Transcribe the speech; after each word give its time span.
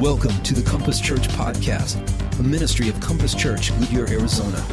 Welcome 0.00 0.42
to 0.44 0.54
the 0.54 0.62
Compass 0.62 0.98
Church 0.98 1.28
Podcast, 1.28 1.98
a 2.38 2.42
ministry 2.42 2.88
of 2.88 2.98
Compass 3.00 3.34
Church, 3.34 3.70
Goodyear, 3.80 4.08
Arizona. 4.08 4.64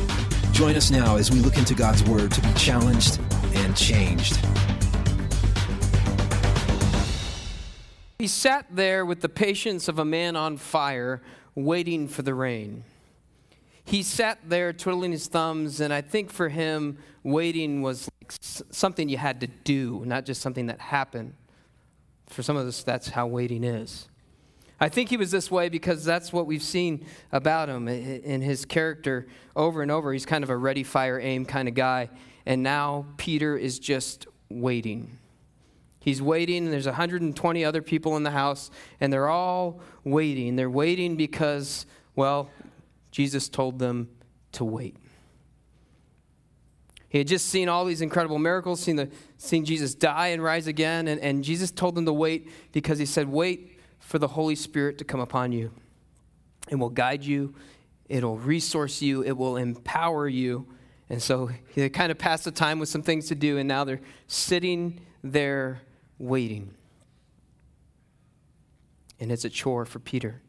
Join 0.54 0.78
us 0.78 0.90
now 0.90 1.18
as 1.18 1.30
we 1.30 1.40
look 1.42 1.58
into 1.58 1.76
God's 1.76 2.02
Word 2.06 2.32
to 2.32 2.40
be 2.40 2.54
challenged 2.54 3.20
and 3.54 3.76
changed. 3.76 4.40
He 8.20 8.28
sat 8.28 8.68
there 8.72 9.06
with 9.06 9.20
the 9.20 9.28
patience 9.28 9.90
of 9.90 10.00
a 10.00 10.06
man 10.06 10.38
on 10.38 10.56
fire, 10.56 11.22
waiting 11.56 12.08
for 12.08 12.22
the 12.22 12.34
rain. 12.34 12.86
He 13.84 14.04
sat 14.04 14.40
there 14.48 14.72
twiddling 14.72 15.12
his 15.12 15.28
thumbs, 15.28 15.82
and 15.82 15.94
I 15.94 16.00
think 16.00 16.32
for 16.32 16.48
him, 16.48 17.00
waiting 17.24 17.82
was 17.82 18.10
like 18.22 18.32
something 18.32 19.10
you 19.10 19.18
had 19.18 19.42
to 19.42 19.48
do, 19.48 20.04
not 20.06 20.26
just 20.26 20.42
something 20.42 20.68
that 20.68 20.80
happened. 20.80 21.34
For 22.28 22.44
some 22.44 22.56
of 22.56 22.66
us, 22.66 22.82
that's 22.82 23.10
how 23.10 23.28
waiting 23.28 23.66
is. 23.66 24.08
I 24.80 24.90
think 24.90 25.10
he 25.10 25.18
was 25.18 25.32
this 25.32 25.50
way 25.50 25.70
because 25.70 26.06
that's 26.06 26.32
what 26.32 26.46
we've 26.46 26.62
seen 26.62 27.06
about 27.32 27.68
him 27.68 27.88
in 27.88 28.42
his 28.42 28.64
character 28.64 29.28
over 29.56 29.82
and 29.82 29.90
over. 29.90 30.14
He's 30.14 30.26
kind 30.26 30.44
of 30.44 30.52
a 30.52 30.58
ready, 30.58 30.84
fire, 30.84 31.20
aim 31.20 31.46
kind 31.46 31.68
of 31.68 31.74
guy. 31.74 32.10
And 32.46 32.62
now 32.62 33.08
Peter 33.18 33.58
is 33.58 33.80
just 33.80 34.28
waiting. 34.50 35.18
He's 36.00 36.22
waiting, 36.22 36.64
and 36.64 36.72
there's 36.72 36.86
120 36.86 37.66
other 37.66 37.82
people 37.82 38.16
in 38.18 38.24
the 38.24 38.32
house, 38.32 38.70
and 39.02 39.12
they're 39.12 39.28
all 39.28 39.82
waiting. 40.04 40.56
They're 40.56 40.70
waiting 40.70 41.18
because, 41.18 41.86
well, 42.16 42.50
Jesus 43.12 43.50
told 43.50 43.80
them 43.80 44.10
to 44.54 44.64
wait. 44.64 44.96
He 47.10 47.18
had 47.18 47.28
just 47.28 47.48
seen 47.48 47.68
all 47.68 47.84
these 47.84 48.02
incredible 48.02 48.38
miracles, 48.38 48.80
seen, 48.80 48.96
the, 48.96 49.10
seen 49.38 49.66
Jesus 49.66 49.96
die 49.96 50.28
and 50.28 50.42
rise 50.42 50.68
again, 50.68 51.08
and, 51.08 51.20
and 51.20 51.44
Jesus 51.44 51.72
told 51.72 51.96
them 51.96 52.06
to 52.06 52.14
wait 52.14 52.50
because 52.72 53.00
he 53.00 53.06
said, 53.06 53.28
Wait 53.28 53.77
for 54.08 54.20
the 54.20 54.28
Holy 54.30 54.56
Spirit 54.56 54.98
to 54.98 55.04
come 55.04 55.20
upon 55.20 55.52
you. 55.52 55.70
It 56.70 56.76
will 56.76 56.90
guide 56.90 57.26
you, 57.26 57.54
it'll 58.08 58.38
resource 58.38 59.02
you, 59.02 59.22
it 59.22 59.34
will 59.34 59.58
empower 59.58 60.30
you. 60.30 60.66
And 61.10 61.22
so 61.22 61.50
they 61.76 61.90
kind 61.90 62.10
of 62.10 62.18
passed 62.18 62.46
the 62.46 62.52
time 62.52 62.80
with 62.80 62.88
some 62.88 63.02
things 63.02 63.28
to 63.28 63.36
do, 63.36 63.58
and 63.58 63.68
now 63.68 63.84
they're 63.84 64.00
sitting 64.28 65.02
there 65.26 65.82
waiting. 66.20 66.74
And 69.20 69.30
it's 69.30 69.44
a 69.44 69.50
chore 69.50 69.86
for 69.86 70.00
Peter. 70.00 70.42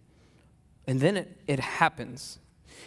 And 0.86 1.00
then 1.00 1.16
it, 1.16 1.36
it 1.48 1.58
happens. 1.58 2.38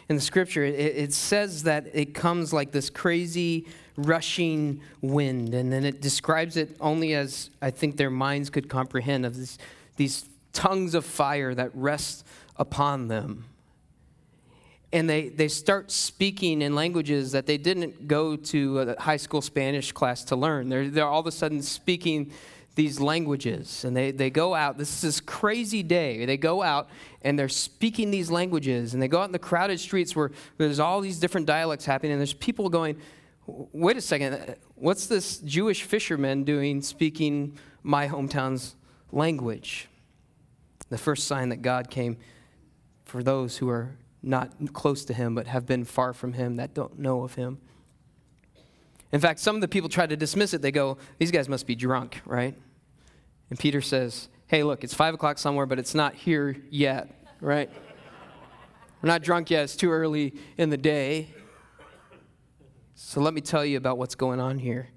In 0.08 0.16
the 0.16 0.22
scripture, 0.22 0.64
it, 0.64 0.76
it 0.76 1.12
says 1.12 1.64
that 1.64 1.88
it 1.94 2.14
comes 2.14 2.54
like 2.54 2.72
this 2.72 2.90
crazy, 2.90 3.68
rushing 3.98 4.82
wind. 5.02 5.54
And 5.54 5.72
then 5.72 5.84
it 5.84 6.00
describes 6.00 6.56
it 6.56 6.78
only 6.80 7.14
as 7.14 7.50
I 7.62 7.72
think 7.72 7.98
their 7.98 8.10
minds 8.10 8.50
could 8.50 8.70
comprehend 8.70 9.26
of 9.26 9.36
this, 9.36 9.58
these 9.98 10.31
tongues 10.54 10.96
of 10.96 11.06
fire 11.06 11.54
that 11.56 11.72
rest 11.74 12.26
upon 12.58 13.08
them. 13.08 13.46
And 14.94 15.10
they, 15.10 15.30
they 15.30 15.48
start 15.48 15.90
speaking 15.90 16.62
in 16.62 16.76
languages 16.76 17.32
that 17.32 17.46
they 17.46 17.58
didn't 17.58 18.08
go 18.08 18.36
to 18.36 18.80
a 18.80 19.02
high 19.02 19.18
school 19.18 19.42
Spanish 19.42 19.92
class 19.94 20.24
to 20.26 20.36
learn. 20.36 20.68
They're, 20.68 20.90
they're 20.90 21.08
all 21.08 21.22
of 21.22 21.28
a 21.28 21.32
sudden 21.32 21.62
speaking 21.62 22.32
these 22.76 23.00
languages. 23.00 23.86
And 23.86 23.96
they, 23.96 24.12
they 24.12 24.30
go 24.30 24.54
out, 24.54 24.78
this 24.78 24.94
is 24.96 25.02
this 25.02 25.20
crazy 25.22 25.84
day. 25.84 26.26
They 26.26 26.38
go 26.38 26.62
out 26.62 26.90
and 27.22 27.40
they're 27.40 27.50
speaking 27.50 28.12
these 28.12 28.30
languages. 28.30 28.94
And 28.94 29.02
they 29.02 29.08
go 29.08 29.22
out 29.22 29.26
in 29.26 29.32
the 29.32 29.40
crowded 29.40 29.80
streets 29.80 30.16
where 30.16 30.32
there's 30.58 30.80
all 30.80 31.00
these 31.00 31.20
different 31.20 31.48
dialects 31.48 31.86
happening. 31.86 32.14
And 32.14 32.20
there's 32.20 32.34
people 32.34 32.70
going, 32.70 32.98
wait 33.48 33.98
a 33.98 34.02
second, 34.02 34.56
what's 34.76 35.08
this 35.08 35.40
Jewish 35.40 35.84
fisherman 35.84 36.44
doing 36.44 36.82
speaking 36.82 37.58
my 37.84 38.08
hometown's 38.08 38.76
language? 39.12 39.88
The 40.92 40.98
first 40.98 41.26
sign 41.26 41.50
that 41.50 41.62
God 41.62 41.90
came 41.90 42.18
for 43.06 43.24
those 43.24 43.58
who 43.58 43.70
are 43.70 43.96
not 44.22 44.52
close 44.74 45.06
to 45.06 45.14
him 45.14 45.34
but 45.34 45.48
have 45.48 45.66
been 45.66 45.86
far 45.86 46.14
from 46.14 46.34
him 46.34 46.58
that 46.58 46.74
don't 46.74 47.00
know 47.00 47.24
of 47.24 47.34
him. 47.36 47.60
In 49.14 49.22
fact, 49.22 49.40
some 49.40 49.56
of 49.56 49.62
the 49.62 49.70
people 49.70 49.90
try 49.90 50.06
to 50.06 50.18
dismiss 50.18 50.54
it. 50.54 50.62
They 50.62 50.72
go, 50.72 50.98
These 51.18 51.32
guys 51.32 51.48
must 51.50 51.66
be 51.66 51.76
drunk, 51.76 52.22
right? 52.26 52.56
And 53.50 53.58
Peter 53.58 53.82
says, 53.82 54.28
Hey, 54.48 54.64
look, 54.64 54.84
it's 54.84 54.94
five 54.94 55.14
o'clock 55.14 55.38
somewhere, 55.38 55.66
but 55.66 55.80
it's 55.80 55.96
not 55.96 56.14
here 56.14 56.58
yet, 56.70 57.10
right? 57.40 57.70
We're 59.02 59.08
not 59.08 59.24
drunk 59.24 59.50
yet. 59.50 59.64
It's 59.64 59.78
too 59.78 59.92
early 59.92 60.36
in 60.58 60.70
the 60.70 60.78
day. 60.78 61.30
So 62.96 63.22
let 63.22 63.34
me 63.34 63.42
tell 63.42 63.66
you 63.66 63.78
about 63.78 63.98
what's 63.98 64.16
going 64.16 64.42
on 64.42 64.60
here. 64.60 64.90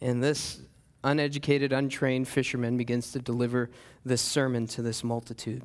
And 0.00 0.22
this 0.22 0.60
uneducated, 1.02 1.72
untrained 1.72 2.28
fisherman 2.28 2.76
begins 2.76 3.12
to 3.12 3.18
deliver 3.18 3.70
this 4.04 4.20
sermon 4.20 4.66
to 4.68 4.82
this 4.82 5.02
multitude. 5.02 5.62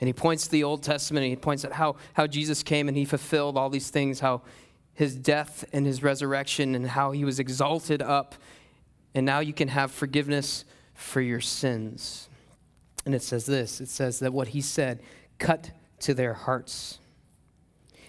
And 0.00 0.06
he 0.06 0.12
points 0.12 0.44
to 0.44 0.50
the 0.50 0.64
Old 0.64 0.82
Testament 0.82 1.24
and 1.24 1.30
he 1.30 1.36
points 1.36 1.64
at 1.64 1.72
how, 1.72 1.96
how 2.14 2.26
Jesus 2.26 2.62
came 2.62 2.88
and 2.88 2.96
he 2.96 3.04
fulfilled 3.04 3.56
all 3.56 3.68
these 3.68 3.90
things, 3.90 4.20
how 4.20 4.42
his 4.94 5.16
death 5.16 5.64
and 5.72 5.86
his 5.86 6.02
resurrection 6.02 6.74
and 6.74 6.86
how 6.86 7.12
he 7.12 7.24
was 7.24 7.38
exalted 7.38 8.02
up. 8.02 8.34
And 9.14 9.26
now 9.26 9.40
you 9.40 9.52
can 9.52 9.68
have 9.68 9.90
forgiveness 9.90 10.64
for 10.94 11.20
your 11.20 11.40
sins. 11.40 12.28
And 13.06 13.14
it 13.14 13.22
says 13.22 13.46
this 13.46 13.80
it 13.80 13.88
says 13.88 14.18
that 14.20 14.32
what 14.32 14.48
he 14.48 14.60
said 14.60 15.02
cut 15.38 15.70
to 16.00 16.14
their 16.14 16.34
hearts. 16.34 16.98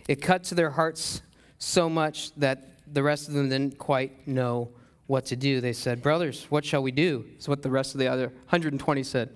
It 0.08 0.22
cut 0.22 0.44
to 0.46 0.56
their 0.56 0.72
hearts 0.72 1.22
so 1.60 1.90
much 1.90 2.34
that 2.36 2.72
the 2.92 3.04
rest 3.04 3.28
of 3.28 3.34
them 3.34 3.50
didn't 3.50 3.78
quite 3.78 4.28
know 4.28 4.70
what 5.10 5.26
to 5.26 5.36
do. 5.36 5.60
They 5.60 5.74
said, 5.74 6.04
Brothers, 6.04 6.46
what 6.50 6.64
shall 6.64 6.84
we 6.84 6.92
do? 6.92 7.26
Is 7.40 7.50
what 7.50 7.64
the 7.64 7.72
rest 7.72 7.96
of 7.96 8.00
the 8.00 8.08
other 8.08 8.28
120 8.28 9.02
said. 9.02 9.36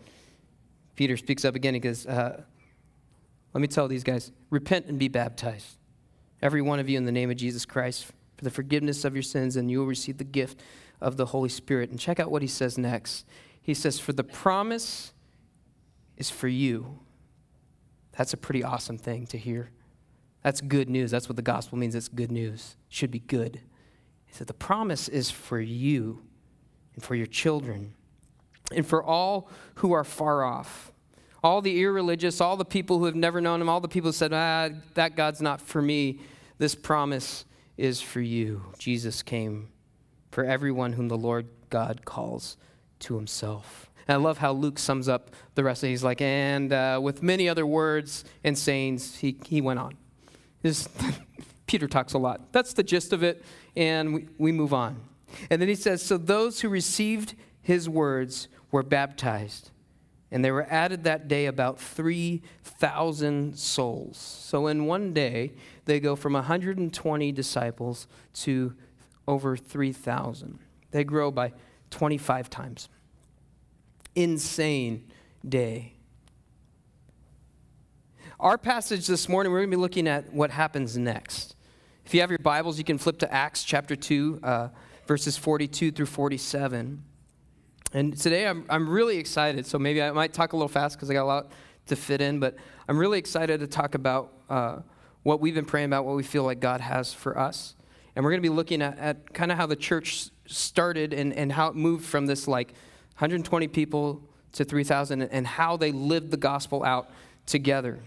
Peter 0.96 1.18
speaks 1.18 1.44
up 1.44 1.56
again. 1.56 1.74
He 1.74 1.80
goes, 1.80 2.06
uh, 2.06 2.44
Let 3.56 3.62
me 3.62 3.68
tell 3.68 3.88
these 3.88 4.04
guys 4.04 4.32
repent 4.52 4.86
and 4.86 5.00
be 5.00 5.08
baptized. 5.08 5.78
Every 6.44 6.62
one 6.62 6.80
of 6.80 6.90
you 6.90 6.98
in 7.00 7.06
the 7.06 7.12
name 7.12 7.32
of 7.32 7.38
Jesus 7.38 7.66
Christ 7.66 8.06
for 8.38 8.44
the 8.44 8.52
forgiveness 8.52 9.04
of 9.04 9.16
your 9.16 9.24
sins, 9.24 9.56
and 9.56 9.72
you 9.72 9.80
will 9.80 9.88
receive 9.88 10.20
the 10.20 10.24
gift 10.24 10.62
of 11.02 11.18
the 11.18 11.26
Holy 11.26 11.50
Spirit. 11.50 11.90
And 11.90 12.00
check 12.00 12.20
out 12.20 12.30
what 12.30 12.44
he 12.44 12.48
says 12.48 12.78
next. 12.78 13.26
He 13.60 13.74
says, 13.74 14.00
For 14.00 14.14
the 14.14 14.24
promise 14.24 15.12
is 16.18 16.30
for 16.30 16.48
you. 16.48 17.00
That's 18.16 18.32
a 18.32 18.38
pretty 18.38 18.64
awesome 18.64 19.00
thing 19.00 19.26
to 19.28 19.40
hear. 19.40 19.72
That's 20.44 20.62
good 20.62 20.88
news. 20.88 21.10
That's 21.10 21.28
what 21.28 21.36
the 21.36 21.42
gospel 21.42 21.80
means. 21.80 21.96
It's 21.96 22.10
good 22.10 22.32
news. 22.32 22.76
Should 22.90 23.10
be 23.10 23.22
good. 23.22 23.62
He 24.34 24.38
said, 24.40 24.48
The 24.48 24.54
promise 24.56 25.08
is 25.08 25.30
for 25.30 25.62
you 25.62 26.24
and 26.96 27.04
for 27.04 27.14
your 27.14 27.28
children 27.28 27.94
and 28.76 28.84
for 28.84 29.04
all 29.04 29.48
who 29.76 29.92
are 29.92 30.04
far 30.04 30.44
off. 30.44 30.92
All 31.44 31.62
the 31.62 31.80
irreligious, 31.80 32.42
all 32.42 32.58
the 32.58 32.66
people 32.66 32.98
who 32.98 33.06
have 33.06 33.16
never 33.16 33.40
known 33.42 33.62
him, 33.62 33.70
all 33.70 33.80
the 33.80 33.88
people 33.88 34.08
who 34.08 34.14
said, 34.14 34.34
ah, 34.34 34.70
that 34.96 35.16
God's 35.16 35.40
not 35.40 35.62
for 35.62 35.84
me. 35.84 36.20
This 36.58 36.74
promise 36.74 37.46
is 37.78 38.02
for 38.02 38.22
you. 38.22 38.64
Jesus 38.80 39.22
came 39.22 39.70
for 40.32 40.44
everyone 40.44 40.94
whom 40.94 41.10
the 41.10 41.18
Lord 41.18 41.48
God 41.70 42.04
calls 42.04 42.58
to 43.02 43.16
himself. 43.16 43.92
And 44.08 44.16
I 44.16 44.18
love 44.18 44.40
how 44.40 44.52
Luke 44.52 44.80
sums 44.80 45.08
up 45.08 45.30
the 45.54 45.64
rest 45.64 45.84
of 45.84 45.90
it. 45.90 45.92
He's 45.92 46.04
like, 46.04 46.22
and 46.22 46.74
uh, 46.74 47.00
with 47.04 47.22
many 47.22 47.48
other 47.48 47.68
words 47.68 48.26
and 48.44 48.58
sayings, 48.58 49.18
he, 49.18 49.38
he 49.46 49.62
went 49.62 49.78
on. 49.78 49.96
This, 50.64 50.90
Peter 51.74 51.88
talks 51.88 52.14
a 52.14 52.20
lot. 52.20 52.54
That's 52.54 52.74
the 52.74 52.84
gist 52.84 53.14
of 53.14 53.24
it, 53.24 53.44
and 53.76 54.14
we, 54.14 54.28
we 54.38 54.52
move 54.52 54.76
on. 54.76 55.02
And 55.50 55.60
then 55.60 55.68
he 55.68 55.74
says, 55.74 56.04
So 56.04 56.20
those 56.20 56.62
who 56.62 56.70
received 56.70 57.34
his 57.64 57.90
words 57.90 58.48
were 58.70 58.84
baptized, 58.84 59.72
and 60.30 60.46
there 60.46 60.54
were 60.54 60.68
added 60.70 61.04
that 61.06 61.28
day 61.28 61.48
about 61.48 61.80
3,000 61.80 63.58
souls. 63.58 64.18
So 64.20 64.68
in 64.68 64.86
one 64.86 65.14
day, 65.14 65.54
they 65.86 66.00
go 66.00 66.16
from 66.16 66.34
120 66.34 67.32
disciples 67.32 68.08
to 68.34 68.76
over 69.28 69.58
3,000. 69.58 70.60
They 70.92 71.04
grow 71.04 71.32
by 71.32 71.54
25 71.90 72.52
times. 72.52 72.88
Insane 74.14 75.12
day. 75.44 75.94
Our 78.40 78.58
passage 78.60 79.08
this 79.08 79.30
morning, 79.30 79.52
we're 79.52 79.60
going 79.60 79.72
to 79.72 79.78
be 79.78 79.82
looking 79.82 80.08
at 80.08 80.34
what 80.34 80.52
happens 80.52 80.98
next. 80.98 81.53
If 82.06 82.14
you 82.14 82.20
have 82.20 82.30
your 82.30 82.40
Bibles, 82.40 82.78
you 82.78 82.84
can 82.84 82.98
flip 82.98 83.18
to 83.20 83.34
Acts 83.34 83.64
chapter 83.64 83.96
2, 83.96 84.42
uh, 84.44 84.68
verses 85.08 85.38
42 85.38 85.92
through 85.92 86.06
47. 86.06 87.02
And 87.94 88.18
today 88.18 88.46
I'm, 88.46 88.66
I'm 88.70 88.90
really 88.90 89.18
excited, 89.18 89.66
so 89.66 89.80
maybe 89.80 90.02
I 90.02 90.12
might 90.12 90.34
talk 90.34 90.54
a 90.54 90.58
little 90.58 90.68
fast 90.68 90.98
because 90.98 91.10
I 91.10 91.14
got 91.14 91.24
a 91.24 91.26
lot 91.26 91.52
to 91.88 91.96
fit 91.96 92.22
in, 92.22 92.40
but 92.40 92.56
I'm 92.88 92.98
really 92.98 93.20
excited 93.20 93.62
to 93.62 93.68
talk 93.68 93.96
about 93.96 94.34
uh, 94.50 94.80
what 95.24 95.40
we've 95.40 95.56
been 95.56 95.66
praying 95.66 95.86
about, 95.86 96.06
what 96.06 96.16
we 96.16 96.24
feel 96.24 96.44
like 96.44 96.60
God 96.60 96.82
has 96.82 97.14
for 97.14 97.38
us. 97.38 97.76
And 98.16 98.24
we're 98.24 98.32
going 98.32 98.44
to 98.44 98.50
be 98.50 98.54
looking 98.54 98.82
at, 98.82 99.00
at 99.00 99.34
kind 99.34 99.52
of 99.52 99.58
how 99.58 99.66
the 99.66 99.76
church 99.76 100.30
started 100.46 101.14
and, 101.14 101.34
and 101.34 101.54
how 101.54 101.70
it 101.70 101.76
moved 101.76 102.06
from 102.06 102.26
this 102.26 102.48
like 102.48 102.74
120 103.16 103.70
people 103.70 104.22
to 104.52 104.66
3,000 104.66 105.22
and 105.22 105.48
how 105.48 105.78
they 105.78 105.92
lived 105.92 106.32
the 106.32 106.38
gospel 106.38 106.84
out 106.84 107.10
together. 107.46 108.04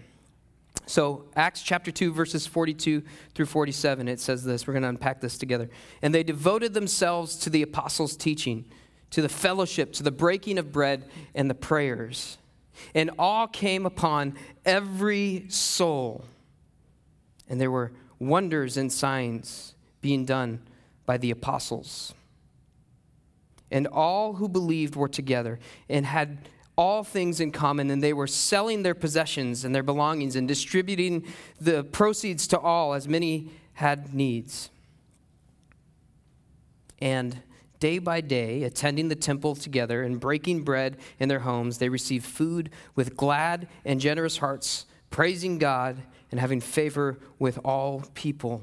So, 0.87 1.25
Acts 1.35 1.61
chapter 1.61 1.91
2, 1.91 2.13
verses 2.13 2.47
42 2.47 3.03
through 3.35 3.45
47, 3.45 4.07
it 4.07 4.21
says 4.21 4.45
this. 4.45 4.65
We're 4.65 4.73
going 4.73 4.83
to 4.83 4.89
unpack 4.89 5.19
this 5.19 5.37
together. 5.37 5.69
And 6.01 6.15
they 6.15 6.23
devoted 6.23 6.73
themselves 6.73 7.35
to 7.39 7.49
the 7.49 7.61
apostles' 7.61 8.15
teaching, 8.15 8.63
to 9.11 9.21
the 9.21 9.29
fellowship, 9.29 9.91
to 9.93 10.03
the 10.03 10.11
breaking 10.11 10.57
of 10.57 10.71
bread, 10.71 11.03
and 11.35 11.49
the 11.49 11.55
prayers. 11.55 12.37
and 12.93 13.11
awe 13.17 13.47
came 13.47 13.85
upon 13.85 14.35
every 14.65 15.45
soul. 15.49 16.25
And 17.49 17.59
there 17.59 17.71
were 17.71 17.91
wonders 18.19 18.77
and 18.77 18.91
signs 18.91 19.75
being 20.01 20.25
done 20.25 20.61
by 21.05 21.17
the 21.17 21.31
apostles. 21.31 22.13
And 23.71 23.87
all 23.87 24.33
who 24.33 24.47
believed 24.47 24.95
were 24.95 25.09
together 25.09 25.59
and 25.89 26.05
had 26.05 26.37
all 26.77 27.03
things 27.03 27.39
in 27.39 27.51
common, 27.51 27.89
and 27.89 28.03
they 28.03 28.13
were 28.13 28.27
selling 28.27 28.83
their 28.83 28.93
possessions 28.93 29.65
and 29.65 29.73
their 29.73 29.83
belongings 29.83 30.35
and 30.35 30.47
distributing 30.47 31.25
the 31.59 31.83
proceeds 31.83 32.47
to 32.47 32.59
all 32.59 32.93
as 32.93 33.07
many 33.07 33.49
had 33.73 34.13
needs. 34.13 34.69
And 36.99 37.41
day 37.79 37.99
by 37.99 38.21
day, 38.21 38.63
attending 38.63 39.07
the 39.07 39.15
temple 39.15 39.55
together 39.55 40.03
and 40.03 40.19
breaking 40.19 40.63
bread 40.63 40.97
in 41.19 41.29
their 41.29 41.39
homes, 41.39 41.77
they 41.77 41.89
received 41.89 42.25
food 42.25 42.69
with 42.95 43.17
glad 43.17 43.67
and 43.83 43.99
generous 43.99 44.37
hearts, 44.37 44.85
praising 45.09 45.57
God 45.57 45.97
and 46.31 46.39
having 46.39 46.61
favor 46.61 47.17
with 47.39 47.59
all 47.63 48.03
people. 48.13 48.61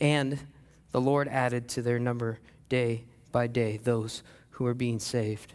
And 0.00 0.38
the 0.90 1.00
Lord 1.00 1.28
added 1.28 1.68
to 1.70 1.82
their 1.82 1.98
number 1.98 2.38
day 2.68 3.04
by 3.30 3.46
day 3.46 3.78
those 3.78 4.22
who 4.50 4.64
were 4.64 4.74
being 4.74 4.98
saved. 4.98 5.52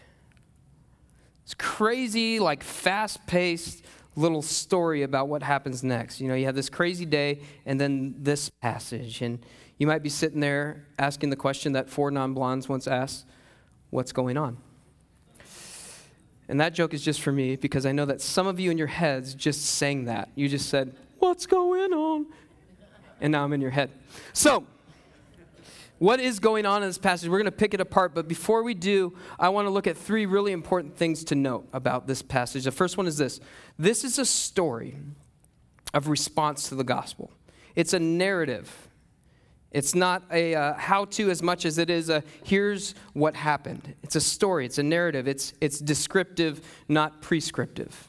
It's 1.48 1.54
crazy, 1.54 2.42
like 2.42 2.62
fast 2.62 3.26
paced 3.26 3.86
little 4.18 4.42
story 4.42 5.04
about 5.04 5.30
what 5.30 5.42
happens 5.42 5.82
next. 5.82 6.20
You 6.20 6.28
know, 6.28 6.36
you 6.36 6.44
have 6.44 6.56
this 6.56 6.70
crazy 6.70 7.06
day 7.06 7.40
and 7.66 7.80
then 7.80 8.16
this 8.18 8.50
passage. 8.50 9.22
And 9.22 9.40
you 9.78 9.88
might 9.88 10.04
be 10.04 10.10
sitting 10.10 10.42
there 10.42 10.86
asking 11.00 11.30
the 11.30 11.38
question 11.38 11.72
that 11.72 11.90
four 11.90 12.12
non 12.12 12.34
blondes 12.34 12.68
once 12.68 12.86
asked 12.86 13.26
what's 13.92 14.12
going 14.12 14.36
on? 14.36 14.58
And 16.50 16.60
that 16.60 16.74
joke 16.74 16.94
is 16.94 17.02
just 17.02 17.22
for 17.22 17.32
me 17.32 17.56
because 17.56 17.86
I 17.86 17.94
know 17.94 18.04
that 18.04 18.20
some 18.20 18.46
of 18.46 18.60
you 18.60 18.70
in 18.70 18.78
your 18.78 18.88
heads 18.88 19.34
just 19.34 19.68
sang 19.68 20.04
that. 20.04 20.28
You 20.36 20.50
just 20.50 20.68
said, 20.68 20.98
What's 21.20 21.46
going 21.46 21.94
on? 21.94 22.26
And 23.22 23.32
now 23.32 23.46
I'm 23.46 23.54
in 23.54 23.62
your 23.62 23.72
head. 23.72 23.90
So, 24.34 24.66
what 26.00 26.20
is 26.20 26.40
going 26.40 26.66
on 26.66 26.84
in 26.84 26.90
this 26.90 26.98
passage? 26.98 27.30
We're 27.30 27.40
going 27.40 27.46
to 27.46 27.52
pick 27.52 27.74
it 27.74 27.82
apart, 27.82 28.14
but 28.14 28.28
before 28.28 28.64
we 28.64 28.74
do, 28.74 29.18
I 29.40 29.50
want 29.50 29.66
to 29.66 29.70
look 29.70 29.88
at 29.88 29.98
three 29.98 30.26
really 30.26 30.52
important 30.52 30.96
things 30.96 31.24
to 31.26 31.36
note 31.36 31.68
about 31.74 32.08
this 32.08 32.22
passage. 32.22 32.66
The 32.66 32.72
first 32.72 32.98
one 32.98 33.08
is 33.08 33.18
this 33.18 33.40
this 33.80 34.04
is 34.04 34.20
a 34.20 34.26
story 34.26 34.98
of 35.94 36.08
response 36.08 36.70
to 36.70 36.76
the 36.76 36.84
gospel, 36.84 37.32
it's 37.76 37.94
a 37.94 38.00
narrative. 38.00 38.84
It's 39.70 39.94
not 39.94 40.24
a 40.32 40.56
uh, 40.56 40.74
how 40.76 41.06
to 41.06 41.30
as 41.30 41.44
much 41.44 41.66
as 41.66 41.78
it 41.78 41.90
is 41.90 42.10
a 42.10 42.24
here's 42.46 42.96
what 43.12 43.36
happened. 43.36 43.96
It's 44.02 44.16
a 44.16 44.22
story, 44.22 44.66
it's 44.66 44.78
a 44.78 44.84
narrative, 44.84 45.28
it's, 45.28 45.54
it's 45.60 45.80
descriptive, 45.80 46.62
not 46.88 47.22
prescriptive. 47.22 48.08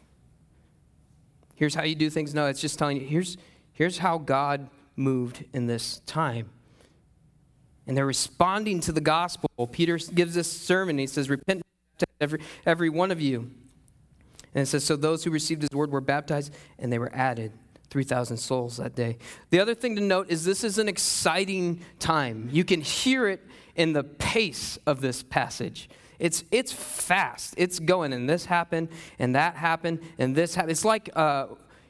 Here's 1.56 1.74
how 1.74 1.82
you 1.82 1.96
do 1.96 2.10
things. 2.10 2.32
No, 2.32 2.46
it's 2.46 2.60
just 2.60 2.78
telling 2.78 3.00
you 3.00 3.06
here's, 3.06 3.36
here's 3.72 3.98
how 3.98 4.18
God 4.18 4.70
moved 4.94 5.44
in 5.52 5.66
this 5.66 6.00
time. 6.06 6.48
And 7.88 7.96
they're 7.96 8.06
responding 8.06 8.80
to 8.80 8.92
the 8.92 9.00
gospel. 9.00 9.48
Peter 9.72 9.96
gives 9.96 10.34
this 10.34 10.52
sermon. 10.52 10.98
He 10.98 11.06
says, 11.06 11.30
Repent, 11.30 11.62
every, 12.20 12.40
every 12.66 12.90
one 12.90 13.10
of 13.10 13.20
you. 13.20 13.50
And 14.54 14.62
it 14.62 14.66
says, 14.66 14.84
So 14.84 14.94
those 14.94 15.24
who 15.24 15.30
received 15.30 15.62
his 15.62 15.70
word 15.70 15.90
were 15.90 16.02
baptized, 16.02 16.54
and 16.78 16.92
they 16.92 16.98
were 16.98 17.10
added 17.14 17.50
3,000 17.88 18.36
souls 18.36 18.76
that 18.76 18.94
day. 18.94 19.16
The 19.48 19.58
other 19.58 19.74
thing 19.74 19.96
to 19.96 20.02
note 20.02 20.30
is 20.30 20.44
this 20.44 20.64
is 20.64 20.76
an 20.76 20.86
exciting 20.86 21.80
time. 21.98 22.50
You 22.52 22.62
can 22.62 22.82
hear 22.82 23.26
it 23.26 23.40
in 23.74 23.94
the 23.94 24.04
pace 24.04 24.78
of 24.86 25.00
this 25.00 25.22
passage. 25.22 25.88
It's, 26.18 26.44
it's 26.50 26.72
fast. 26.72 27.54
It's 27.56 27.78
going, 27.78 28.12
and 28.12 28.28
this 28.28 28.44
happened, 28.44 28.88
and 29.18 29.34
that 29.34 29.54
happened, 29.54 30.00
and 30.18 30.34
this 30.36 30.54
happened. 30.54 30.72
It's 30.72 30.84
like 30.84 31.08
uh, 31.16 31.46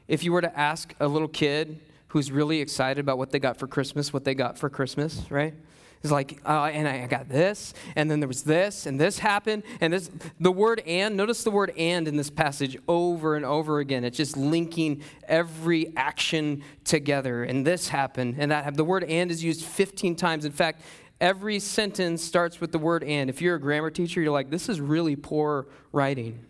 if 0.07 0.23
you 0.23 0.33
were 0.33 0.43
to 0.43 0.59
ask 0.59 0.95
a 1.01 1.09
little 1.09 1.27
kid 1.27 1.81
who's 2.09 2.31
really 2.31 2.61
excited 2.61 3.01
about 3.01 3.19
what 3.19 3.33
they 3.33 3.39
got 3.41 3.57
for 3.57 3.67
Christmas, 3.67 4.13
what 4.13 4.25
they 4.25 4.35
got 4.35 4.57
for 4.59 4.71
Christmas, 4.71 5.25
right? 5.31 5.55
It's 6.03 6.13
like, 6.13 6.41
uh, 6.47 6.71
and 6.73 6.87
I 6.87 7.07
got 7.07 7.29
this, 7.29 7.75
and 7.97 8.09
then 8.11 8.21
there 8.21 8.29
was 8.29 8.45
this, 8.45 8.87
and 8.87 9.01
this 9.01 9.19
happened, 9.19 9.65
and 9.81 9.93
this. 9.93 10.11
The 10.39 10.53
word 10.53 10.81
and, 10.87 11.17
notice 11.17 11.43
the 11.43 11.51
word 11.51 11.73
and 11.77 12.07
in 12.07 12.17
this 12.17 12.31
passage 12.31 12.79
over 12.87 13.35
and 13.35 13.45
over 13.45 13.81
again. 13.81 14.05
It's 14.05 14.17
just 14.17 14.37
linking 14.37 15.03
every 15.25 15.93
action 15.97 16.63
together. 16.85 17.43
And 17.43 17.67
this 17.67 17.89
happened, 17.89 18.37
and 18.39 18.53
that 18.53 18.65
happened. 18.65 18.79
The 18.79 18.85
word 18.85 19.05
and 19.05 19.31
is 19.31 19.43
used 19.43 19.65
15 19.65 20.15
times. 20.15 20.45
In 20.45 20.53
fact, 20.53 20.83
every 21.21 21.59
sentence 21.59 22.23
starts 22.23 22.61
with 22.61 22.71
the 22.71 22.79
word 22.79 23.03
and. 23.03 23.29
If 23.29 23.43
you're 23.43 23.57
a 23.57 23.61
grammar 23.61 23.91
teacher, 23.91 24.21
you're 24.21 24.33
like, 24.33 24.51
this 24.51 24.69
is 24.69 24.81
really 24.81 25.17
poor 25.17 25.67
writing. 25.91 26.45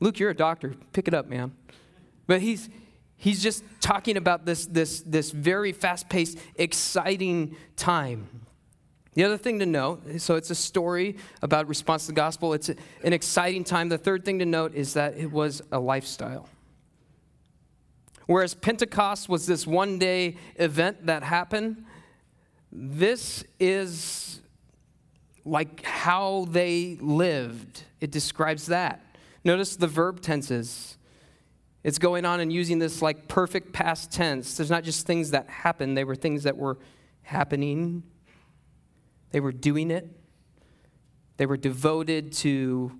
Luke, 0.00 0.18
you're 0.18 0.30
a 0.30 0.36
doctor. 0.36 0.74
Pick 0.92 1.06
it 1.06 1.14
up, 1.14 1.28
man. 1.28 1.52
But 2.26 2.40
he's 2.40 2.68
He's 3.20 3.42
just 3.42 3.62
talking 3.80 4.16
about 4.16 4.46
this, 4.46 4.64
this, 4.64 5.02
this 5.02 5.30
very 5.30 5.72
fast 5.72 6.08
paced, 6.08 6.38
exciting 6.56 7.54
time. 7.76 8.46
The 9.12 9.24
other 9.24 9.36
thing 9.36 9.58
to 9.58 9.66
note 9.66 10.20
so 10.22 10.36
it's 10.36 10.48
a 10.48 10.54
story 10.54 11.18
about 11.42 11.68
response 11.68 12.06
to 12.06 12.12
the 12.12 12.16
gospel, 12.16 12.54
it's 12.54 12.70
an 12.70 13.12
exciting 13.12 13.62
time. 13.62 13.90
The 13.90 13.98
third 13.98 14.24
thing 14.24 14.38
to 14.38 14.46
note 14.46 14.74
is 14.74 14.94
that 14.94 15.18
it 15.18 15.30
was 15.30 15.60
a 15.70 15.78
lifestyle. 15.78 16.48
Whereas 18.24 18.54
Pentecost 18.54 19.28
was 19.28 19.46
this 19.46 19.66
one 19.66 19.98
day 19.98 20.38
event 20.56 21.04
that 21.04 21.22
happened, 21.22 21.84
this 22.72 23.44
is 23.58 24.40
like 25.44 25.84
how 25.84 26.46
they 26.48 26.96
lived. 27.02 27.82
It 28.00 28.10
describes 28.10 28.64
that. 28.66 29.04
Notice 29.44 29.76
the 29.76 29.88
verb 29.88 30.22
tenses. 30.22 30.96
It's 31.82 31.98
going 31.98 32.24
on 32.24 32.40
and 32.40 32.52
using 32.52 32.78
this 32.78 33.00
like 33.00 33.28
perfect 33.28 33.72
past 33.72 34.12
tense. 34.12 34.56
There's 34.56 34.70
not 34.70 34.84
just 34.84 35.06
things 35.06 35.30
that 35.30 35.48
happened, 35.48 35.96
they 35.96 36.04
were 36.04 36.16
things 36.16 36.42
that 36.44 36.56
were 36.56 36.78
happening. 37.22 38.02
They 39.30 39.40
were 39.40 39.52
doing 39.52 39.90
it. 39.90 40.08
They 41.36 41.46
were 41.46 41.56
devoted 41.56 42.32
to 42.32 42.98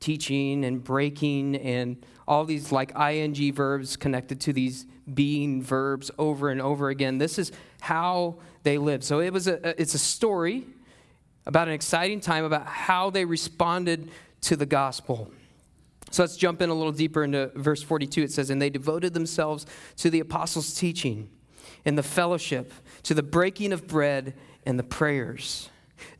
teaching 0.00 0.64
and 0.64 0.82
breaking 0.82 1.56
and 1.56 2.04
all 2.26 2.44
these 2.44 2.72
like 2.72 2.98
ing 2.98 3.52
verbs 3.52 3.96
connected 3.96 4.40
to 4.40 4.52
these 4.52 4.86
being 5.12 5.62
verbs 5.62 6.10
over 6.18 6.50
and 6.50 6.60
over 6.60 6.88
again. 6.88 7.18
This 7.18 7.38
is 7.38 7.52
how 7.80 8.38
they 8.62 8.78
lived. 8.78 9.04
So 9.04 9.20
it 9.20 9.32
was 9.32 9.46
a 9.46 9.80
it's 9.80 9.94
a 9.94 9.98
story 9.98 10.64
about 11.46 11.68
an 11.68 11.74
exciting 11.74 12.20
time 12.20 12.44
about 12.44 12.66
how 12.66 13.10
they 13.10 13.24
responded 13.24 14.10
to 14.42 14.56
the 14.56 14.66
gospel. 14.66 15.30
So 16.10 16.22
let's 16.22 16.36
jump 16.36 16.62
in 16.62 16.70
a 16.70 16.74
little 16.74 16.92
deeper 16.92 17.24
into 17.24 17.50
verse 17.54 17.82
42. 17.82 18.22
It 18.22 18.32
says, 18.32 18.50
And 18.50 18.62
they 18.62 18.70
devoted 18.70 19.12
themselves 19.14 19.66
to 19.96 20.10
the 20.10 20.20
apostles' 20.20 20.74
teaching 20.74 21.28
and 21.84 21.98
the 21.98 22.02
fellowship, 22.02 22.72
to 23.04 23.14
the 23.14 23.22
breaking 23.22 23.72
of 23.72 23.86
bread 23.86 24.34
and 24.64 24.78
the 24.78 24.84
prayers. 24.84 25.70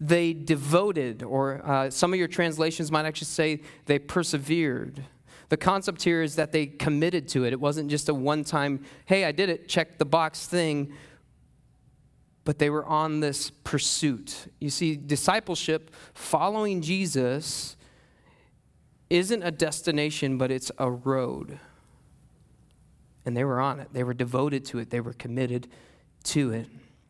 They 0.01 0.33
devoted, 0.33 1.23
or 1.23 1.65
uh, 1.65 1.91
some 1.91 2.13
of 2.13 2.19
your 2.19 2.29
translations 2.29 2.91
might 2.91 3.05
actually 3.05 3.27
say 3.27 3.61
they 3.87 3.99
persevered. 3.99 5.05
The 5.49 5.57
concept 5.57 6.03
here 6.03 6.23
is 6.23 6.37
that 6.37 6.53
they 6.53 6.67
committed 6.67 7.29
to 7.29 7.45
it. 7.45 7.53
It 7.53 7.61
wasn't 7.61 7.91
just 7.91 8.09
a 8.09 8.15
one 8.15 8.43
time, 8.43 8.85
hey, 9.05 9.25
I 9.25 9.33
did 9.33 9.49
it, 9.49 9.69
check 9.69 9.99
the 9.99 10.05
box 10.05 10.47
thing, 10.47 10.93
but 12.45 12.59
they 12.59 12.71
were 12.71 12.87
on 12.87 13.21
this 13.21 13.51
pursuit. 13.51 14.53
You 14.61 14.71
see, 14.71 14.97
discipleship, 14.97 15.91
following 16.15 16.81
Jesus, 16.81 17.76
isn't 19.11 19.43
a 19.43 19.51
destination, 19.51 20.39
but 20.39 20.51
it's 20.51 20.71
a 20.79 20.91
road. 20.91 21.59
And 23.25 23.37
they 23.37 23.45
were 23.45 23.61
on 23.61 23.81
it. 23.81 23.89
They 23.93 24.05
were 24.05 24.15
devoted 24.15 24.65
to 24.67 24.79
it. 24.79 24.91
They 24.91 25.01
were 25.01 25.13
committed 25.13 25.69
to 26.25 26.53
it. 26.53 26.67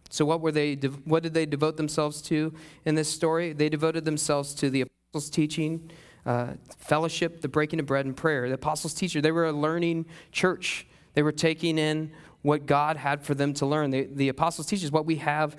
So 0.08 0.24
what 0.24 0.40
were 0.40 0.52
they 0.52 0.74
what 1.04 1.22
did 1.22 1.34
they 1.34 1.46
devote 1.46 1.76
themselves 1.76 2.22
to 2.22 2.54
in 2.84 2.94
this 2.94 3.08
story? 3.08 3.52
They 3.52 3.68
devoted 3.68 4.04
themselves 4.04 4.54
to 4.54 4.70
the 4.70 4.82
apostles' 4.82 5.30
teaching, 5.30 5.90
uh, 6.24 6.52
fellowship, 6.78 7.40
the 7.40 7.48
breaking 7.48 7.80
of 7.80 7.86
bread 7.86 8.06
and 8.06 8.16
prayer. 8.16 8.48
The 8.48 8.54
apostles' 8.54 8.94
teacher, 8.94 9.20
they 9.20 9.32
were 9.32 9.46
a 9.46 9.52
learning 9.52 10.06
church. 10.32 10.86
They 11.14 11.22
were 11.22 11.32
taking 11.32 11.78
in 11.78 12.12
what 12.42 12.66
God 12.66 12.96
had 12.96 13.22
for 13.22 13.34
them 13.34 13.52
to 13.54 13.66
learn. 13.66 13.90
The, 13.90 14.04
the 14.04 14.28
apostles' 14.28 14.68
teachers, 14.68 14.92
what 14.92 15.06
we 15.06 15.16
have 15.16 15.56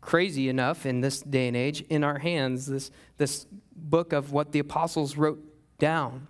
crazy 0.00 0.48
enough 0.48 0.86
in 0.86 1.02
this 1.02 1.20
day 1.20 1.48
and 1.48 1.56
age 1.56 1.82
in 1.90 2.02
our 2.02 2.18
hands, 2.18 2.66
this, 2.66 2.90
this 3.18 3.46
book 3.76 4.12
of 4.12 4.32
what 4.32 4.52
the 4.52 4.58
apostles 4.58 5.16
wrote 5.16 5.44
down 5.80 6.28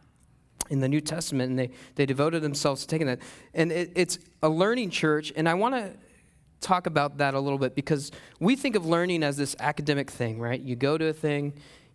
in 0.71 0.81
the 0.81 0.89
New 0.89 1.01
Testament, 1.01 1.51
and 1.51 1.59
they, 1.59 1.71
they 1.97 2.07
devoted 2.07 2.43
themselves 2.43 2.83
to 2.83 2.87
taking 2.87 3.09
that. 3.09 3.19
And 3.53 3.71
it, 3.71 3.93
it's 3.95 4.19
a 4.43 4.49
learning 4.49 4.91
church, 4.91 5.33
and 5.37 5.49
I 5.49 5.55
want 5.55 5.75
to 5.75 5.93
talk 6.61 6.87
about 6.87 7.19
that 7.19 7.35
a 7.35 7.41
little 7.41 7.59
bit 7.59 7.75
because 7.75 8.13
we 8.39 8.55
think 8.57 8.77
of 8.77 8.87
learning 8.87 9.23
as 9.23 9.37
this 9.37 9.57
academic 9.59 10.11
thing, 10.11 10.39
right? 10.39 10.61
You 10.61 10.77
go 10.77 10.97
to 10.97 11.07
a 11.07 11.13
thing, 11.13 11.55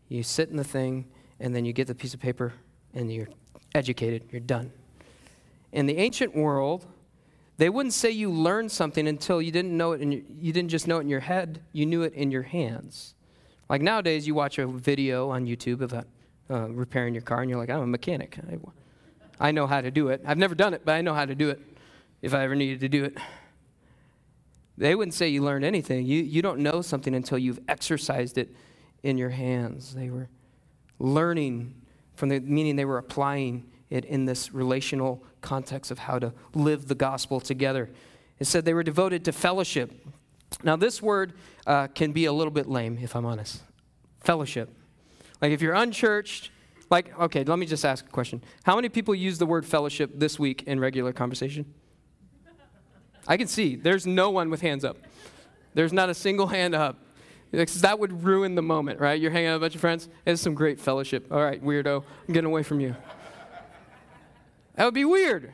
you 0.09 0.23
sit 0.23 0.49
in 0.49 0.57
the 0.57 0.63
thing, 0.63 1.07
and 1.39 1.55
then 1.55 1.65
you 1.65 1.73
get 1.73 1.87
the 1.87 1.95
piece 1.95 2.13
of 2.13 2.19
paper, 2.19 2.53
and 2.93 3.11
you're 3.11 3.29
educated, 3.73 4.23
you're 4.31 4.41
done. 4.41 4.71
In 5.71 5.85
the 5.85 5.97
ancient 5.97 6.35
world, 6.35 6.85
they 7.57 7.69
wouldn't 7.69 7.93
say 7.93 8.11
you 8.11 8.29
learned 8.29 8.71
something 8.71 9.07
until 9.07 9.41
you 9.41 9.51
didn't 9.51 9.75
know 9.75 9.93
it, 9.93 10.01
and 10.01 10.13
you 10.13 10.51
didn't 10.51 10.69
just 10.69 10.87
know 10.87 10.97
it 10.97 11.01
in 11.01 11.09
your 11.09 11.21
head, 11.21 11.61
you 11.71 11.85
knew 11.85 12.01
it 12.01 12.13
in 12.13 12.31
your 12.31 12.43
hands. 12.43 13.15
Like 13.69 13.81
nowadays, 13.81 14.27
you 14.27 14.35
watch 14.35 14.59
a 14.59 14.67
video 14.67 15.29
on 15.29 15.45
YouTube 15.45 15.81
of 15.81 15.93
a 15.93 16.05
uh, 16.49 16.69
repairing 16.69 17.13
your 17.13 17.23
car, 17.23 17.41
and 17.41 17.49
you're 17.49 17.59
like, 17.59 17.69
I'm 17.69 17.81
a 17.81 17.87
mechanic. 17.87 18.37
I, 19.39 19.47
I 19.47 19.51
know 19.51 19.67
how 19.67 19.81
to 19.81 19.91
do 19.91 20.09
it. 20.09 20.21
I've 20.25 20.37
never 20.37 20.55
done 20.55 20.73
it, 20.73 20.81
but 20.85 20.93
I 20.93 21.01
know 21.01 21.13
how 21.13 21.25
to 21.25 21.35
do 21.35 21.49
it 21.49 21.59
if 22.21 22.33
I 22.33 22.43
ever 22.43 22.55
needed 22.55 22.79
to 22.81 22.89
do 22.89 23.03
it. 23.03 23.17
They 24.77 24.95
wouldn't 24.95 25.13
say 25.13 25.29
you 25.29 25.41
learned 25.43 25.65
anything. 25.65 26.05
You, 26.05 26.21
you 26.21 26.41
don't 26.41 26.59
know 26.59 26.81
something 26.81 27.15
until 27.15 27.37
you've 27.37 27.59
exercised 27.67 28.37
it 28.37 28.53
in 29.03 29.17
your 29.17 29.29
hands. 29.29 29.93
They 29.93 30.09
were 30.09 30.29
learning 30.99 31.75
from 32.15 32.29
the 32.29 32.39
meaning 32.39 32.75
they 32.75 32.85
were 32.85 32.97
applying 32.97 33.69
it 33.89 34.05
in 34.05 34.25
this 34.25 34.53
relational 34.53 35.23
context 35.41 35.91
of 35.91 35.99
how 35.99 36.19
to 36.19 36.33
live 36.53 36.87
the 36.87 36.95
gospel 36.95 37.39
together. 37.39 37.89
It 38.39 38.45
said 38.45 38.65
they 38.65 38.73
were 38.73 38.83
devoted 38.83 39.23
to 39.25 39.31
fellowship. 39.31 39.91
Now, 40.63 40.75
this 40.75 41.01
word 41.01 41.33
uh, 41.67 41.87
can 41.87 42.11
be 42.11 42.25
a 42.25 42.33
little 42.33 42.51
bit 42.51 42.67
lame, 42.67 42.97
if 43.01 43.15
I'm 43.15 43.25
honest. 43.25 43.61
Fellowship. 44.21 44.69
Like 45.41 45.51
if 45.51 45.61
you're 45.61 45.73
unchurched, 45.73 46.51
like, 46.89 47.17
okay, 47.19 47.43
let 47.43 47.57
me 47.57 47.65
just 47.65 47.83
ask 47.83 48.05
a 48.05 48.09
question. 48.09 48.43
How 48.63 48.75
many 48.75 48.89
people 48.89 49.15
use 49.15 49.37
the 49.37 49.45
word 49.45 49.65
fellowship 49.65 50.11
this 50.15 50.37
week 50.37 50.63
in 50.63 50.79
regular 50.79 51.13
conversation? 51.13 51.65
I 53.27 53.37
can 53.37 53.47
see 53.47 53.75
there's 53.75 54.05
no 54.05 54.29
one 54.29 54.49
with 54.49 54.61
hands 54.61 54.85
up. 54.85 54.97
There's 55.73 55.91
not 55.91 56.09
a 56.09 56.13
single 56.13 56.47
hand 56.47 56.75
up. 56.75 56.99
That 57.51 57.99
would 57.99 58.23
ruin 58.23 58.55
the 58.55 58.61
moment, 58.61 58.99
right? 58.99 59.19
You're 59.19 59.31
hanging 59.31 59.49
out 59.49 59.53
with 59.53 59.61
a 59.61 59.65
bunch 59.65 59.75
of 59.75 59.81
friends. 59.81 60.09
It's 60.25 60.41
some 60.41 60.53
great 60.53 60.79
fellowship. 60.79 61.31
All 61.31 61.43
right, 61.43 61.63
weirdo, 61.63 62.03
I'm 62.27 62.33
getting 62.33 62.49
away 62.49 62.63
from 62.63 62.79
you. 62.79 62.95
That 64.75 64.85
would 64.85 64.93
be 64.93 65.05
weird. 65.05 65.53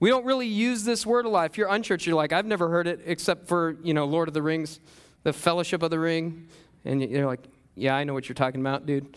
We 0.00 0.10
don't 0.10 0.26
really 0.26 0.46
use 0.46 0.84
this 0.84 1.06
word 1.06 1.24
a 1.24 1.30
lot. 1.30 1.50
If 1.50 1.56
you're 1.56 1.68
unchurched, 1.68 2.06
you're 2.06 2.14
like, 2.14 2.32
I've 2.32 2.46
never 2.46 2.68
heard 2.68 2.86
it 2.86 3.00
except 3.06 3.48
for, 3.48 3.76
you 3.82 3.94
know, 3.94 4.04
Lord 4.04 4.28
of 4.28 4.34
the 4.34 4.42
Rings, 4.42 4.80
the 5.22 5.32
fellowship 5.32 5.82
of 5.82 5.90
the 5.90 5.98
ring. 5.98 6.46
And 6.84 7.02
you're 7.02 7.26
like, 7.26 7.40
yeah, 7.76 7.94
I 7.94 8.04
know 8.04 8.14
what 8.14 8.28
you're 8.28 8.34
talking 8.34 8.60
about, 8.60 8.86
dude. 8.86 9.16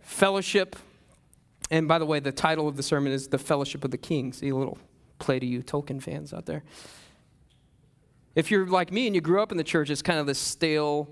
Fellowship. 0.00 0.76
And 1.70 1.86
by 1.86 1.98
the 1.98 2.06
way, 2.06 2.18
the 2.18 2.32
title 2.32 2.66
of 2.66 2.76
the 2.76 2.82
sermon 2.82 3.12
is 3.12 3.28
The 3.28 3.38
Fellowship 3.38 3.84
of 3.84 3.90
the 3.90 3.98
King. 3.98 4.32
See 4.32 4.48
a 4.48 4.56
little 4.56 4.78
play 5.18 5.38
to 5.38 5.46
you 5.46 5.62
Tolkien 5.62 6.02
fans 6.02 6.32
out 6.32 6.46
there. 6.46 6.64
If 8.34 8.50
you're 8.50 8.66
like 8.66 8.90
me 8.90 9.06
and 9.06 9.14
you 9.14 9.20
grew 9.20 9.42
up 9.42 9.52
in 9.52 9.58
the 9.58 9.64
church, 9.64 9.90
it's 9.90 10.02
kind 10.02 10.18
of 10.18 10.26
this 10.26 10.38
stale, 10.38 11.08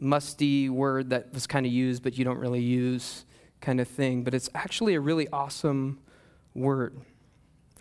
musty 0.00 0.68
word 0.68 1.10
that 1.10 1.32
was 1.32 1.46
kind 1.46 1.64
of 1.64 1.72
used, 1.72 2.02
but 2.02 2.16
you 2.18 2.24
don't 2.24 2.38
really 2.38 2.60
use 2.60 3.24
kind 3.60 3.80
of 3.80 3.86
thing. 3.86 4.24
But 4.24 4.34
it's 4.34 4.48
actually 4.54 4.94
a 4.94 5.00
really 5.00 5.28
awesome 5.28 6.00
word. 6.54 6.98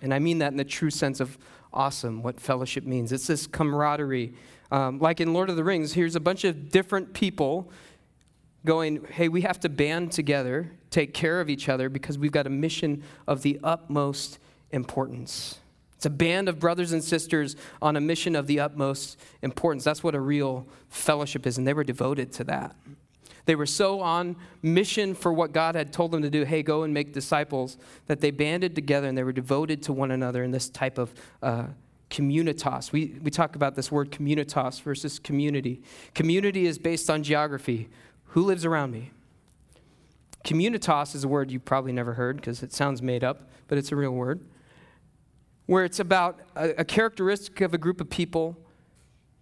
And 0.02 0.14
I 0.14 0.20
mean 0.20 0.40
that 0.40 0.52
in 0.52 0.58
the 0.58 0.66
true 0.66 0.90
sense 0.90 1.20
of 1.20 1.38
awesome, 1.74 2.24
what 2.24 2.40
fellowship 2.40 2.84
means. 2.84 3.12
It's 3.12 3.28
this 3.28 3.48
camaraderie. 3.48 4.34
Um, 4.72 5.00
like 5.00 5.20
in 5.20 5.34
Lord 5.34 5.50
of 5.50 5.56
the 5.56 5.64
Rings, 5.64 5.94
here's 5.94 6.16
a 6.16 6.20
bunch 6.20 6.44
of 6.44 6.70
different 6.70 7.14
people 7.14 7.72
going, 8.66 9.06
hey, 9.06 9.30
we 9.30 9.42
have 9.42 9.60
to 9.62 9.70
band 9.70 10.12
together, 10.12 10.72
take 10.90 11.14
care 11.14 11.42
of 11.42 11.50
each 11.50 11.70
other 11.70 11.90
because 11.90 12.18
we've 12.18 12.32
got 12.32 12.46
a 12.46 12.50
mission 12.50 13.04
of 13.28 13.42
the 13.42 13.60
utmost 13.64 14.38
importance. 14.72 15.60
It's 15.96 16.06
a 16.06 16.10
band 16.10 16.48
of 16.48 16.60
brothers 16.60 16.92
and 16.92 17.04
sisters 17.04 17.56
on 17.82 17.98
a 17.98 18.02
mission 18.02 18.36
of 18.36 18.48
the 18.48 18.60
utmost 18.60 19.20
importance. 19.42 19.84
That's 19.84 20.04
what 20.04 20.16
a 20.16 20.20
real 20.20 20.66
fellowship 20.90 21.46
is, 21.46 21.58
and 21.58 21.68
they 21.68 21.74
were 21.74 21.84
devoted 21.84 22.32
to 22.34 22.44
that. 22.46 22.76
They 23.46 23.56
were 23.56 23.66
so 23.66 24.00
on 24.00 24.36
mission 24.62 25.16
for 25.16 25.34
what 25.34 25.54
God 25.54 25.76
had 25.76 25.92
told 25.92 26.12
them 26.12 26.22
to 26.22 26.30
do 26.30 26.44
hey, 26.44 26.62
go 26.62 26.84
and 26.84 26.94
make 26.94 27.14
disciples 27.14 27.78
that 28.06 28.22
they 28.22 28.32
banded 28.32 28.76
together 28.76 29.08
and 29.08 29.18
they 29.18 29.24
were 29.24 29.34
devoted 29.34 29.82
to 29.84 29.94
one 29.94 30.12
another 30.12 30.44
in 30.44 30.52
this 30.52 30.70
type 30.70 30.98
of 30.98 31.14
uh, 31.42 31.66
communitas. 32.10 32.92
We, 32.92 33.20
we 33.22 33.32
talk 33.32 33.56
about 33.56 33.76
this 33.76 33.92
word 33.92 34.12
communitas 34.12 34.82
versus 34.82 35.20
community. 35.20 35.82
Community 36.16 36.66
is 36.66 36.78
based 36.78 37.10
on 37.10 37.24
geography. 37.24 37.90
Who 38.26 38.44
lives 38.44 38.66
around 38.66 38.92
me? 38.92 39.12
Communitas 40.44 41.16
is 41.16 41.24
a 41.24 41.28
word 41.28 41.52
you 41.52 41.60
probably 41.60 41.92
never 41.92 42.14
heard 42.14 42.38
because 42.38 42.64
it 42.64 42.74
sounds 42.74 43.02
made 43.02 43.24
up, 43.24 43.50
but 43.68 43.78
it's 43.78 43.92
a 43.92 43.96
real 43.96 44.12
word 44.12 44.42
where 45.70 45.86
it's 45.86 46.00
about 46.00 46.40
a, 46.56 46.70
a 46.80 46.84
characteristic 46.84 47.62
of 47.62 47.76
a 47.76 47.78
group 47.78 48.02
of 48.02 48.10
people 48.10 48.58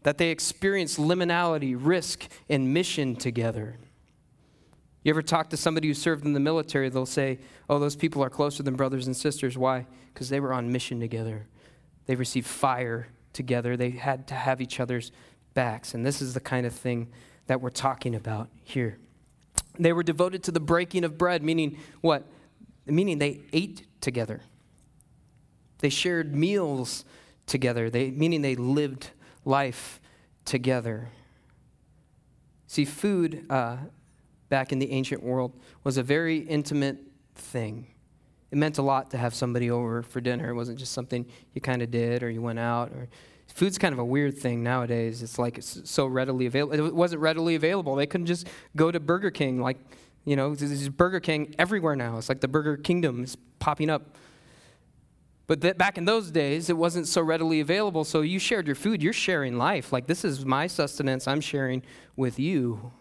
that 0.03 0.17
they 0.17 0.29
experience 0.29 0.97
liminality, 0.97 1.73
risk, 1.79 2.27
and 2.49 2.73
mission 2.73 3.15
together. 3.15 3.77
You 5.03 5.11
ever 5.11 5.21
talk 5.21 5.49
to 5.51 5.57
somebody 5.57 5.87
who 5.87 5.93
served 5.93 6.25
in 6.25 6.33
the 6.33 6.41
military, 6.41 6.89
they'll 6.89 7.05
say, 7.05 7.39
Oh, 7.69 7.79
those 7.79 7.95
people 7.95 8.21
are 8.21 8.29
closer 8.29 8.61
than 8.61 8.75
brothers 8.75 9.07
and 9.07 9.15
sisters. 9.15 9.57
Why? 9.57 9.85
Because 10.13 10.27
they 10.27 10.41
were 10.41 10.51
on 10.51 10.69
mission 10.69 10.99
together. 10.99 11.47
They 12.07 12.15
received 12.15 12.47
fire 12.47 13.09
together. 13.33 13.77
They 13.77 13.91
had 13.91 14.27
to 14.27 14.33
have 14.33 14.59
each 14.59 14.79
other's 14.79 15.11
backs. 15.53 15.93
And 15.93 16.05
this 16.05 16.21
is 16.21 16.33
the 16.33 16.39
kind 16.39 16.65
of 16.65 16.73
thing 16.73 17.09
that 17.45 17.61
we're 17.61 17.69
talking 17.69 18.15
about 18.15 18.49
here. 18.63 18.97
They 19.79 19.93
were 19.93 20.03
devoted 20.03 20.43
to 20.43 20.51
the 20.51 20.59
breaking 20.59 21.03
of 21.03 21.17
bread, 21.17 21.43
meaning 21.43 21.77
what? 22.01 22.25
Meaning 22.85 23.19
they 23.19 23.41
ate 23.53 23.85
together. 24.01 24.41
They 25.79 25.89
shared 25.89 26.35
meals 26.35 27.05
together, 27.45 27.89
they, 27.89 28.11
meaning 28.11 28.41
they 28.41 28.55
lived 28.55 29.11
life 29.45 30.01
together. 30.45 31.09
See, 32.67 32.83
food 32.85 33.45
uh, 33.49 33.77
back 34.49 34.71
in 34.71 34.79
the 34.79 34.91
ancient 34.91 35.23
world 35.23 35.53
was 35.83 35.97
a 35.97 36.03
very 36.03 36.39
intimate 36.39 36.97
thing. 37.35 37.87
It 38.51 38.57
meant 38.57 38.77
a 38.77 38.81
lot 38.81 39.11
to 39.11 39.17
have 39.17 39.35
somebody 39.35 39.69
over 39.69 40.03
for 40.03 40.21
dinner. 40.21 40.49
It 40.49 40.55
wasn't 40.55 40.79
just 40.79 40.93
something 40.93 41.25
you 41.53 41.61
kind 41.61 41.81
of 41.81 41.91
did 41.91 42.23
or 42.23 42.29
you 42.29 42.41
went 42.41 42.59
out. 42.59 42.91
Or 42.91 43.07
food's 43.47 43.77
kind 43.77 43.93
of 43.93 43.99
a 43.99 44.05
weird 44.05 44.37
thing 44.37 44.63
nowadays. 44.63 45.21
It's 45.21 45.37
like 45.37 45.57
it's 45.57 45.81
so 45.89 46.05
readily 46.05 46.45
available. 46.45 46.87
It 46.87 46.95
wasn't 46.95 47.21
readily 47.21 47.55
available. 47.55 47.95
They 47.95 48.07
couldn't 48.07 48.27
just 48.27 48.47
go 48.75 48.91
to 48.91 48.99
Burger 48.99 49.31
King. 49.31 49.61
Like, 49.61 49.77
you 50.23 50.35
know, 50.35 50.55
there's 50.55 50.89
Burger 50.89 51.19
King 51.19 51.55
everywhere 51.59 51.95
now. 51.95 52.17
It's 52.17 52.29
like 52.29 52.41
the 52.41 52.47
Burger 52.47 52.77
Kingdom 52.77 53.23
is 53.23 53.35
popping 53.59 53.89
up 53.89 54.15
but 55.47 55.77
back 55.77 55.97
in 55.97 56.03
those 56.03 56.29
days, 56.29 56.69
it 56.69 56.75
wasn't 56.75 57.07
so 57.07 57.21
readily 57.21 57.61
available. 57.61 58.03
So 58.03 58.19
you 58.19 58.37
shared 58.37 58.67
your 58.67 58.75
food, 58.75 59.01
you're 59.01 59.13
sharing 59.13 59.57
life. 59.57 59.93
Like, 59.93 60.05
this 60.05 60.25
is 60.25 60.45
my 60.45 60.67
sustenance, 60.67 61.25
I'm 61.25 61.39
sharing 61.39 61.83
with 62.17 62.37
you. 62.37 62.91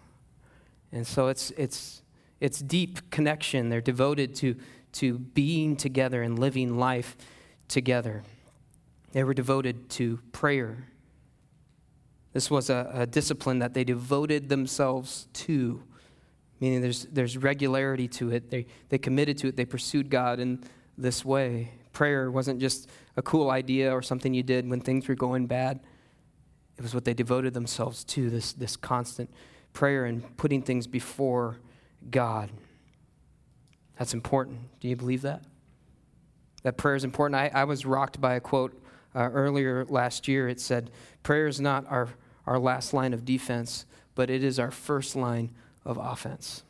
And 0.93 1.05
so 1.05 1.27
it's, 1.27 1.51
it's, 1.57 2.03
it's 2.41 2.61
deep 2.61 3.11
connection. 3.11 3.69
They're 3.69 3.81
devoted 3.81 4.37
to, 4.37 4.55
to 4.99 5.19
being 5.19 5.77
together 5.77 6.23
and 6.23 6.39
living 6.39 6.79
life 6.79 7.17
together. 7.69 8.23
They 9.13 9.25
were 9.25 9.35
devoted 9.35 9.89
to 9.91 10.19
prayer. 10.33 10.89
This 12.33 12.51
was 12.51 12.71
a, 12.71 12.91
a 12.93 13.07
discipline 13.07 13.61
that 13.61 13.75
they 13.75 13.85
devoted 13.85 14.49
themselves 14.49 15.29
to, 15.33 15.83
meaning 16.61 16.83
there's, 16.83 17.05
there's 17.07 17.37
regularity 17.39 18.09
to 18.09 18.31
it. 18.31 18.51
They, 18.51 18.67
they 18.89 18.99
committed 18.99 19.39
to 19.39 19.49
it, 19.49 19.57
they 19.57 19.65
pursued 19.65 20.11
God 20.11 20.39
in 20.39 20.63
this 20.99 21.25
way 21.25 21.71
prayer 21.97 22.31
wasn't 22.31 22.61
just 22.61 22.91
a 23.17 23.23
cool 23.23 23.51
idea 23.51 23.91
or 23.91 24.03
something 24.03 24.35
you 24.35 24.43
did 24.43 24.69
when 24.69 24.83
things 24.83 25.09
were 25.09 25.15
going 25.15 25.47
bad. 25.47 25.81
It 26.77 26.83
was 26.83 26.95
what 26.95 27.07
they 27.07 27.15
devoted 27.15 27.55
themselves 27.55 28.05
to 28.05 28.29
this, 28.29 28.53
this 28.53 28.77
constant 28.77 29.31
prayer 29.73 30.05
and 30.05 30.37
putting 30.37 30.61
things 30.61 30.87
before 30.87 31.57
God. 32.11 32.51
That's 33.99 34.15
important. 34.15 34.59
Do 34.81 34.89
you 34.89 34.97
believe 34.97 35.23
that? 35.23 35.43
That 36.63 36.77
prayer 36.77 36.97
is 36.97 37.05
important. 37.05 37.41
I, 37.41 37.51
I 37.55 37.65
was 37.65 37.87
rocked 37.87 38.21
by 38.21 38.35
a 38.35 38.41
quote 38.41 38.81
uh, 39.15 39.31
earlier 39.33 39.85
last 39.87 40.29
year. 40.29 40.49
It 40.49 40.61
said, 40.61 40.91
Prayer 41.23 41.47
is 41.47 41.61
not 41.61 41.87
our, 41.89 42.09
our 42.47 42.59
last 42.59 42.93
line 42.93 43.15
of 43.15 43.25
defense, 43.25 43.87
but 44.15 44.31
it 44.31 44.45
is 44.45 44.59
our 44.59 44.71
first 44.71 45.17
line 45.17 45.53
of 45.85 45.97
offense. 45.97 46.63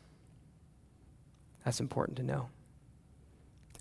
That's 1.65 1.79
important 1.79 2.17
to 2.17 2.23
know. 2.23 2.49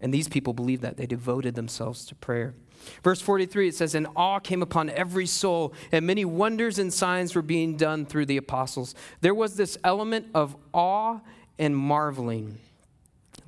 And 0.00 0.12
these 0.12 0.28
people 0.28 0.52
believed 0.52 0.82
that. 0.82 0.96
They 0.96 1.06
devoted 1.06 1.54
themselves 1.54 2.04
to 2.06 2.14
prayer. 2.14 2.54
Verse 3.02 3.20
43, 3.20 3.68
it 3.68 3.74
says, 3.74 3.94
And 3.94 4.06
awe 4.16 4.38
came 4.38 4.62
upon 4.62 4.90
every 4.90 5.26
soul, 5.26 5.72
and 5.92 6.06
many 6.06 6.24
wonders 6.24 6.78
and 6.78 6.92
signs 6.92 7.34
were 7.34 7.42
being 7.42 7.76
done 7.76 8.04
through 8.04 8.26
the 8.26 8.36
apostles. 8.36 8.94
There 9.20 9.34
was 9.34 9.56
this 9.56 9.78
element 9.84 10.26
of 10.34 10.56
awe 10.74 11.20
and 11.58 11.76
marveling. 11.76 12.58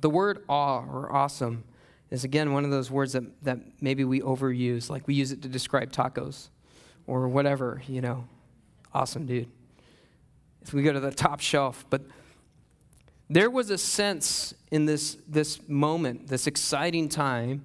The 0.01 0.09
word 0.09 0.43
awe 0.47 0.85
or 0.85 1.11
awesome 1.11 1.63
is, 2.09 2.23
again, 2.23 2.53
one 2.53 2.65
of 2.65 2.71
those 2.71 2.89
words 2.89 3.13
that, 3.13 3.23
that 3.43 3.59
maybe 3.81 4.03
we 4.03 4.21
overuse, 4.21 4.89
like 4.89 5.07
we 5.07 5.13
use 5.13 5.31
it 5.31 5.41
to 5.43 5.47
describe 5.47 5.91
tacos 5.91 6.49
or 7.07 7.27
whatever, 7.27 7.81
you 7.87 8.01
know. 8.01 8.25
Awesome, 8.93 9.25
dude. 9.25 9.47
If 10.61 10.73
we 10.73 10.83
go 10.83 10.91
to 10.91 10.99
the 10.99 11.11
top 11.11 11.39
shelf, 11.39 11.85
but 11.89 12.01
there 13.29 13.49
was 13.49 13.69
a 13.69 13.77
sense 13.77 14.53
in 14.71 14.85
this, 14.85 15.17
this 15.27 15.67
moment, 15.67 16.27
this 16.27 16.47
exciting 16.47 17.09
time, 17.09 17.63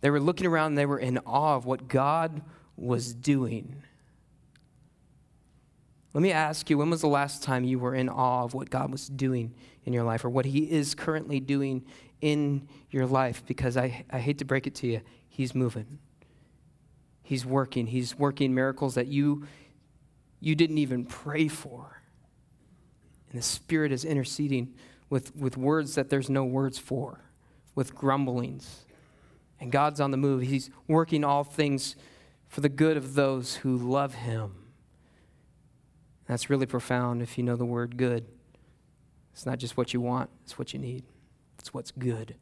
they 0.00 0.10
were 0.10 0.20
looking 0.20 0.46
around 0.46 0.68
and 0.68 0.78
they 0.78 0.86
were 0.86 0.98
in 0.98 1.18
awe 1.18 1.56
of 1.56 1.66
what 1.66 1.88
God 1.88 2.40
was 2.76 3.12
doing. 3.12 3.82
Let 6.14 6.22
me 6.22 6.32
ask 6.32 6.70
you, 6.70 6.78
when 6.78 6.88
was 6.88 7.02
the 7.02 7.08
last 7.08 7.42
time 7.42 7.64
you 7.64 7.78
were 7.78 7.94
in 7.94 8.08
awe 8.08 8.44
of 8.44 8.54
what 8.54 8.70
God 8.70 8.90
was 8.90 9.08
doing 9.08 9.54
in 9.88 9.92
your 9.94 10.04
life 10.04 10.24
or 10.24 10.28
what 10.30 10.44
He 10.44 10.70
is 10.70 10.94
currently 10.94 11.40
doing 11.40 11.84
in 12.20 12.68
your 12.90 13.06
life? 13.06 13.42
Because 13.46 13.76
I, 13.76 14.04
I 14.10 14.20
hate 14.20 14.38
to 14.38 14.44
break 14.44 14.68
it 14.68 14.76
to 14.76 14.86
you, 14.86 15.00
He's 15.28 15.54
moving. 15.54 15.98
He's 17.22 17.44
working. 17.44 17.88
He's 17.88 18.18
working 18.18 18.54
miracles 18.54 18.94
that 18.94 19.08
you, 19.08 19.46
you 20.40 20.54
didn't 20.54 20.78
even 20.78 21.04
pray 21.04 21.48
for 21.48 22.00
And 23.30 23.38
the 23.38 23.42
Spirit 23.42 23.92
is 23.92 24.04
interceding 24.04 24.74
with, 25.10 25.34
with 25.36 25.56
words 25.56 25.94
that 25.94 26.10
there's 26.10 26.30
no 26.30 26.44
words 26.44 26.78
for, 26.78 27.20
with 27.74 27.94
grumblings. 27.94 28.86
And 29.60 29.72
God's 29.72 30.00
on 30.00 30.10
the 30.10 30.16
move. 30.16 30.42
He's 30.42 30.70
working 30.86 31.24
all 31.24 31.44
things 31.44 31.96
for 32.48 32.60
the 32.60 32.68
good 32.68 32.96
of 32.96 33.14
those 33.14 33.56
who 33.56 33.76
love 33.76 34.14
Him. 34.14 34.54
That's 36.26 36.48
really 36.50 36.66
profound 36.66 37.22
if 37.22 37.38
you 37.38 37.44
know 37.44 37.56
the 37.56 37.64
word 37.64 37.96
good. 37.96 38.26
It's 39.38 39.46
not 39.46 39.60
just 39.60 39.76
what 39.76 39.94
you 39.94 40.00
want, 40.00 40.30
it's 40.42 40.58
what 40.58 40.72
you 40.72 40.80
need. 40.80 41.04
It's 41.60 41.72
what's 41.72 41.92
good. 41.92 42.34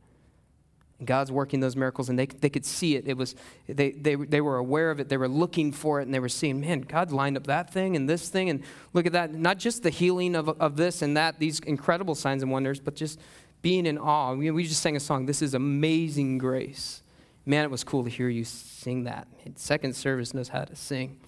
And 0.98 1.06
God's 1.06 1.30
working 1.30 1.60
those 1.60 1.76
miracles, 1.76 2.08
and 2.08 2.18
they, 2.18 2.24
they 2.24 2.48
could 2.48 2.64
see 2.64 2.96
it. 2.96 3.06
It 3.06 3.18
was 3.18 3.34
they, 3.68 3.90
they, 3.90 4.14
they 4.14 4.40
were 4.40 4.56
aware 4.56 4.90
of 4.90 4.98
it. 4.98 5.10
They 5.10 5.18
were 5.18 5.28
looking 5.28 5.72
for 5.72 6.00
it, 6.00 6.04
and 6.04 6.14
they 6.14 6.20
were 6.20 6.30
seeing, 6.30 6.58
man, 6.58 6.80
God 6.80 7.12
lined 7.12 7.36
up 7.36 7.48
that 7.48 7.70
thing 7.70 7.96
and 7.96 8.08
this 8.08 8.30
thing, 8.30 8.48
and 8.48 8.62
look 8.94 9.04
at 9.04 9.12
that. 9.12 9.34
Not 9.34 9.58
just 9.58 9.82
the 9.82 9.90
healing 9.90 10.34
of, 10.34 10.48
of 10.48 10.78
this 10.78 11.02
and 11.02 11.18
that, 11.18 11.38
these 11.38 11.60
incredible 11.60 12.14
signs 12.14 12.42
and 12.42 12.50
wonders, 12.50 12.80
but 12.80 12.94
just 12.94 13.20
being 13.60 13.84
in 13.84 13.98
awe. 13.98 14.32
We, 14.32 14.50
we 14.50 14.64
just 14.64 14.80
sang 14.80 14.96
a 14.96 15.00
song, 15.00 15.26
This 15.26 15.42
is 15.42 15.52
Amazing 15.52 16.38
Grace. 16.38 17.02
Man, 17.44 17.62
it 17.62 17.70
was 17.70 17.84
cool 17.84 18.04
to 18.04 18.10
hear 18.10 18.30
you 18.30 18.44
sing 18.44 19.04
that. 19.04 19.28
Second 19.56 19.94
service 19.94 20.32
knows 20.32 20.48
how 20.48 20.64
to 20.64 20.74
sing. 20.74 21.20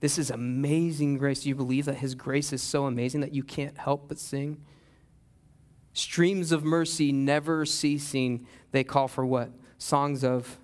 This 0.00 0.18
is 0.18 0.30
amazing 0.30 1.18
grace. 1.18 1.42
Do 1.42 1.48
you 1.48 1.54
believe 1.54 1.84
that 1.84 1.98
His 1.98 2.14
grace 2.14 2.52
is 2.52 2.62
so 2.62 2.86
amazing 2.86 3.20
that 3.20 3.34
you 3.34 3.42
can't 3.42 3.76
help 3.76 4.08
but 4.08 4.18
sing? 4.18 4.62
Streams 5.92 6.52
of 6.52 6.64
mercy 6.64 7.12
never 7.12 7.66
ceasing. 7.66 8.46
They 8.72 8.84
call 8.84 9.08
for 9.08 9.26
what? 9.26 9.50
Songs 9.78 10.24
of 10.24 10.58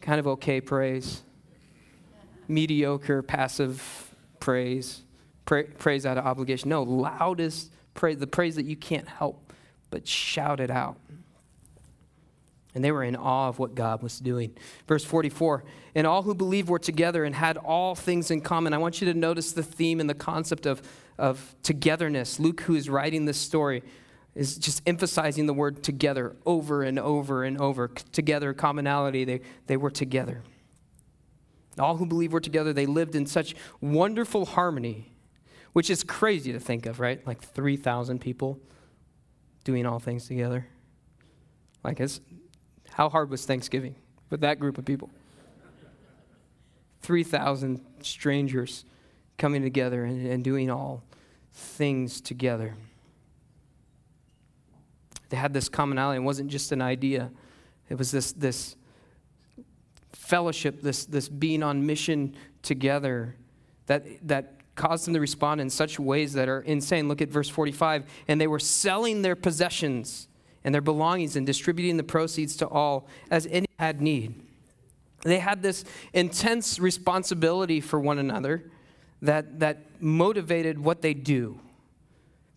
kind 0.00 0.20
of 0.20 0.26
okay 0.26 0.60
praise, 0.60 1.22
mediocre, 2.46 3.22
passive 3.22 4.14
praise, 4.38 5.02
pra- 5.44 5.64
praise 5.64 6.06
out 6.06 6.16
of 6.16 6.24
obligation. 6.24 6.68
No, 6.68 6.82
loudest 6.82 7.72
praise, 7.94 8.18
the 8.18 8.26
praise 8.26 8.54
that 8.56 8.66
you 8.66 8.76
can't 8.76 9.08
help 9.08 9.52
but 9.90 10.06
shout 10.06 10.60
it 10.60 10.70
out. 10.70 10.96
And 12.76 12.84
they 12.84 12.92
were 12.92 13.02
in 13.02 13.16
awe 13.16 13.48
of 13.48 13.58
what 13.58 13.74
God 13.74 14.02
was 14.02 14.20
doing. 14.20 14.54
Verse 14.86 15.02
44 15.02 15.64
And 15.94 16.06
all 16.06 16.20
who 16.20 16.34
believed 16.34 16.68
were 16.68 16.78
together 16.78 17.24
and 17.24 17.34
had 17.34 17.56
all 17.56 17.94
things 17.94 18.30
in 18.30 18.42
common. 18.42 18.74
I 18.74 18.78
want 18.78 19.00
you 19.00 19.10
to 19.10 19.18
notice 19.18 19.52
the 19.52 19.62
theme 19.62 19.98
and 19.98 20.10
the 20.10 20.14
concept 20.14 20.66
of, 20.66 20.82
of 21.16 21.56
togetherness. 21.62 22.38
Luke, 22.38 22.60
who 22.60 22.74
is 22.74 22.90
writing 22.90 23.24
this 23.24 23.38
story, 23.38 23.82
is 24.34 24.58
just 24.58 24.82
emphasizing 24.86 25.46
the 25.46 25.54
word 25.54 25.82
together 25.82 26.36
over 26.44 26.82
and 26.82 26.98
over 26.98 27.44
and 27.44 27.58
over. 27.58 27.88
Together, 28.12 28.52
commonality, 28.52 29.24
they, 29.24 29.40
they 29.68 29.78
were 29.78 29.90
together. 29.90 30.42
All 31.78 31.96
who 31.96 32.04
believed 32.04 32.34
were 32.34 32.40
together. 32.40 32.74
They 32.74 32.84
lived 32.84 33.14
in 33.14 33.24
such 33.24 33.54
wonderful 33.80 34.44
harmony, 34.44 35.14
which 35.72 35.88
is 35.88 36.04
crazy 36.04 36.52
to 36.52 36.60
think 36.60 36.84
of, 36.84 37.00
right? 37.00 37.26
Like 37.26 37.40
3,000 37.40 38.18
people 38.18 38.60
doing 39.64 39.86
all 39.86 39.98
things 39.98 40.28
together. 40.28 40.66
Like, 41.82 42.00
it's, 42.00 42.20
how 42.96 43.10
hard 43.10 43.28
was 43.28 43.44
Thanksgiving 43.44 43.94
with 44.30 44.40
that 44.40 44.58
group 44.58 44.78
of 44.78 44.86
people? 44.86 45.10
3,000 47.02 47.78
strangers 48.00 48.86
coming 49.36 49.60
together 49.60 50.06
and, 50.06 50.26
and 50.26 50.42
doing 50.42 50.70
all 50.70 51.02
things 51.52 52.22
together. 52.22 52.74
They 55.28 55.36
had 55.36 55.52
this 55.52 55.68
commonality. 55.68 56.22
It 56.22 56.24
wasn't 56.24 56.48
just 56.48 56.72
an 56.72 56.80
idea, 56.80 57.30
it 57.90 57.98
was 57.98 58.10
this, 58.10 58.32
this 58.32 58.76
fellowship, 60.14 60.80
this, 60.80 61.04
this 61.04 61.28
being 61.28 61.62
on 61.62 61.84
mission 61.84 62.34
together 62.62 63.36
that, 63.88 64.06
that 64.26 64.54
caused 64.74 65.06
them 65.06 65.12
to 65.12 65.20
respond 65.20 65.60
in 65.60 65.68
such 65.68 66.00
ways 66.00 66.32
that 66.32 66.48
are 66.48 66.62
insane. 66.62 67.08
Look 67.08 67.20
at 67.20 67.28
verse 67.28 67.50
45. 67.50 68.04
And 68.26 68.40
they 68.40 68.46
were 68.46 68.58
selling 68.58 69.20
their 69.20 69.36
possessions 69.36 70.28
and 70.66 70.74
their 70.74 70.82
belongings 70.82 71.36
and 71.36 71.46
distributing 71.46 71.96
the 71.96 72.02
proceeds 72.02 72.56
to 72.56 72.66
all 72.66 73.06
as 73.30 73.46
any 73.52 73.68
had 73.78 74.02
need. 74.02 74.34
They 75.22 75.38
had 75.38 75.62
this 75.62 75.84
intense 76.12 76.80
responsibility 76.80 77.80
for 77.80 78.00
one 78.00 78.18
another 78.18 78.64
that, 79.22 79.60
that 79.60 79.78
motivated 80.00 80.80
what 80.80 81.02
they 81.02 81.14
do. 81.14 81.60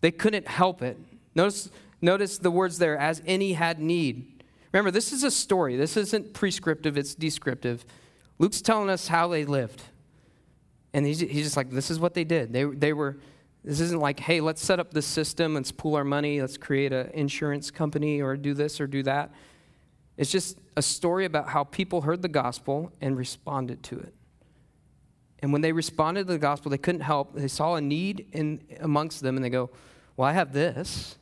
They 0.00 0.10
couldn't 0.10 0.48
help 0.48 0.82
it. 0.82 0.98
Notice, 1.36 1.70
notice 2.02 2.38
the 2.38 2.50
words 2.50 2.78
there, 2.78 2.98
as 2.98 3.22
any 3.26 3.52
had 3.52 3.78
need. 3.78 4.42
Remember, 4.72 4.90
this 4.90 5.12
is 5.12 5.22
a 5.22 5.30
story. 5.30 5.76
This 5.76 5.96
isn't 5.96 6.34
prescriptive, 6.34 6.98
it's 6.98 7.14
descriptive. 7.14 7.84
Luke's 8.40 8.60
telling 8.60 8.90
us 8.90 9.06
how 9.06 9.28
they 9.28 9.44
lived. 9.44 9.82
And 10.92 11.06
he's, 11.06 11.20
he's 11.20 11.44
just 11.44 11.56
like, 11.56 11.70
this 11.70 11.92
is 11.92 12.00
what 12.00 12.14
they 12.14 12.24
did. 12.24 12.52
They, 12.52 12.64
they 12.64 12.92
were 12.92 13.18
this 13.64 13.80
isn't 13.80 14.00
like, 14.00 14.20
hey, 14.20 14.40
let's 14.40 14.62
set 14.64 14.80
up 14.80 14.92
this 14.92 15.06
system, 15.06 15.54
let's 15.54 15.70
pool 15.70 15.96
our 15.96 16.04
money, 16.04 16.40
let's 16.40 16.56
create 16.56 16.92
an 16.92 17.10
insurance 17.12 17.70
company 17.70 18.20
or 18.20 18.36
do 18.36 18.54
this 18.54 18.80
or 18.80 18.86
do 18.86 19.02
that. 19.02 19.30
It's 20.16 20.30
just 20.30 20.58
a 20.76 20.82
story 20.82 21.24
about 21.24 21.48
how 21.48 21.64
people 21.64 22.02
heard 22.02 22.22
the 22.22 22.28
gospel 22.28 22.92
and 23.00 23.16
responded 23.16 23.82
to 23.84 23.98
it. 23.98 24.14
And 25.40 25.52
when 25.52 25.62
they 25.62 25.72
responded 25.72 26.26
to 26.26 26.32
the 26.32 26.38
gospel, 26.38 26.70
they 26.70 26.78
couldn't 26.78 27.00
help. 27.02 27.34
They 27.34 27.48
saw 27.48 27.74
a 27.74 27.80
need 27.80 28.26
in 28.32 28.62
amongst 28.80 29.22
them 29.22 29.36
and 29.36 29.44
they 29.44 29.50
go, 29.50 29.70
Well, 30.16 30.28
I 30.28 30.32
have 30.32 30.52
this. 30.52 31.16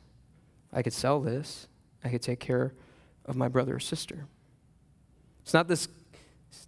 I 0.73 0.81
could 0.81 0.93
sell 0.93 1.21
this. 1.21 1.67
I 2.03 2.09
could 2.09 2.21
take 2.21 2.39
care 2.39 2.73
of 3.25 3.35
my 3.35 3.47
brother 3.47 3.75
or 3.75 3.79
sister. 3.79 4.25
It's 5.43 5.53
not 5.53 5.67
this 5.67 5.87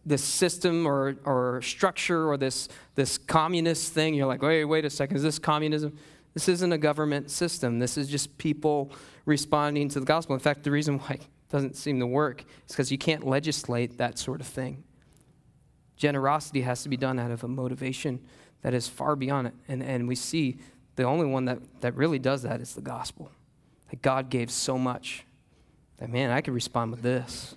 this 0.06 0.24
system 0.24 0.86
or, 0.86 1.16
or 1.26 1.62
structure 1.62 2.28
or 2.30 2.38
this, 2.38 2.70
this 2.96 3.18
communist 3.18 3.94
thing. 3.94 4.14
You're 4.14 4.28
like, 4.28 4.42
wait, 4.42 4.66
wait 4.66 4.86
a 4.86 4.90
second, 4.90 5.18
is 5.18 5.24
this 5.24 5.40
communism? 5.40 5.98
This 6.34 6.48
isn't 6.48 6.72
a 6.72 6.78
government 6.78 7.30
system. 7.30 7.80
This 7.80 7.98
is 7.98 8.08
just 8.08 8.38
people 8.38 8.92
responding 9.26 9.90
to 9.90 10.00
the 10.00 10.06
gospel. 10.06 10.34
In 10.34 10.40
fact, 10.40 10.64
the 10.64 10.72
reason 10.72 11.00
why 11.00 11.16
it 11.16 11.26
doesn't 11.50 11.76
seem 11.76 12.00
to 12.00 12.08
work 12.08 12.42
is 12.42 12.76
because 12.76 12.92
you 12.92 12.98
can't 12.98 13.26
legislate 13.26 13.98
that 13.98 14.18
sort 14.18 14.42
of 14.42 14.48
thing. 14.48 14.84
Generosity 15.98 16.62
has 16.62 16.84
to 16.84 16.90
be 16.90 16.98
done 16.98 17.20
out 17.20 17.32
of 17.32 17.44
a 17.44 17.48
motivation 17.48 18.20
that 18.62 18.74
is 18.74 18.88
far 18.88 19.16
beyond 19.16 19.48
it. 19.48 19.54
And, 19.68 19.84
and 19.84 20.08
we 20.08 20.16
see 20.16 20.58
the 20.96 21.04
only 21.04 21.26
one 21.26 21.46
that, 21.46 21.60
that 21.82 21.96
really 21.96 22.20
does 22.20 22.44
that 22.44 22.62
is 22.62 22.74
the 22.74 22.82
gospel. 22.82 23.32
That 23.90 24.02
God 24.02 24.30
gave 24.30 24.50
so 24.50 24.78
much 24.78 25.26
that, 25.98 26.10
man, 26.10 26.32
I 26.32 26.42
could 26.42 26.54
respond 26.54 26.92
with 26.92 27.02
this. 27.02 27.56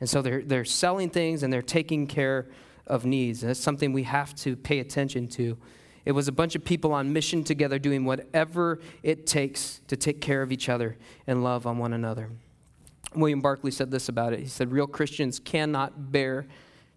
And 0.00 0.08
so 0.08 0.22
they're, 0.22 0.42
they're 0.42 0.64
selling 0.64 1.10
things 1.10 1.42
and 1.42 1.52
they're 1.52 1.62
taking 1.62 2.06
care 2.06 2.48
of 2.86 3.04
needs. 3.04 3.42
And 3.42 3.50
that's 3.50 3.60
something 3.60 3.92
we 3.92 4.02
have 4.04 4.34
to 4.36 4.56
pay 4.56 4.80
attention 4.80 5.28
to. 5.28 5.56
It 6.04 6.12
was 6.12 6.28
a 6.28 6.32
bunch 6.32 6.54
of 6.54 6.64
people 6.64 6.92
on 6.92 7.12
mission 7.12 7.44
together 7.44 7.78
doing 7.78 8.04
whatever 8.04 8.80
it 9.02 9.26
takes 9.26 9.80
to 9.88 9.96
take 9.96 10.20
care 10.20 10.42
of 10.42 10.52
each 10.52 10.68
other 10.68 10.96
and 11.26 11.42
love 11.42 11.66
on 11.66 11.78
one 11.78 11.94
another. 11.94 12.30
William 13.14 13.40
Barclay 13.40 13.70
said 13.70 13.90
this 13.90 14.08
about 14.08 14.32
it. 14.32 14.40
He 14.40 14.46
said, 14.46 14.72
Real 14.72 14.86
Christians 14.86 15.38
cannot 15.38 16.12
bear 16.12 16.46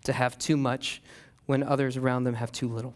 to 0.03 0.13
have 0.13 0.37
too 0.37 0.57
much 0.57 1.01
when 1.45 1.63
others 1.63 1.95
around 1.95 2.23
them 2.25 2.35
have 2.35 2.51
too 2.51 2.67
little. 2.67 2.95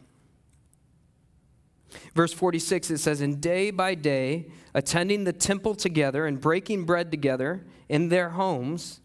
Verse 2.14 2.34
46, 2.34 2.92
it 2.92 2.98
says, 3.00 3.22
And 3.22 3.42
day 3.42 3.72
by 3.72 3.96
day, 3.96 4.48
attending 4.74 5.24
the 5.24 5.34
temple 5.34 5.76
together 5.76 6.26
and 6.26 6.40
breaking 6.40 6.86
bread 6.86 7.12
together 7.12 7.66
in 7.90 8.10
their 8.10 8.30
homes, 8.30 9.02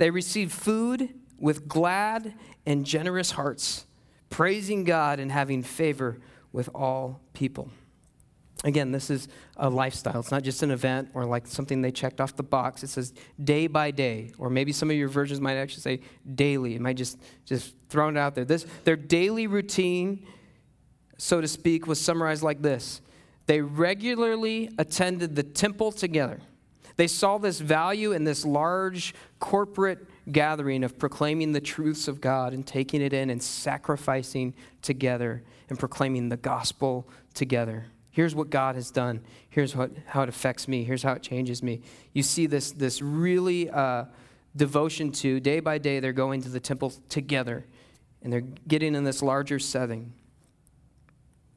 they 0.00 0.08
received 0.08 0.50
food 0.50 1.10
with 1.38 1.68
glad 1.68 2.32
and 2.64 2.86
generous 2.86 3.32
hearts, 3.32 3.84
praising 4.30 4.82
God 4.84 5.20
and 5.20 5.30
having 5.30 5.62
favor 5.62 6.18
with 6.52 6.70
all 6.74 7.20
people. 7.34 7.68
Again, 8.64 8.92
this 8.92 9.10
is 9.10 9.28
a 9.58 9.68
lifestyle. 9.68 10.20
It's 10.20 10.30
not 10.30 10.42
just 10.42 10.62
an 10.62 10.70
event 10.70 11.10
or 11.12 11.26
like 11.26 11.46
something 11.46 11.82
they 11.82 11.90
checked 11.90 12.18
off 12.18 12.34
the 12.34 12.42
box. 12.42 12.82
It 12.82 12.88
says 12.88 13.12
day 13.44 13.66
by 13.66 13.90
day, 13.90 14.32
or 14.38 14.48
maybe 14.48 14.72
some 14.72 14.88
of 14.88 14.96
your 14.96 15.08
versions 15.08 15.38
might 15.38 15.56
actually 15.56 15.82
say 15.82 16.00
daily. 16.34 16.76
It 16.76 16.80
might 16.80 16.96
just 16.96 17.18
just 17.44 17.74
thrown 17.90 18.16
out 18.16 18.34
there. 18.34 18.46
This 18.46 18.64
their 18.84 18.96
daily 18.96 19.46
routine, 19.46 20.26
so 21.18 21.42
to 21.42 21.48
speak, 21.48 21.86
was 21.86 22.00
summarized 22.00 22.42
like 22.42 22.62
this: 22.62 23.02
They 23.44 23.60
regularly 23.60 24.70
attended 24.78 25.36
the 25.36 25.42
temple 25.42 25.92
together. 25.92 26.40
They 27.00 27.06
saw 27.06 27.38
this 27.38 27.60
value 27.60 28.12
in 28.12 28.24
this 28.24 28.44
large 28.44 29.14
corporate 29.38 30.06
gathering 30.30 30.84
of 30.84 30.98
proclaiming 30.98 31.52
the 31.52 31.60
truths 31.62 32.08
of 32.08 32.20
God 32.20 32.52
and 32.52 32.66
taking 32.66 33.00
it 33.00 33.14
in 33.14 33.30
and 33.30 33.42
sacrificing 33.42 34.52
together 34.82 35.42
and 35.70 35.78
proclaiming 35.78 36.28
the 36.28 36.36
gospel 36.36 37.08
together. 37.32 37.86
Here's 38.10 38.34
what 38.34 38.50
God 38.50 38.74
has 38.74 38.90
done. 38.90 39.22
Here's 39.48 39.74
what, 39.74 39.92
how 40.08 40.24
it 40.24 40.28
affects 40.28 40.68
me. 40.68 40.84
Here's 40.84 41.02
how 41.02 41.14
it 41.14 41.22
changes 41.22 41.62
me. 41.62 41.80
You 42.12 42.22
see 42.22 42.44
this, 42.44 42.70
this 42.72 43.00
really 43.00 43.70
uh, 43.70 44.04
devotion 44.54 45.10
to 45.12 45.40
day 45.40 45.60
by 45.60 45.78
day, 45.78 46.00
they're 46.00 46.12
going 46.12 46.42
to 46.42 46.50
the 46.50 46.60
temple 46.60 46.92
together 47.08 47.64
and 48.22 48.30
they're 48.30 48.42
getting 48.68 48.94
in 48.94 49.04
this 49.04 49.22
larger 49.22 49.58
setting. 49.58 50.12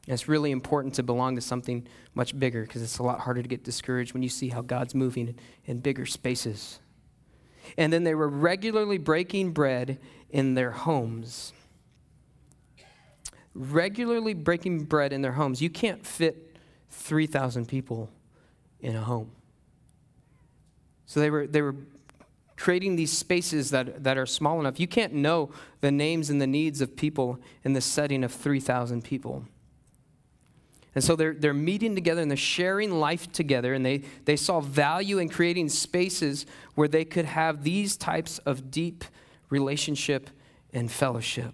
And 0.06 0.14
it's 0.14 0.28
really 0.28 0.52
important 0.52 0.96
to 0.96 1.04
belong 1.04 1.36
to 1.36 1.42
something 1.42 1.88
much 2.14 2.38
bigger 2.38 2.64
because 2.64 2.82
it's 2.82 2.98
a 2.98 3.04
lot 3.04 3.22
harder 3.22 3.42
to 3.42 3.48
get 3.48 3.64
discouraged 3.64 4.14
when 4.14 4.22
you 4.22 4.30
see 4.30 4.50
how 4.50 4.62
God's 4.62 4.94
moving 4.94 5.36
in 5.66 5.80
bigger 5.80 6.06
spaces. 6.06 6.80
And 7.78 7.94
then 7.94 8.04
they 8.04 8.14
were 8.14 8.28
regularly 8.28 8.98
breaking 8.98 9.52
bread 9.52 10.00
in 10.30 10.56
their 10.56 10.72
homes. 10.72 11.54
regularly 13.56 14.34
breaking 14.34 14.84
bread 14.86 15.14
in 15.14 15.22
their 15.22 15.34
homes. 15.34 15.62
You 15.62 15.70
can't 15.70 16.06
fit 16.06 16.58
3,000 16.90 17.68
people 17.68 18.10
in 18.82 18.96
a 18.96 19.02
home. 19.02 19.32
So 21.06 21.20
they 21.20 21.30
were, 21.30 21.46
they 21.46 21.62
were 21.62 21.76
creating 22.58 22.96
these 22.96 23.12
spaces 23.12 23.70
that, 23.70 24.04
that 24.04 24.18
are 24.18 24.26
small 24.26 24.60
enough. 24.60 24.80
You 24.80 24.88
can't 24.88 25.14
know 25.14 25.52
the 25.82 25.92
names 25.92 26.30
and 26.30 26.42
the 26.42 26.48
needs 26.48 26.82
of 26.82 26.96
people 26.96 27.40
in 27.64 27.74
the 27.74 27.82
setting 27.82 28.24
of 28.24 28.32
3,000 28.32 29.04
people. 29.04 29.46
And 30.96 31.04
so 31.04 31.16
they're, 31.16 31.34
they're 31.34 31.54
meeting 31.54 31.96
together 31.96 32.22
and 32.22 32.30
they're 32.30 32.38
sharing 32.38 32.92
life 32.92 33.32
together, 33.32 33.74
and 33.74 33.86
they, 33.86 34.04
they 34.26 34.36
saw 34.36 34.62
value 34.62 35.18
in 35.18 35.30
creating 35.30 35.70
spaces 35.70 36.46
where 36.76 36.88
they 36.88 37.04
could 37.04 37.26
have 37.26 37.64
these 37.64 37.98
types 37.98 38.38
of 38.40 38.70
deep 38.70 39.04
relationship 39.50 40.30
and 40.72 40.92
fellowship. 40.92 41.54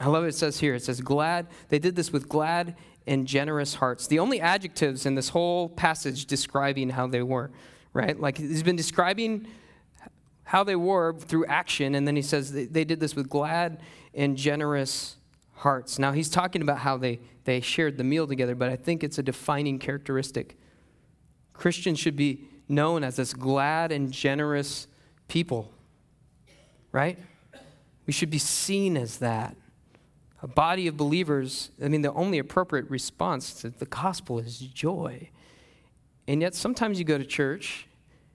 I 0.00 0.06
love 0.06 0.22
what 0.22 0.30
it 0.30 0.34
says 0.34 0.58
here. 0.58 0.74
It 0.74 0.82
says, 0.82 1.00
glad, 1.00 1.46
they 1.68 1.78
did 1.78 1.94
this 1.94 2.12
with 2.12 2.28
glad 2.28 2.76
and 3.06 3.26
generous 3.26 3.74
hearts. 3.74 4.08
The 4.08 4.18
only 4.18 4.40
adjectives 4.40 5.06
in 5.06 5.14
this 5.14 5.28
whole 5.28 5.68
passage 5.68 6.26
describing 6.26 6.90
how 6.90 7.06
they 7.06 7.22
were, 7.22 7.52
right? 7.92 8.18
Like 8.18 8.38
he's 8.38 8.64
been 8.64 8.76
describing 8.76 9.46
how 10.44 10.64
they 10.64 10.76
were 10.76 11.14
through 11.14 11.46
action, 11.46 11.94
and 11.94 12.06
then 12.06 12.16
he 12.16 12.22
says 12.22 12.52
they 12.52 12.84
did 12.84 12.98
this 12.98 13.14
with 13.14 13.28
glad 13.28 13.80
and 14.12 14.36
generous 14.36 15.16
hearts. 15.62 15.98
Now 15.98 16.12
he's 16.12 16.28
talking 16.28 16.62
about 16.62 16.78
how 16.78 16.96
they, 16.96 17.20
they 17.44 17.60
shared 17.60 17.96
the 17.96 18.04
meal 18.04 18.26
together, 18.26 18.54
but 18.54 18.68
I 18.68 18.76
think 18.76 19.02
it's 19.02 19.18
a 19.18 19.22
defining 19.22 19.78
characteristic. 19.78 20.56
Christians 21.52 21.98
should 21.98 22.16
be 22.16 22.44
known 22.68 23.04
as 23.04 23.16
this 23.16 23.34
glad 23.34 23.92
and 23.92 24.12
generous 24.12 24.86
people, 25.28 25.72
right? 26.92 27.18
We 28.06 28.12
should 28.12 28.30
be 28.30 28.38
seen 28.38 28.96
as 28.96 29.18
that 29.18 29.56
a 30.42 30.48
body 30.48 30.88
of 30.88 30.96
believers, 30.96 31.70
I 31.82 31.88
mean, 31.88 32.02
the 32.02 32.12
only 32.12 32.38
appropriate 32.38 32.90
response 32.90 33.54
to 33.60 33.70
the 33.70 33.86
gospel 33.86 34.40
is 34.40 34.58
joy. 34.58 35.30
And 36.26 36.42
yet, 36.42 36.54
sometimes 36.54 36.98
you 36.98 37.04
go 37.04 37.16
to 37.16 37.24
church, 37.24 37.86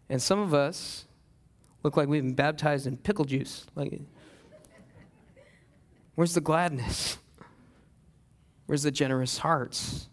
and 0.10 0.22
some 0.22 0.40
of 0.40 0.54
us 0.54 1.06
look 1.84 1.98
like 1.98 2.08
we've 2.08 2.24
been 2.24 2.34
baptized 2.34 2.88
in 2.88 2.96
pickle 2.96 3.26
juice. 3.26 3.66
Like, 3.76 4.00
where's 6.18 6.34
the 6.34 6.42
gladness? 6.42 7.20
Where's 8.66 8.82
the 8.82 8.90
generous 8.90 9.38
hearts? 9.38 10.08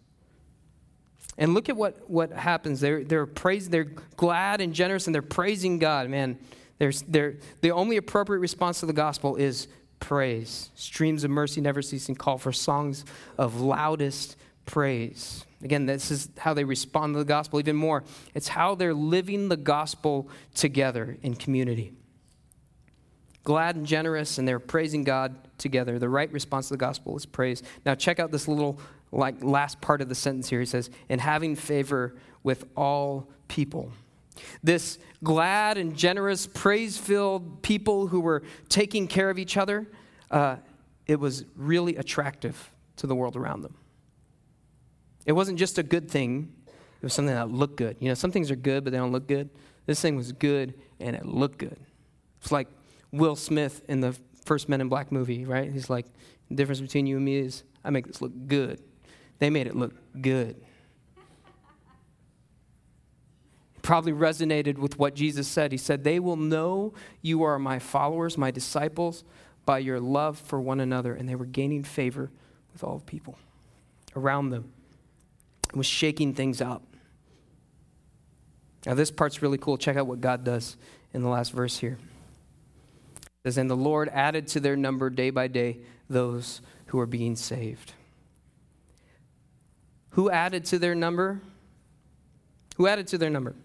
And 1.35 1.55
look 1.55 1.67
at 1.67 1.75
what, 1.75 2.07
what 2.07 2.31
happens. 2.31 2.79
They're, 2.79 3.03
they're 3.03 3.25
praising, 3.25 3.71
they're 3.71 3.91
glad 4.15 4.61
and 4.61 4.71
generous, 4.71 5.07
and 5.07 5.15
they're 5.15 5.23
praising 5.23 5.79
God. 5.79 6.07
Man, 6.07 6.37
there's, 6.77 7.01
they're, 7.01 7.37
the 7.61 7.71
only 7.71 7.97
appropriate 7.97 8.39
response 8.39 8.81
to 8.81 8.85
the 8.85 8.93
gospel 8.93 9.35
is 9.35 9.67
praise. 9.99 10.69
Streams 10.75 11.23
of 11.23 11.31
mercy 11.31 11.59
never 11.59 11.81
ceasing 11.81 12.13
call 12.13 12.37
for 12.37 12.51
songs 12.51 13.03
of 13.39 13.59
loudest 13.59 14.37
praise. 14.67 15.43
Again, 15.63 15.87
this 15.87 16.11
is 16.11 16.29
how 16.37 16.53
they 16.53 16.65
respond 16.65 17.15
to 17.15 17.17
the 17.17 17.25
gospel 17.25 17.59
even 17.59 17.75
more. 17.75 18.03
It's 18.35 18.49
how 18.49 18.75
they're 18.75 18.93
living 18.93 19.49
the 19.49 19.57
gospel 19.57 20.29
together 20.53 21.17
in 21.23 21.33
community. 21.33 21.93
Glad 23.45 23.77
and 23.77 23.85
generous, 23.85 24.37
and 24.37 24.47
they're 24.47 24.59
praising 24.59 25.03
God 25.03 25.35
together. 25.57 25.97
The 25.97 26.09
right 26.09 26.31
response 26.31 26.67
to 26.67 26.73
the 26.73 26.77
gospel 26.77 27.15
is 27.15 27.25
praise. 27.25 27.63
Now, 27.85 27.95
check 27.95 28.19
out 28.19 28.31
this 28.31 28.47
little 28.47 28.79
like 29.11 29.41
last 29.41 29.79
part 29.79 30.01
of 30.01 30.09
the 30.09 30.15
sentence 30.15 30.49
here. 30.49 30.59
He 30.59 30.65
says, 30.65 30.89
"And 31.07 31.21
having 31.21 31.55
favor 31.55 32.15
with 32.43 32.65
all 32.75 33.29
people." 33.47 33.91
This 34.63 34.97
glad 35.23 35.77
and 35.77 35.95
generous, 35.95 36.47
praise 36.47 36.97
filled 36.97 37.61
people 37.61 38.07
who 38.07 38.19
were 38.19 38.43
taking 38.67 39.07
care 39.07 39.29
of 39.29 39.39
each 39.39 39.55
other, 39.55 39.87
uh, 40.31 40.57
it 41.07 41.19
was 41.19 41.45
really 41.55 41.95
attractive 41.95 42.71
to 42.97 43.07
the 43.07 43.15
world 43.15 43.35
around 43.35 43.61
them. 43.61 43.75
It 45.25 45.33
wasn't 45.33 45.57
just 45.57 45.77
a 45.77 45.83
good 45.83 46.09
thing, 46.09 46.51
it 46.67 47.03
was 47.03 47.13
something 47.13 47.33
that 47.33 47.51
looked 47.51 47.77
good. 47.77 47.97
You 47.99 48.09
know, 48.09 48.13
some 48.13 48.31
things 48.31 48.51
are 48.51 48.55
good, 48.55 48.83
but 48.83 48.91
they 48.91 48.97
don't 48.97 49.11
look 49.11 49.27
good. 49.27 49.49
This 49.85 50.01
thing 50.01 50.15
was 50.15 50.31
good 50.31 50.73
and 50.99 51.15
it 51.15 51.25
looked 51.25 51.59
good. 51.59 51.77
It's 52.41 52.51
like 52.51 52.67
Will 53.17 53.35
Smith 53.35 53.81
in 53.87 54.01
the 54.01 54.17
first 54.45 54.69
Men 54.69 54.81
in 54.81 54.89
Black 54.89 55.11
movie, 55.11 55.45
right? 55.45 55.71
He's 55.71 55.89
like, 55.89 56.05
the 56.49 56.55
difference 56.55 56.81
between 56.81 57.07
you 57.07 57.15
and 57.17 57.25
me 57.25 57.37
is 57.37 57.63
I 57.83 57.89
make 57.89 58.07
this 58.07 58.21
look 58.21 58.33
good. 58.47 58.81
They 59.39 59.49
made 59.49 59.67
it 59.67 59.75
look 59.75 59.93
good 60.21 60.61
probably 63.85 64.11
resonated 64.11 64.79
with 64.79 64.97
what 64.97 65.13
Jesus 65.13 65.47
said. 65.47 65.71
He 65.71 65.77
said, 65.77 66.03
They 66.03 66.19
will 66.19 66.35
know 66.35 66.93
you 67.21 67.43
are 67.43 67.59
my 67.59 67.79
followers, 67.79 68.37
my 68.37 68.51
disciples, 68.51 69.23
by 69.65 69.77
your 69.77 69.99
love 69.99 70.39
for 70.39 70.59
one 70.59 70.79
another. 70.79 71.13
And 71.13 71.29
they 71.29 71.35
were 71.35 71.45
gaining 71.45 71.83
favor 71.83 72.31
with 72.73 72.83
all 72.83 72.99
people 72.99 73.37
around 74.15 74.49
them. 74.49 74.73
It 75.69 75.75
was 75.75 75.85
shaking 75.85 76.33
things 76.33 76.61
up. 76.61 76.83
Now, 78.85 78.95
this 78.95 79.11
part's 79.11 79.41
really 79.41 79.57
cool. 79.57 79.77
Check 79.77 79.97
out 79.97 80.07
what 80.07 80.19
God 80.19 80.43
does 80.43 80.77
in 81.13 81.21
the 81.21 81.29
last 81.29 81.51
verse 81.51 81.77
here. 81.77 81.97
Says, 83.45 83.57
And 83.57 83.69
the 83.69 83.77
Lord 83.77 84.09
added 84.09 84.47
to 84.47 84.59
their 84.59 84.75
number 84.75 85.09
day 85.09 85.29
by 85.29 85.47
day 85.47 85.77
those 86.09 86.61
who 86.87 86.99
are 86.99 87.05
being 87.05 87.35
saved. 87.35 87.93
Who 90.11 90.29
added 90.29 90.65
to 90.65 90.79
their 90.79 90.95
number? 90.95 91.41
Who 92.75 92.87
added 92.87 93.07
to 93.07 93.17
their 93.17 93.29
number? 93.29 93.55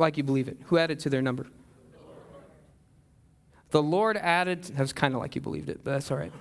like 0.00 0.16
you 0.16 0.22
believe 0.22 0.48
it. 0.48 0.56
Who 0.66 0.78
added 0.78 0.98
to 1.00 1.10
their 1.10 1.20
number? 1.20 1.46
The 3.70 3.82
Lord 3.82 4.16
added, 4.16 4.64
that 4.64 4.80
was 4.80 4.92
kind 4.92 5.14
of 5.14 5.20
like 5.20 5.36
you 5.36 5.40
believed 5.40 5.68
it, 5.68 5.84
but 5.84 5.92
that's 5.92 6.10
all 6.10 6.16
right. 6.16 6.32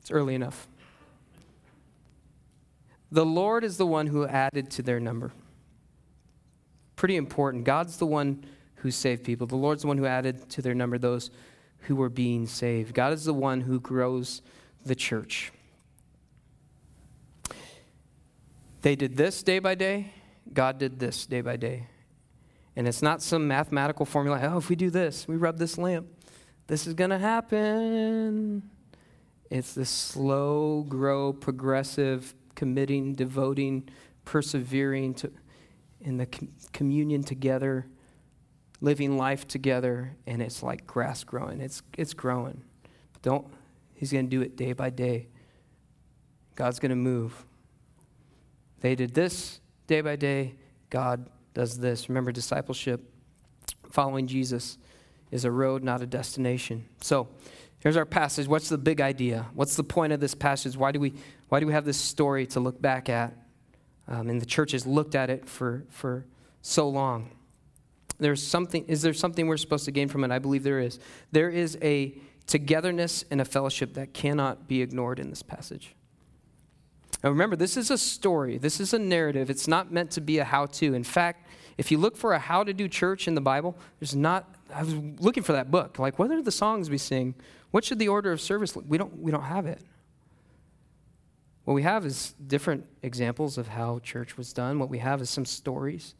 It's 0.00 0.10
early 0.10 0.34
enough. 0.34 0.66
The 3.12 3.26
Lord 3.26 3.62
is 3.62 3.76
the 3.76 3.86
one 3.86 4.08
who 4.08 4.26
added 4.26 4.70
to 4.72 4.82
their 4.82 4.98
number. 4.98 5.32
Pretty 6.96 7.16
important. 7.16 7.64
God's 7.64 7.98
the 7.98 8.06
one 8.06 8.44
who 8.86 8.92
saved 8.92 9.24
people. 9.24 9.48
The 9.48 9.56
Lord's 9.56 9.82
the 9.82 9.88
one 9.88 9.98
who 9.98 10.06
added 10.06 10.48
to 10.50 10.62
their 10.62 10.74
number 10.74 10.96
those 10.96 11.32
who 11.80 11.96
were 11.96 12.08
being 12.08 12.46
saved. 12.46 12.94
God 12.94 13.12
is 13.12 13.24
the 13.24 13.34
one 13.34 13.62
who 13.62 13.80
grows 13.80 14.42
the 14.84 14.94
church. 14.94 15.50
They 18.82 18.94
did 18.94 19.16
this 19.16 19.42
day 19.42 19.58
by 19.58 19.74
day, 19.74 20.12
God 20.52 20.78
did 20.78 21.00
this 21.00 21.26
day 21.26 21.40
by 21.40 21.56
day. 21.56 21.88
And 22.76 22.86
it's 22.86 23.02
not 23.02 23.22
some 23.22 23.48
mathematical 23.48 24.06
formula, 24.06 24.40
oh, 24.52 24.58
if 24.58 24.68
we 24.68 24.76
do 24.76 24.88
this, 24.88 25.26
we 25.26 25.34
rub 25.34 25.58
this 25.58 25.76
lamp, 25.76 26.06
this 26.68 26.86
is 26.86 26.94
going 26.94 27.10
to 27.10 27.18
happen. 27.18 28.70
It's 29.50 29.74
this 29.74 29.90
slow, 29.90 30.84
grow, 30.88 31.32
progressive, 31.32 32.36
committing, 32.54 33.14
devoting, 33.14 33.88
persevering 34.24 35.14
to, 35.14 35.32
in 36.00 36.18
the 36.18 36.26
com- 36.26 36.52
communion 36.72 37.24
together, 37.24 37.86
living 38.80 39.16
life 39.16 39.46
together, 39.46 40.16
and 40.26 40.42
it's 40.42 40.62
like 40.62 40.86
grass 40.86 41.24
growing. 41.24 41.60
It's, 41.60 41.82
it's 41.96 42.14
growing. 42.14 42.62
But 43.12 43.22
don't, 43.22 43.46
he's 43.94 44.12
going 44.12 44.26
to 44.26 44.30
do 44.30 44.42
it 44.42 44.56
day 44.56 44.72
by 44.72 44.90
day. 44.90 45.28
God's 46.54 46.78
going 46.78 46.90
to 46.90 46.96
move. 46.96 47.44
They 48.80 48.94
did 48.94 49.14
this, 49.14 49.60
day 49.86 50.00
by 50.00 50.16
day, 50.16 50.54
God 50.90 51.28
does 51.54 51.78
this. 51.78 52.08
Remember, 52.08 52.32
discipleship, 52.32 53.02
following 53.90 54.26
Jesus, 54.26 54.78
is 55.30 55.44
a 55.44 55.50
road, 55.50 55.82
not 55.82 56.02
a 56.02 56.06
destination. 56.06 56.84
So, 57.00 57.28
here's 57.78 57.96
our 57.96 58.04
passage. 58.04 58.46
What's 58.46 58.68
the 58.68 58.78
big 58.78 59.00
idea? 59.00 59.46
What's 59.54 59.76
the 59.76 59.84
point 59.84 60.12
of 60.12 60.20
this 60.20 60.34
passage? 60.34 60.76
Why 60.76 60.92
do 60.92 61.00
we, 61.00 61.14
why 61.48 61.60
do 61.60 61.66
we 61.66 61.72
have 61.72 61.84
this 61.84 61.96
story 61.96 62.46
to 62.48 62.60
look 62.60 62.80
back 62.80 63.08
at? 63.08 63.34
Um, 64.08 64.28
and 64.30 64.40
the 64.40 64.46
church 64.46 64.72
has 64.72 64.86
looked 64.86 65.14
at 65.14 65.30
it 65.30 65.48
for, 65.48 65.84
for 65.88 66.26
so 66.62 66.88
long. 66.88 67.30
There's 68.18 68.42
something, 68.42 68.84
is 68.86 69.02
there 69.02 69.12
something 69.12 69.46
we're 69.46 69.56
supposed 69.56 69.84
to 69.86 69.90
gain 69.90 70.08
from 70.08 70.24
it? 70.24 70.30
I 70.30 70.38
believe 70.38 70.62
there 70.62 70.80
is. 70.80 70.98
There 71.32 71.50
is 71.50 71.76
a 71.82 72.14
togetherness 72.46 73.24
and 73.30 73.40
a 73.40 73.44
fellowship 73.44 73.94
that 73.94 74.14
cannot 74.14 74.68
be 74.68 74.82
ignored 74.82 75.18
in 75.18 75.30
this 75.30 75.42
passage. 75.42 75.94
Now 77.22 77.30
remember, 77.30 77.56
this 77.56 77.76
is 77.76 77.90
a 77.90 77.98
story, 77.98 78.58
this 78.58 78.80
is 78.80 78.94
a 78.94 78.98
narrative. 78.98 79.50
It's 79.50 79.68
not 79.68 79.92
meant 79.92 80.10
to 80.12 80.20
be 80.20 80.38
a 80.38 80.44
how 80.44 80.66
to. 80.66 80.94
In 80.94 81.04
fact, 81.04 81.46
if 81.78 81.90
you 81.90 81.98
look 81.98 82.16
for 82.16 82.32
a 82.32 82.38
how 82.38 82.64
to 82.64 82.72
do 82.72 82.88
church 82.88 83.28
in 83.28 83.34
the 83.34 83.40
Bible, 83.40 83.76
there's 84.00 84.14
not, 84.16 84.54
I 84.72 84.82
was 84.82 84.94
looking 84.94 85.42
for 85.42 85.52
that 85.52 85.70
book. 85.70 85.98
Like, 85.98 86.18
what 86.18 86.30
are 86.30 86.42
the 86.42 86.52
songs 86.52 86.88
we 86.88 86.98
sing? 86.98 87.34
What 87.70 87.84
should 87.84 87.98
the 87.98 88.08
order 88.08 88.32
of 88.32 88.40
service 88.40 88.76
look? 88.76 88.84
We 88.88 88.96
don't, 88.96 89.18
we 89.20 89.30
don't 89.30 89.42
have 89.42 89.66
it. 89.66 89.80
What 91.64 91.74
we 91.74 91.82
have 91.82 92.06
is 92.06 92.34
different 92.46 92.86
examples 93.02 93.58
of 93.58 93.68
how 93.68 93.98
church 93.98 94.36
was 94.36 94.52
done. 94.52 94.78
What 94.78 94.88
we 94.88 94.98
have 94.98 95.20
is 95.20 95.28
some 95.28 95.44
stories, 95.44 96.14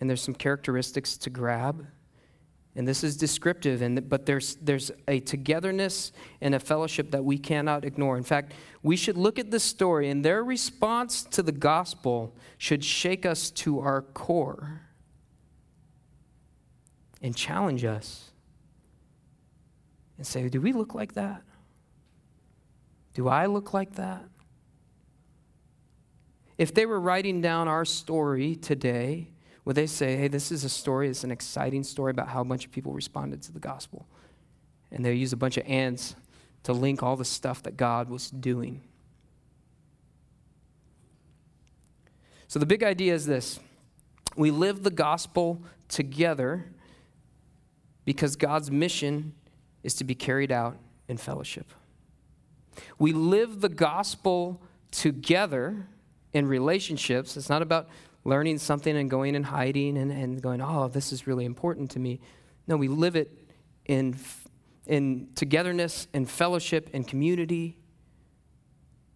and 0.00 0.08
there's 0.08 0.22
some 0.22 0.34
characteristics 0.34 1.16
to 1.18 1.30
grab. 1.30 1.86
And 2.76 2.86
this 2.86 3.02
is 3.02 3.16
descriptive, 3.16 3.82
and, 3.82 4.08
but 4.08 4.26
there's, 4.26 4.54
there's 4.56 4.92
a 5.08 5.20
togetherness 5.20 6.12
and 6.40 6.54
a 6.54 6.60
fellowship 6.60 7.10
that 7.10 7.24
we 7.24 7.36
cannot 7.36 7.84
ignore. 7.84 8.16
In 8.16 8.22
fact, 8.22 8.52
we 8.82 8.96
should 8.96 9.16
look 9.16 9.38
at 9.38 9.50
this 9.50 9.64
story, 9.64 10.08
and 10.08 10.24
their 10.24 10.44
response 10.44 11.24
to 11.24 11.42
the 11.42 11.52
gospel 11.52 12.34
should 12.58 12.84
shake 12.84 13.26
us 13.26 13.50
to 13.50 13.80
our 13.80 14.02
core 14.02 14.82
and 17.20 17.36
challenge 17.36 17.84
us 17.84 18.30
and 20.16 20.26
say, 20.26 20.48
Do 20.48 20.60
we 20.60 20.72
look 20.72 20.94
like 20.94 21.14
that? 21.14 21.42
Do 23.14 23.28
I 23.28 23.46
look 23.46 23.74
like 23.74 23.96
that? 23.96 24.24
If 26.56 26.72
they 26.72 26.86
were 26.86 27.00
writing 27.00 27.40
down 27.40 27.68
our 27.68 27.84
story 27.84 28.54
today, 28.54 29.30
they 29.76 29.86
say, 29.86 30.16
Hey, 30.16 30.28
this 30.28 30.50
is 30.50 30.64
a 30.64 30.68
story, 30.68 31.08
it's 31.08 31.24
an 31.24 31.30
exciting 31.30 31.82
story 31.84 32.10
about 32.10 32.28
how 32.28 32.40
a 32.40 32.44
bunch 32.44 32.64
of 32.64 32.72
people 32.72 32.92
responded 32.92 33.42
to 33.42 33.52
the 33.52 33.60
gospel? 33.60 34.06
And 34.90 35.04
they 35.04 35.14
use 35.14 35.32
a 35.32 35.36
bunch 35.36 35.56
of 35.56 35.66
ands 35.66 36.16
to 36.64 36.72
link 36.72 37.02
all 37.02 37.16
the 37.16 37.24
stuff 37.24 37.62
that 37.62 37.76
God 37.76 38.08
was 38.08 38.30
doing. 38.30 38.82
So 42.48 42.58
the 42.58 42.66
big 42.66 42.82
idea 42.82 43.14
is 43.14 43.26
this 43.26 43.60
we 44.36 44.50
live 44.50 44.82
the 44.82 44.90
gospel 44.90 45.62
together 45.88 46.64
because 48.04 48.36
God's 48.36 48.70
mission 48.70 49.34
is 49.82 49.94
to 49.94 50.04
be 50.04 50.14
carried 50.14 50.50
out 50.50 50.76
in 51.08 51.16
fellowship. 51.16 51.72
We 52.98 53.12
live 53.12 53.60
the 53.60 53.68
gospel 53.68 54.62
together 54.90 55.86
in 56.32 56.46
relationships. 56.46 57.36
It's 57.36 57.48
not 57.48 57.62
about 57.62 57.88
learning 58.24 58.58
something 58.58 58.96
and 58.96 59.10
going 59.10 59.34
and 59.34 59.46
hiding 59.46 59.96
and, 59.96 60.10
and 60.10 60.42
going, 60.42 60.60
oh, 60.60 60.88
this 60.88 61.12
is 61.12 61.26
really 61.26 61.44
important 61.44 61.90
to 61.92 61.98
me. 61.98 62.20
No, 62.66 62.76
we 62.76 62.88
live 62.88 63.16
it 63.16 63.36
in, 63.86 64.16
in 64.86 65.28
togetherness 65.34 66.06
and 66.12 66.28
fellowship 66.28 66.90
and 66.92 67.06
community. 67.06 67.78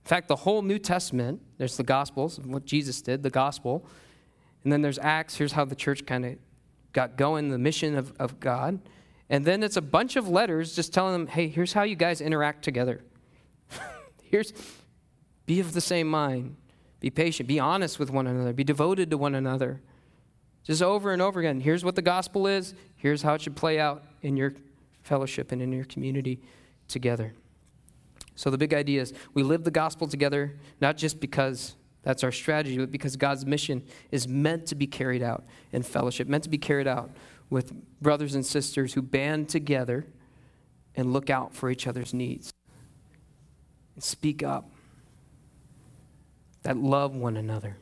In 0.05 0.09
fact, 0.09 0.29
the 0.29 0.37
whole 0.37 0.63
New 0.63 0.79
Testament, 0.79 1.41
there's 1.59 1.77
the 1.77 1.83
Gospels, 1.83 2.41
what 2.41 2.65
Jesus 2.65 3.03
did, 3.03 3.23
the 3.23 3.31
gospel. 3.31 3.87
And 4.63 4.73
then 4.73 4.83
there's 4.83 4.99
Acts, 4.99 5.37
here's 5.37 5.53
how 5.53 5.65
the 5.65 5.75
church 5.75 6.07
kind 6.07 6.25
of 6.25 6.37
got 6.93 7.17
going, 7.17 7.51
the 7.51 7.59
mission 7.59 7.97
of, 7.97 8.13
of 8.19 8.41
God. 8.41 8.81
And 9.29 9.45
then 9.45 9.63
it's 9.63 9.77
a 9.77 9.83
bunch 9.83 10.17
of 10.17 10.29
letters 10.29 10.75
just 10.75 10.93
telling 10.93 11.13
them, 11.13 11.27
hey, 11.27 11.49
here's 11.49 11.73
how 11.73 11.83
you 11.83 11.97
guys 11.97 12.21
interact 12.21 12.63
together. 12.63 13.03
here's, 14.23 14.53
be 15.47 15.61
of 15.61 15.73
the 15.73 15.81
same 15.81 16.09
mind, 16.09 16.57
be 17.05 17.11
patient, 17.11 17.47
be 17.47 17.61
honest 17.61 17.99
with 17.99 18.09
one 18.09 18.27
another, 18.27 18.55
be 18.55 18.65
devoted 18.65 19.11
to 19.11 19.19
one 19.19 19.35
another. 19.35 19.83
Just 20.63 20.81
over 20.81 21.13
and 21.13 21.21
over 21.21 21.39
again. 21.39 21.61
Here's 21.61 21.85
what 21.85 21.97
the 21.97 22.01
gospel 22.01 22.47
is, 22.47 22.73
here's 22.97 23.21
how 23.21 23.35
it 23.35 23.43
should 23.43 23.57
play 23.57 23.79
out 23.79 24.05
in 24.23 24.39
your 24.39 24.55
fellowship 25.03 25.53
and 25.53 25.61
in 25.61 25.71
your 25.71 25.85
community 25.85 26.41
together. 26.89 27.35
So 28.37 28.49
the 28.49 28.57
big 28.57 28.73
idea 28.73 29.03
is 29.03 29.13
we 29.35 29.43
live 29.43 29.65
the 29.65 29.71
gospel 29.71 30.09
together, 30.09 30.57
not 30.81 30.97
just 30.97 31.21
because 31.21 31.77
that's 32.05 32.25
our 32.25 32.33
strategy, 32.33 32.79
but 32.79 32.91
because 32.91 33.17
God's 33.17 33.45
mission 33.45 33.83
is 34.11 34.27
meant 34.27 34.65
to 34.69 34.75
be 34.75 34.87
carried 34.87 35.23
out 35.23 35.45
in 35.73 35.83
fellowship, 35.83 36.27
meant 36.27 36.45
to 36.45 36.51
be 36.51 36.57
carried 36.57 36.87
out 36.87 37.11
with 37.51 37.75
brothers 38.01 38.35
and 38.35 38.47
sisters 38.47 38.95
who 38.95 39.03
band 39.03 39.51
together 39.51 40.07
and 40.97 41.13
look 41.13 41.29
out 41.29 41.55
for 41.55 41.69
each 41.69 41.87
other's 41.87 42.15
needs 42.15 42.51
and 43.95 44.03
speak 44.03 44.43
up, 44.43 44.71
that 46.65 46.77
love 46.77 47.15
one 47.15 47.37
another. 47.37 47.77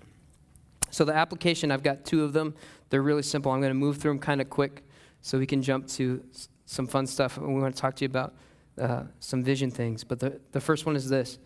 So, 0.91 1.05
the 1.05 1.15
application, 1.15 1.71
I've 1.71 1.83
got 1.83 2.05
two 2.05 2.23
of 2.23 2.35
them. 2.35 2.55
They're 2.91 3.03
really 3.03 3.23
simple. 3.23 3.51
I'm 3.51 3.61
going 3.61 3.71
to 3.71 3.75
move 3.75 3.97
through 3.97 4.13
them 4.13 4.19
kind 4.19 4.41
of 4.41 4.51
quick 4.51 4.85
so 5.23 5.39
we 5.39 5.47
can 5.47 5.63
jump 5.63 5.89
to 5.89 6.23
some 6.67 6.87
fun 6.87 7.07
stuff. 7.07 7.39
We 7.39 7.47
want 7.47 7.75
to 7.75 7.81
talk 7.81 7.97
to 7.97 8.05
you 8.05 8.07
about 8.07 8.35
uh, 8.79 9.05
some 9.21 9.43
vision 9.43 9.71
things. 9.71 10.05
But 10.05 10.21
the, 10.21 10.41
the 10.53 10.61
first 10.61 10.85
one 10.85 10.97
is 10.97 11.09
this 11.09 11.39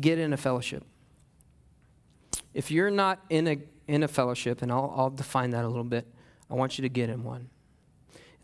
get 0.00 0.18
in 0.18 0.32
a 0.32 0.36
fellowship. 0.36 0.84
If 2.54 2.70
you're 2.70 2.90
not 2.90 3.20
in 3.30 3.48
a, 3.48 3.58
in 3.88 4.02
a 4.02 4.08
fellowship, 4.08 4.62
and 4.62 4.70
I'll, 4.70 4.92
I'll 4.96 5.10
define 5.10 5.50
that 5.50 5.64
a 5.64 5.68
little 5.68 5.84
bit, 5.84 6.06
I 6.50 6.54
want 6.54 6.78
you 6.78 6.82
to 6.82 6.88
get 6.88 7.08
in 7.08 7.24
one. 7.24 7.48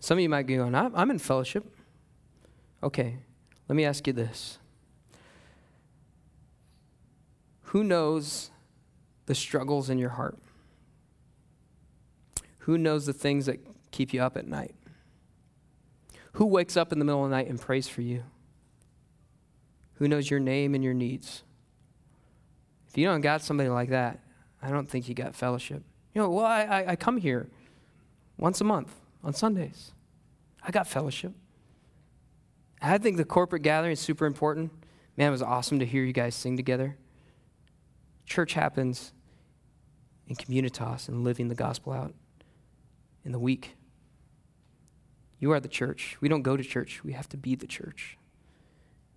Some 0.01 0.19
of 0.19 0.23
you 0.23 0.29
might 0.29 0.47
be 0.47 0.57
going, 0.57 0.75
I'm, 0.75 0.95
I'm 0.95 1.11
in 1.11 1.19
fellowship. 1.19 1.65
Okay, 2.83 3.19
let 3.69 3.77
me 3.77 3.85
ask 3.85 4.07
you 4.07 4.13
this 4.13 4.59
Who 7.69 7.85
knows 7.85 8.51
the 9.27 9.35
struggles 9.35 9.91
in 9.91 9.99
your 9.99 10.11
heart? 10.11 10.39
Who 12.61 12.79
knows 12.79 13.05
the 13.05 13.13
things 13.13 13.45
that 13.45 13.61
keep 13.91 14.15
you 14.15 14.23
up 14.23 14.39
at 14.39 14.47
night? 14.47 14.75
Who 16.33 16.47
wakes 16.47 16.79
up 16.79 16.93
in 16.93 16.99
the 16.99 17.05
middle 17.05 17.25
of 17.25 17.31
the 17.31 17.37
night 17.37 17.49
and 17.49 17.61
prays 17.61 17.87
for 17.87 18.01
you? 18.01 18.23
Who 19.95 20.09
knows 20.09 20.31
your 20.31 20.41
name 20.41 20.75
and 20.75 20.83
your 20.83 20.95
needs? 20.95 21.43
If 22.89 22.97
you 22.97 23.07
don't 23.07 23.21
got 23.21 23.43
somebody 23.43 23.69
like 23.69 23.91
that, 23.91 24.21
I 24.63 24.71
don't 24.71 24.89
think 24.89 25.07
you 25.07 25.15
got 25.15 25.35
fellowship. 25.35 25.83
You 26.15 26.23
know, 26.23 26.31
well, 26.31 26.47
I, 26.47 26.63
I, 26.63 26.91
I 26.93 26.97
come 26.97 27.19
here 27.19 27.49
once 28.39 28.63
a 28.63 28.65
month 28.65 28.95
on 29.23 29.35
Sundays. 29.35 29.93
I 30.63 30.71
got 30.71 30.87
fellowship. 30.87 31.33
I 32.81 32.97
think 32.97 33.19
the 33.19 33.27
corporate 33.27 33.63
gathering 33.63 33.93
is 33.93 34.01
super 34.01 34.25
important. 34.25 34.73
Man, 35.19 35.29
it 35.29 35.33
was 35.33 35.43
awesome 35.43 35.81
to 35.81 35.87
hear 35.87 36.03
you 36.03 36.15
guys 36.15 36.35
sing 36.35 36.57
together. 36.57 36.97
Church 38.29 38.53
happens 38.53 39.13
in 40.27 40.37
communitas 40.37 41.09
and 41.09 41.25
living 41.25 41.49
the 41.49 41.55
gospel 41.55 41.93
out 41.93 42.15
in 43.25 43.33
the 43.33 43.39
week. 43.39 43.75
You 45.39 45.53
are 45.53 45.61
the 45.61 45.69
church. 45.69 46.17
We 46.21 46.29
don't 46.29 46.43
go 46.43 46.57
to 46.57 46.63
church, 46.63 47.03
we 47.03 47.13
have 47.13 47.29
to 47.31 47.37
be 47.37 47.55
the 47.55 47.67
church. 47.67 48.19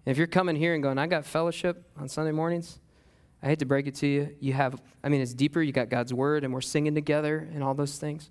And 0.06 0.12
if 0.12 0.17
you're 0.17 0.28
coming 0.28 0.56
here 0.56 0.74
and 0.74 0.82
going, 0.82 0.97
I 0.97 1.08
got 1.08 1.26
fellowship 1.26 1.91
on 1.97 2.08
Sunday 2.08 2.32
mornings, 2.32 2.80
I 3.43 3.47
hate 3.47 3.60
to 3.60 3.65
break 3.65 3.88
it 3.88 3.95
to 3.95 4.08
you. 4.08 4.36
You 4.39 4.54
have, 4.54 4.82
I 5.04 5.10
mean, 5.10 5.21
it's 5.21 5.34
deeper. 5.34 5.62
You 5.62 5.71
got 5.71 5.89
God's 5.89 6.13
word, 6.13 6.43
and 6.43 6.54
we're 6.54 6.62
singing 6.62 6.95
together 6.95 7.50
and 7.54 7.63
all 7.63 7.74
those 7.74 7.97
things. 7.97 8.30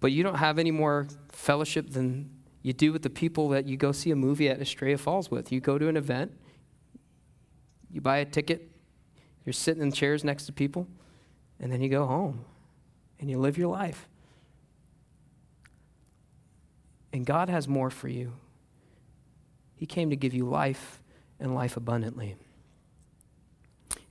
But 0.00 0.12
you 0.12 0.22
don't 0.22 0.36
have 0.36 0.58
any 0.58 0.70
more 0.70 1.08
fellowship 1.30 1.90
than 1.90 2.30
you 2.62 2.72
do 2.72 2.92
with 2.92 3.02
the 3.02 3.10
people 3.10 3.48
that 3.50 3.66
you 3.66 3.76
go 3.76 3.90
see 3.90 4.10
a 4.10 4.16
movie 4.16 4.48
at 4.48 4.60
Estrella 4.60 4.98
Falls 4.98 5.30
with. 5.30 5.50
You 5.50 5.60
go 5.60 5.78
to 5.78 5.88
an 5.88 5.96
event, 5.96 6.32
you 7.90 8.00
buy 8.00 8.18
a 8.18 8.24
ticket, 8.24 8.70
you're 9.48 9.54
sitting 9.54 9.82
in 9.82 9.90
chairs 9.90 10.24
next 10.24 10.44
to 10.44 10.52
people, 10.52 10.86
and 11.58 11.72
then 11.72 11.80
you 11.80 11.88
go 11.88 12.04
home 12.04 12.44
and 13.18 13.30
you 13.30 13.38
live 13.38 13.56
your 13.56 13.68
life. 13.68 14.06
And 17.14 17.24
God 17.24 17.48
has 17.48 17.66
more 17.66 17.88
for 17.88 18.08
you. 18.08 18.34
He 19.74 19.86
came 19.86 20.10
to 20.10 20.16
give 20.16 20.34
you 20.34 20.44
life 20.44 21.00
and 21.40 21.54
life 21.54 21.78
abundantly. 21.78 22.36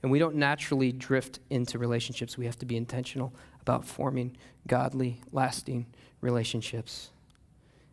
And 0.02 0.10
we 0.10 0.18
don't 0.18 0.34
naturally 0.34 0.90
drift 0.90 1.38
into 1.50 1.78
relationships. 1.78 2.36
We 2.36 2.46
have 2.46 2.58
to 2.58 2.66
be 2.66 2.76
intentional 2.76 3.32
about 3.60 3.84
forming 3.84 4.36
godly, 4.66 5.20
lasting 5.30 5.86
relationships. 6.20 7.10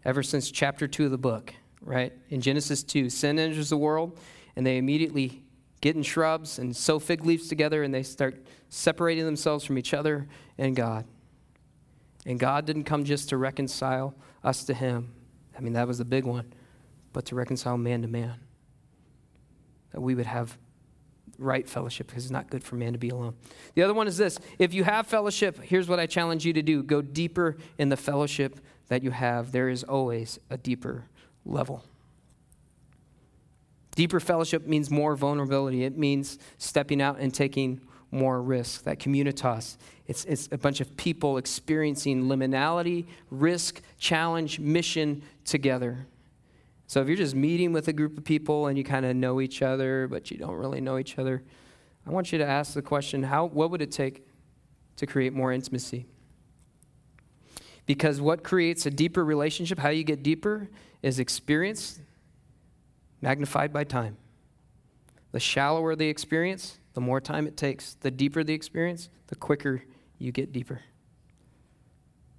Ever 0.04 0.24
since 0.24 0.50
chapter 0.50 0.88
2 0.88 1.06
of 1.06 1.12
the 1.12 1.20
book, 1.20 1.54
right? 1.80 2.12
In 2.32 2.42
Genesis 2.42 2.82
2, 2.82 3.12
sin 3.12 3.38
enters 3.38 3.70
the 3.70 3.78
world, 3.78 4.18
and 4.56 4.66
they 4.66 4.78
immediately 4.78 5.44
get 5.86 5.96
in 5.96 6.02
shrubs 6.02 6.58
and 6.58 6.76
sew 6.76 6.98
fig 6.98 7.24
leaves 7.24 7.48
together, 7.48 7.84
and 7.84 7.94
they 7.94 8.02
start 8.02 8.44
separating 8.70 9.24
themselves 9.24 9.64
from 9.64 9.78
each 9.78 9.94
other 9.94 10.28
and 10.58 10.76
God. 10.76 11.06
And 12.26 12.40
God 12.40 12.66
didn't 12.66 12.86
come 12.86 13.04
just 13.04 13.30
to 13.30 13.38
reconcile 13.38 14.16
us 14.44 14.64
to 14.64 14.74
Him. 14.74 15.14
I 15.56 15.62
mean, 15.62 15.74
that 15.74 15.88
was 15.88 16.00
the 16.00 16.06
big 16.06 16.26
one 16.26 16.52
but 17.14 17.26
to 17.26 17.36
reconcile 17.36 17.78
man 17.78 18.02
to 18.02 18.08
man. 18.08 18.34
That 19.92 20.02
we 20.02 20.16
would 20.16 20.26
have 20.26 20.58
right 21.38 21.70
fellowship 21.70 22.08
because 22.08 22.26
it's 22.26 22.32
not 22.32 22.50
good 22.50 22.64
for 22.64 22.78
man 22.78 22.94
to 22.94 23.00
be 23.00 23.10
alone. 23.10 23.36
The 23.76 23.84
other 23.84 23.94
one 23.94 24.08
is 24.08 24.18
this 24.18 24.40
if 24.58 24.74
you 24.74 24.84
have 24.86 25.06
fellowship, 25.06 25.62
here's 25.62 25.88
what 25.88 26.00
I 26.00 26.08
challenge 26.08 26.46
you 26.46 26.54
to 26.54 26.64
do 26.64 26.82
go 26.82 27.04
deeper 27.04 27.58
in 27.78 27.90
the 27.90 27.96
fellowship 27.96 28.60
that 28.88 29.04
you 29.04 29.12
have. 29.12 29.52
There 29.52 29.70
is 29.70 29.84
always 29.84 30.40
a 30.50 30.58
deeper 30.58 31.06
level. 31.46 31.86
Deeper 33.96 34.20
fellowship 34.20 34.68
means 34.68 34.92
more 34.92 35.16
vulnerability, 35.16 35.86
it 35.86 35.98
means 35.98 36.38
stepping 36.58 37.02
out 37.02 37.18
and 37.20 37.34
taking 37.34 37.82
more 38.12 38.42
risk. 38.42 38.84
That 38.84 39.00
communitas, 39.00 39.78
it's, 40.08 40.26
it's 40.26 40.50
a 40.52 40.58
bunch 40.58 40.82
of 40.82 40.96
people 40.98 41.38
experiencing 41.38 42.24
liminality, 42.24 43.06
risk, 43.32 43.82
challenge, 43.98 44.60
mission 44.60 45.24
together. 45.46 46.06
So 46.88 47.02
if 47.02 47.08
you're 47.08 47.18
just 47.18 47.36
meeting 47.36 47.74
with 47.74 47.88
a 47.88 47.94
group 47.94 48.18
of 48.18 48.24
people 48.24 48.68
and 48.68 48.78
you 48.78 48.84
kind 48.84 49.06
of 49.06 49.16
know 49.16 49.42
each 49.42 49.62
other, 49.62 50.08
but 50.08 50.30
you 50.30 50.38
don't 50.38 50.56
really 50.56 50.82
know 50.82 50.98
each 50.98 51.18
other, 51.18 51.42
I 52.06 52.12
want 52.12 52.32
you 52.32 52.38
to 52.38 52.46
ask 52.46 52.74
the 52.74 52.82
question 52.82 53.24
how, 53.24 53.46
what 53.46 53.72
would 53.72 53.82
it 53.82 53.92
take 53.92 54.28
to 54.98 55.08
create 55.08 55.34
more 55.34 55.52
intimacy? 55.52 56.06
Because 57.86 58.22
what 58.22 58.44
creates 58.44 58.86
a 58.86 58.92
deeper 58.92 59.24
relationship, 59.26 59.80
how 59.80 59.90
you 59.90 60.04
get 60.04 60.22
deeper, 60.22 60.70
is 61.02 61.20
experience 61.20 62.00
magnified 63.26 63.74
by 63.74 63.84
time. 63.84 64.18
The 65.32 65.40
shallower 65.40 65.96
the 65.96 66.08
experience, 66.08 66.78
the 66.94 67.02
more 67.02 67.20
time 67.20 67.48
it 67.48 67.58
takes. 67.58 67.96
The 67.96 68.12
deeper 68.12 68.44
the 68.44 68.54
experience, 68.54 69.10
the 69.28 69.36
quicker 69.36 69.82
you 70.20 70.32
get 70.32 70.52
deeper. 70.52 70.82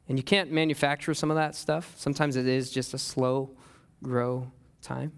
And 0.09 0.17
you 0.17 0.23
can't 0.23 0.53
manufacture 0.53 1.13
some 1.13 1.29
of 1.29 1.37
that 1.37 1.57
stuff. 1.57 1.93
Sometimes 1.97 2.37
it 2.37 2.47
is 2.47 2.71
just 2.71 2.95
a 2.95 2.99
slow 2.99 3.51
grow 4.01 4.53
time. 4.81 5.11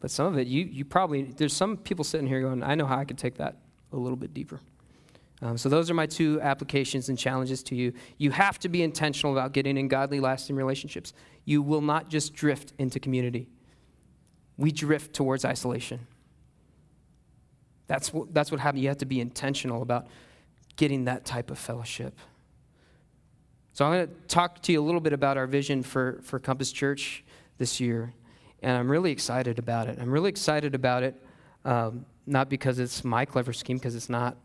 But 0.00 0.10
some 0.10 0.26
of 0.26 0.36
it, 0.36 0.48
you, 0.48 0.64
you 0.64 0.84
probably, 0.84 1.22
there's 1.22 1.54
some 1.54 1.78
people 1.78 2.04
sitting 2.04 2.26
here 2.26 2.42
going, 2.42 2.62
I 2.62 2.74
know 2.74 2.84
how 2.84 2.98
I 2.98 3.06
could 3.06 3.16
take 3.16 3.36
that 3.36 3.56
a 3.90 3.96
little 3.96 4.18
bit 4.18 4.34
deeper. 4.34 4.60
Um, 5.40 5.56
so, 5.56 5.68
those 5.68 5.90
are 5.90 5.94
my 5.94 6.06
two 6.06 6.40
applications 6.42 7.08
and 7.08 7.18
challenges 7.18 7.62
to 7.64 7.74
you. 7.74 7.92
You 8.18 8.30
have 8.30 8.58
to 8.60 8.68
be 8.68 8.82
intentional 8.82 9.32
about 9.32 9.52
getting 9.52 9.76
in 9.76 9.88
godly, 9.88 10.20
lasting 10.20 10.56
relationships. 10.56 11.12
You 11.44 11.60
will 11.60 11.80
not 11.80 12.08
just 12.08 12.34
drift 12.34 12.72
into 12.78 13.00
community, 13.00 13.48
we 14.56 14.70
drift 14.70 15.14
towards 15.14 15.44
isolation. 15.44 16.06
That's 17.86 18.12
what, 18.12 18.32
that's 18.32 18.50
what 18.50 18.60
happens. 18.60 18.82
You 18.82 18.88
have 18.88 18.98
to 18.98 19.06
be 19.06 19.20
intentional 19.20 19.82
about 19.82 20.06
getting 20.76 21.04
that 21.04 21.24
type 21.24 21.50
of 21.50 21.58
fellowship. 21.58 22.18
So, 23.72 23.84
I'm 23.84 23.92
going 23.92 24.06
to 24.06 24.14
talk 24.28 24.62
to 24.62 24.72
you 24.72 24.80
a 24.80 24.84
little 24.84 25.00
bit 25.00 25.12
about 25.12 25.36
our 25.36 25.46
vision 25.46 25.82
for, 25.82 26.20
for 26.22 26.38
Compass 26.38 26.70
Church 26.70 27.24
this 27.58 27.80
year. 27.80 28.14
And 28.62 28.76
I'm 28.76 28.90
really 28.90 29.10
excited 29.10 29.58
about 29.58 29.88
it. 29.88 29.98
I'm 30.00 30.10
really 30.10 30.30
excited 30.30 30.74
about 30.74 31.02
it, 31.02 31.22
um, 31.64 32.06
not 32.26 32.48
because 32.48 32.78
it's 32.78 33.04
my 33.04 33.24
clever 33.24 33.52
scheme, 33.52 33.76
because 33.76 33.94
it's 33.94 34.08
not. 34.08 34.36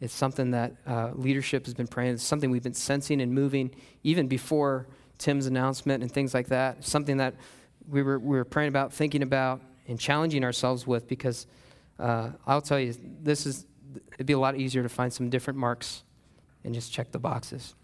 It's 0.00 0.12
something 0.12 0.50
that 0.52 0.74
uh, 0.86 1.10
leadership 1.14 1.64
has 1.64 1.74
been 1.74 1.86
praying. 1.86 2.14
It's 2.14 2.22
something 2.22 2.50
we've 2.50 2.62
been 2.62 2.74
sensing 2.74 3.20
and 3.20 3.32
moving 3.32 3.74
even 4.02 4.28
before 4.28 4.86
Tim's 5.18 5.46
announcement 5.46 6.02
and 6.02 6.12
things 6.12 6.34
like 6.34 6.48
that. 6.48 6.84
Something 6.84 7.16
that 7.16 7.34
we 7.88 8.02
were, 8.02 8.18
we 8.18 8.36
were 8.36 8.44
praying 8.44 8.68
about, 8.68 8.92
thinking 8.92 9.22
about, 9.22 9.60
and 9.86 9.98
challenging 9.98 10.44
ourselves 10.44 10.86
with 10.86 11.08
because 11.08 11.46
uh, 11.98 12.30
I'll 12.46 12.60
tell 12.60 12.78
you, 12.78 12.94
this 13.22 13.46
is, 13.46 13.66
it'd 14.14 14.26
be 14.26 14.34
a 14.34 14.38
lot 14.38 14.56
easier 14.56 14.82
to 14.82 14.88
find 14.88 15.12
some 15.12 15.30
different 15.30 15.58
marks 15.58 16.02
and 16.64 16.74
just 16.74 16.92
check 16.92 17.10
the 17.10 17.18
boxes. 17.18 17.74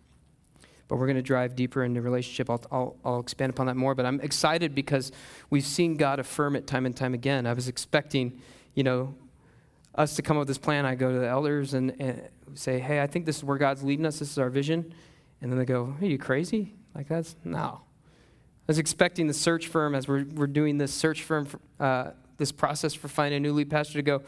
But 0.87 0.97
we're 0.97 1.07
going 1.07 1.17
to 1.17 1.23
drive 1.23 1.57
deeper 1.57 1.83
into 1.83 2.03
relationship. 2.03 2.51
I'll, 2.51 2.62
I'll, 2.71 2.97
I'll 3.05 3.21
expand 3.21 3.51
upon 3.51 3.67
that 3.67 3.77
more. 3.77 3.95
But 3.95 4.05
I'm 4.05 4.21
excited 4.21 4.75
because 4.75 5.12
we've 5.49 5.64
seen 5.64 5.97
God 5.97 6.19
affirm 6.19 6.57
it 6.57 6.67
time 6.67 6.85
and 6.85 6.95
time 6.95 7.14
again. 7.14 7.47
I 7.47 7.55
was 7.55 7.69
expecting, 7.69 8.40
you 8.75 8.83
know, 8.83 9.14
us 9.95 10.14
to 10.17 10.23
come 10.23 10.37
up 10.37 10.43
with 10.43 10.49
this 10.49 10.59
plan. 10.59 10.85
I 10.85 10.95
go 10.95 11.11
to 11.11 11.19
the 11.19 11.27
elders 11.27 11.73
and, 11.73 11.95
and 11.99 12.29
say, 12.53 12.79
hey, 12.79 13.01
I 13.01 13.07
think 13.07 13.25
this 13.25 13.38
is 13.38 13.45
where 13.45 13.57
God's 13.57 13.83
leading 13.83 14.05
us. 14.05 14.19
This 14.19 14.31
is 14.31 14.38
our 14.38 14.51
vision. 14.51 14.93
And 15.40 15.51
then 15.51 15.59
they 15.59 15.64
go, 15.64 15.97
are 15.99 16.07
you 16.07 16.19
crazy? 16.19 16.75
Like 16.95 17.09
that's, 17.09 17.35
no. 17.45 17.81
I 18.66 18.68
was 18.68 18.79
expecting 18.79 19.27
the 19.27 19.35
search 19.35 19.68
firm, 19.68 19.94
as 19.94 20.09
we're, 20.09 20.24
we're 20.35 20.46
doing 20.46 20.79
this 20.79 20.92
search 20.92 21.22
firm, 21.22 21.44
for, 21.44 21.61
uh, 21.79 22.11
this 22.38 22.50
process 22.50 22.94
for 22.94 23.09
finding 23.09 23.37
a 23.37 23.40
new 23.40 23.53
lead 23.53 23.68
pastor, 23.68 23.94
to 23.94 24.03
go, 24.03 24.22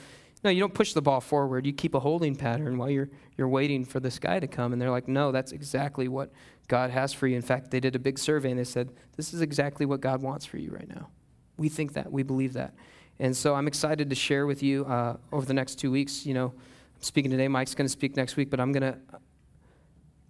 no, 0.44 0.51
you 0.51 0.61
don't 0.61 0.75
push 0.75 0.92
the 0.92 1.01
ball 1.01 1.22
forward. 1.22 1.64
You 1.64 1.72
keep 1.72 1.94
a 1.94 2.01
holding 2.01 2.37
pattern 2.37 2.77
while 2.77 2.90
you're, 2.90 3.09
you're 3.38 3.49
waiting 3.49 3.85
for 3.85 3.99
this 3.99 4.18
guy 4.18 4.38
to 4.38 4.46
come. 4.46 4.72
And 4.72 4.81
they're 4.81 4.90
like, 4.90 5.09
no, 5.09 5.33
that's 5.33 5.53
exactly 5.53 6.07
what 6.07 6.31
God 6.68 6.90
has 6.90 7.14
for 7.14 7.27
you. 7.27 7.35
In 7.35 7.42
fact, 7.42 7.70
they 7.70 7.81
did 7.81 7.96
a 7.96 7.99
big 7.99 8.18
survey 8.18 8.51
and 8.51 8.59
they 8.59 8.64
said, 8.64 8.90
this 9.16 9.33
is 9.33 9.40
exactly 9.40 9.87
what 9.87 10.01
God 10.01 10.20
wants 10.20 10.44
for 10.44 10.59
you 10.59 10.70
right 10.70 10.88
now. 10.88 11.09
We 11.57 11.70
think 11.70 11.94
that. 11.94 12.12
We 12.12 12.22
believe 12.22 12.53
that. 12.53 12.75
And 13.18 13.35
so 13.35 13.55
I'm 13.55 13.66
excited 13.66 14.11
to 14.11 14.16
share 14.16 14.46
with 14.46 14.62
you 14.62 14.85
uh, 14.85 15.16
over 15.33 15.46
the 15.46 15.55
next 15.55 15.77
two 15.77 15.90
weeks. 15.90 16.27
You 16.27 16.35
know, 16.35 16.53
I'm 16.55 17.03
speaking 17.03 17.31
today. 17.31 17.49
Mike's 17.49 17.75
going 17.75 17.87
to 17.87 17.92
speak 17.92 18.14
next 18.16 18.37
week, 18.37 18.51
but 18.51 18.61
I'm 18.61 18.72
going 18.72 18.92
to 18.92 18.99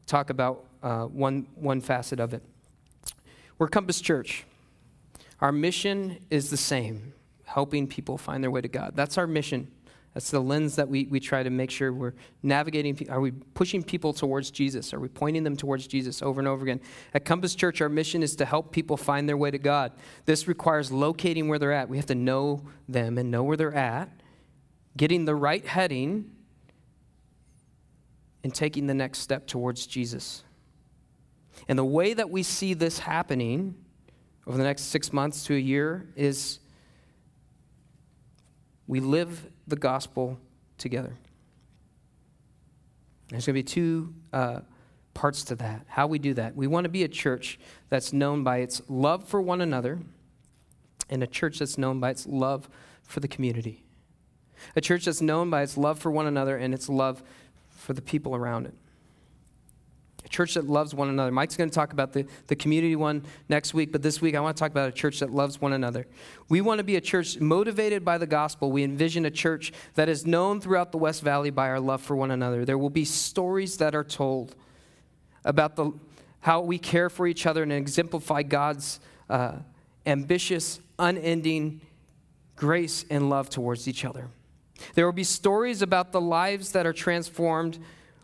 talk 0.06 0.30
about 0.30 0.64
uh, 0.84 1.06
one, 1.06 1.48
one 1.56 1.80
facet 1.80 2.20
of 2.20 2.32
it. 2.32 2.44
We're 3.58 3.68
Compass 3.68 4.00
Church. 4.00 4.44
Our 5.40 5.52
mission 5.52 6.18
is 6.30 6.50
the 6.50 6.56
same 6.56 7.14
helping 7.44 7.86
people 7.86 8.18
find 8.18 8.42
their 8.42 8.50
way 8.50 8.60
to 8.60 8.68
God. 8.68 8.92
That's 8.94 9.16
our 9.16 9.26
mission. 9.26 9.70
That's 10.12 10.30
the 10.30 10.40
lens 10.40 10.76
that 10.76 10.88
we, 10.88 11.06
we 11.06 11.20
try 11.20 11.42
to 11.42 11.50
make 11.50 11.70
sure 11.70 11.92
we're 11.92 12.14
navigating. 12.42 13.10
Are 13.10 13.20
we 13.20 13.32
pushing 13.32 13.82
people 13.82 14.12
towards 14.14 14.50
Jesus? 14.50 14.94
Are 14.94 15.00
we 15.00 15.08
pointing 15.08 15.44
them 15.44 15.56
towards 15.56 15.86
Jesus 15.86 16.22
over 16.22 16.40
and 16.40 16.48
over 16.48 16.64
again? 16.64 16.80
At 17.12 17.24
Compass 17.24 17.54
Church, 17.54 17.80
our 17.80 17.88
mission 17.88 18.22
is 18.22 18.34
to 18.36 18.46
help 18.46 18.72
people 18.72 18.96
find 18.96 19.28
their 19.28 19.36
way 19.36 19.50
to 19.50 19.58
God. 19.58 19.92
This 20.24 20.48
requires 20.48 20.90
locating 20.90 21.48
where 21.48 21.58
they're 21.58 21.72
at. 21.72 21.90
We 21.90 21.98
have 21.98 22.06
to 22.06 22.14
know 22.14 22.62
them 22.88 23.18
and 23.18 23.30
know 23.30 23.42
where 23.42 23.58
they're 23.58 23.74
at, 23.74 24.10
getting 24.96 25.26
the 25.26 25.34
right 25.34 25.66
heading, 25.66 26.30
and 28.42 28.54
taking 28.54 28.86
the 28.86 28.94
next 28.94 29.18
step 29.18 29.46
towards 29.46 29.86
Jesus. 29.86 30.44
And 31.68 31.78
the 31.78 31.84
way 31.84 32.14
that 32.14 32.30
we 32.30 32.42
see 32.42 32.74
this 32.74 32.98
happening 32.98 33.74
over 34.46 34.56
the 34.56 34.64
next 34.64 34.84
six 34.84 35.12
months 35.12 35.44
to 35.44 35.54
a 35.54 35.58
year 35.58 36.06
is 36.14 36.60
we 38.86 39.00
live 39.00 39.46
the 39.66 39.76
gospel 39.76 40.38
together. 40.78 41.16
There's 43.28 43.46
going 43.46 43.54
to 43.56 43.60
be 43.60 43.62
two 43.64 44.14
uh, 44.32 44.60
parts 45.14 45.42
to 45.44 45.56
that. 45.56 45.84
How 45.88 46.06
we 46.06 46.20
do 46.20 46.34
that. 46.34 46.54
We 46.54 46.68
want 46.68 46.84
to 46.84 46.88
be 46.88 47.02
a 47.02 47.08
church 47.08 47.58
that's 47.88 48.12
known 48.12 48.44
by 48.44 48.58
its 48.58 48.80
love 48.88 49.24
for 49.24 49.40
one 49.42 49.60
another 49.60 49.98
and 51.10 51.22
a 51.22 51.26
church 51.26 51.58
that's 51.58 51.76
known 51.76 51.98
by 51.98 52.10
its 52.10 52.26
love 52.26 52.68
for 53.02 53.18
the 53.18 53.28
community. 53.28 53.82
A 54.76 54.80
church 54.80 55.06
that's 55.06 55.20
known 55.20 55.50
by 55.50 55.62
its 55.62 55.76
love 55.76 55.98
for 55.98 56.10
one 56.10 56.26
another 56.26 56.56
and 56.56 56.72
its 56.72 56.88
love 56.88 57.22
for 57.68 57.92
the 57.92 58.02
people 58.02 58.36
around 58.36 58.66
it 58.66 58.74
church 60.36 60.52
that 60.54 60.66
loves 60.66 60.94
one 60.94 61.08
another. 61.08 61.30
Mike's 61.30 61.56
going 61.56 61.70
to 61.70 61.74
talk 61.74 61.94
about 61.94 62.12
the, 62.12 62.26
the 62.48 62.56
community 62.56 62.94
one 62.94 63.24
next 63.48 63.72
week, 63.72 63.90
but 63.90 64.02
this 64.02 64.20
week 64.20 64.34
I 64.34 64.40
want 64.40 64.54
to 64.54 64.60
talk 64.60 64.70
about 64.70 64.86
a 64.86 64.92
church 64.92 65.20
that 65.20 65.30
loves 65.30 65.62
one 65.62 65.72
another. 65.72 66.06
We 66.50 66.60
want 66.60 66.78
to 66.78 66.84
be 66.84 66.96
a 66.96 67.00
church 67.00 67.40
motivated 67.40 68.04
by 68.04 68.18
the 68.18 68.26
gospel. 68.26 68.70
We 68.70 68.84
envision 68.84 69.24
a 69.24 69.30
church 69.30 69.72
that 69.94 70.10
is 70.10 70.26
known 70.26 70.60
throughout 70.60 70.92
the 70.92 70.98
West 70.98 71.22
Valley 71.22 71.48
by 71.48 71.68
our 71.70 71.80
love 71.80 72.02
for 72.02 72.14
one 72.14 72.30
another. 72.30 72.66
There 72.66 72.76
will 72.76 72.90
be 72.90 73.06
stories 73.06 73.78
that 73.78 73.94
are 73.94 74.04
told 74.04 74.54
about 75.42 75.76
the, 75.76 75.92
how 76.40 76.60
we 76.60 76.78
care 76.78 77.08
for 77.08 77.26
each 77.26 77.46
other 77.46 77.62
and 77.62 77.72
exemplify 77.72 78.42
God's 78.42 79.00
uh, 79.30 79.52
ambitious, 80.04 80.80
unending 80.98 81.80
grace 82.56 83.06
and 83.08 83.30
love 83.30 83.48
towards 83.48 83.88
each 83.88 84.04
other. 84.04 84.28
There 84.94 85.06
will 85.06 85.12
be 85.12 85.24
stories 85.24 85.80
about 85.80 86.12
the 86.12 86.20
lives 86.20 86.72
that 86.72 86.84
are 86.84 86.92
transformed 86.92 87.78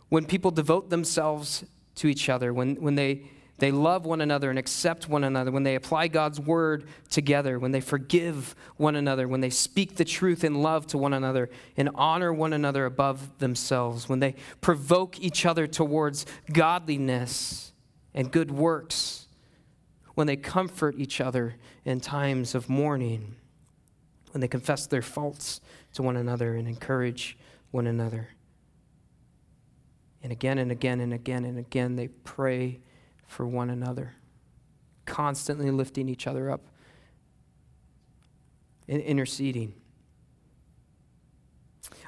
when 0.09 0.25
people 0.25 0.51
devote 0.51 0.91
themselves 0.91 1.65
to 1.95 2.07
each 2.07 2.29
other, 2.29 2.53
when, 2.53 2.75
when 2.75 2.95
they, 2.95 3.23
they 3.59 3.71
love 3.71 4.05
one 4.05 4.21
another 4.21 4.49
and 4.49 4.57
accept 4.57 5.07
one 5.07 5.23
another, 5.23 5.51
when 5.51 5.63
they 5.63 5.75
apply 5.75 6.07
God's 6.07 6.39
word 6.39 6.87
together, 7.09 7.59
when 7.59 7.71
they 7.71 7.81
forgive 7.81 8.55
one 8.77 8.95
another, 8.95 9.27
when 9.27 9.41
they 9.41 9.49
speak 9.49 9.95
the 9.95 10.05
truth 10.05 10.43
in 10.43 10.61
love 10.61 10.87
to 10.87 10.97
one 10.97 11.13
another 11.13 11.49
and 11.77 11.89
honor 11.95 12.33
one 12.33 12.53
another 12.53 12.85
above 12.85 13.37
themselves, 13.39 14.09
when 14.09 14.19
they 14.19 14.35
provoke 14.61 15.19
each 15.19 15.45
other 15.45 15.67
towards 15.67 16.25
godliness 16.51 17.73
and 18.13 18.31
good 18.31 18.51
works, 18.51 19.27
when 20.15 20.27
they 20.27 20.35
comfort 20.35 20.95
each 20.97 21.21
other 21.21 21.55
in 21.85 21.99
times 21.99 22.55
of 22.55 22.69
mourning, 22.69 23.35
when 24.31 24.41
they 24.41 24.47
confess 24.47 24.87
their 24.87 25.01
faults 25.01 25.61
to 25.93 26.01
one 26.01 26.17
another 26.17 26.55
and 26.55 26.67
encourage 26.67 27.37
one 27.71 27.87
another. 27.87 28.29
And 30.23 30.31
again 30.31 30.57
and 30.57 30.71
again 30.71 31.01
and 31.01 31.13
again 31.13 31.43
and 31.43 31.59
again, 31.59 31.95
they 31.95 32.07
pray 32.07 32.79
for 33.27 33.45
one 33.45 33.69
another, 33.69 34.13
constantly 35.05 35.69
lifting 35.69 36.07
each 36.07 36.27
other 36.27 36.49
up 36.49 36.61
and 38.87 39.01
interceding. 39.01 39.73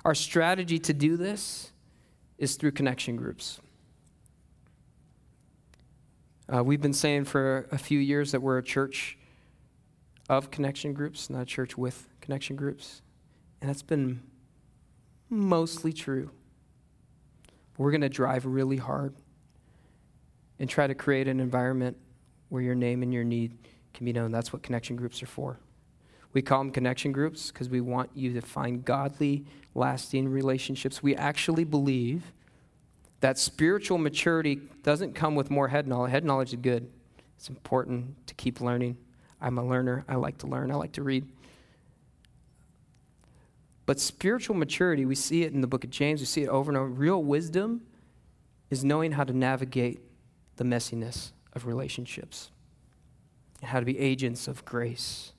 Our 0.06 0.16
strategy 0.16 0.80
to 0.80 0.94
do 0.94 1.18
this 1.18 1.72
is 2.38 2.56
through 2.56 2.72
connection 2.72 3.16
groups. 3.16 3.60
Uh, 6.54 6.64
we've 6.64 6.82
been 6.82 6.94
saying 6.94 7.26
for 7.26 7.68
a 7.72 7.78
few 7.78 8.00
years 8.00 8.32
that 8.32 8.42
we're 8.42 8.60
a 8.60 8.64
church 8.64 9.18
of 10.30 10.52
connection 10.52 10.94
groups, 10.94 11.30
not 11.30 11.42
a 11.42 11.46
church 11.46 11.78
with 11.78 12.08
connection 12.22 12.56
groups. 12.56 13.02
And 13.62 13.70
that's 13.70 13.82
been 13.82 14.22
mostly 15.30 15.92
true. 15.92 16.30
We're 17.78 17.92
going 17.92 18.02
to 18.02 18.10
drive 18.10 18.46
really 18.46 18.78
hard 18.78 19.16
and 20.60 20.70
try 20.70 20.88
to 20.88 20.96
create 20.96 21.28
an 21.28 21.40
environment 21.40 21.98
where 22.50 22.62
your 22.62 22.76
name 22.76 23.04
and 23.04 23.14
your 23.14 23.24
need 23.24 23.58
can 23.94 24.06
be 24.06 24.14
known. 24.14 24.32
That's 24.32 24.54
what 24.54 24.64
connection 24.64 24.96
groups 24.96 25.22
are 25.22 25.28
for. 25.28 25.60
We 26.34 26.42
call 26.42 26.60
them 26.60 26.72
connection 26.72 27.12
groups 27.12 27.52
because 27.52 27.70
we 27.70 27.82
want 27.82 28.10
you 28.14 28.34
to 28.34 28.42
find 28.42 28.84
godly, 28.84 29.46
lasting 29.74 30.28
relationships. 30.28 31.02
We 31.02 31.16
actually 31.16 31.64
believe 31.64 32.34
that 33.22 33.38
spiritual 33.38 33.98
maturity 33.98 34.60
doesn't 34.84 35.16
come 35.16 35.36
with 35.36 35.50
more 35.50 35.70
head 35.70 35.88
knowledge. 35.88 36.12
Head 36.12 36.26
knowledge 36.26 36.54
is 36.54 36.60
good, 36.62 36.92
it's 37.38 37.50
important 37.50 38.28
to 38.28 38.34
keep 38.36 38.62
learning. 38.62 38.98
I'm 39.42 39.58
a 39.58 39.66
learner. 39.66 40.06
I 40.08 40.16
like 40.16 40.38
to 40.40 40.48
learn, 40.48 40.72
I 40.72 40.76
like 40.76 40.94
to 40.94 41.04
read. 41.04 41.26
But 43.86 44.00
spiritual 44.00 44.56
maturity, 44.56 45.06
we 45.06 45.16
see 45.16 45.44
it 45.44 45.54
in 45.54 45.62
the 45.62 45.68
book 45.68 45.84
of 45.84 45.90
James, 45.90 46.20
we 46.20 46.26
see 46.26 46.44
it 46.44 46.50
over 46.50 46.72
and 46.72 46.78
over. 46.78 46.88
Real 46.88 47.24
wisdom 47.24 47.82
is 48.70 48.84
knowing 48.84 49.12
how 49.12 49.24
to 49.24 49.34
navigate 49.34 50.02
the 50.56 50.64
messiness 50.64 51.32
of 51.54 51.66
relationships 51.66 52.50
and 53.62 53.70
how 53.70 53.80
to 53.80 53.86
be 53.86 53.98
agents 54.00 54.48
of 54.48 54.66
grace. 54.66 55.34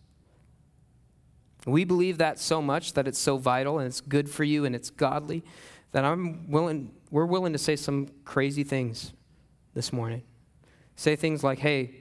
We 1.67 1.85
believe 1.85 2.19
that 2.19 2.39
so 2.39 2.63
much 2.63 2.93
that 2.93 3.09
it's 3.09 3.19
so 3.19 3.39
vital 3.39 3.79
and 3.79 3.89
it's 3.89 4.01
good 4.01 4.31
for 4.31 4.45
you 4.45 4.65
and 4.65 4.75
it's 4.75 4.91
godly 4.91 5.43
that 5.91 6.05
I'm 6.05 6.49
willing, 6.51 6.93
we're 7.11 7.27
willing 7.27 7.53
to 7.53 7.59
say 7.59 7.75
some 7.75 8.09
crazy 8.25 8.63
things 8.63 9.13
this 9.75 9.93
morning. 9.93 10.23
Say 10.95 11.17
things 11.17 11.43
like, 11.43 11.59
hey, 11.59 11.95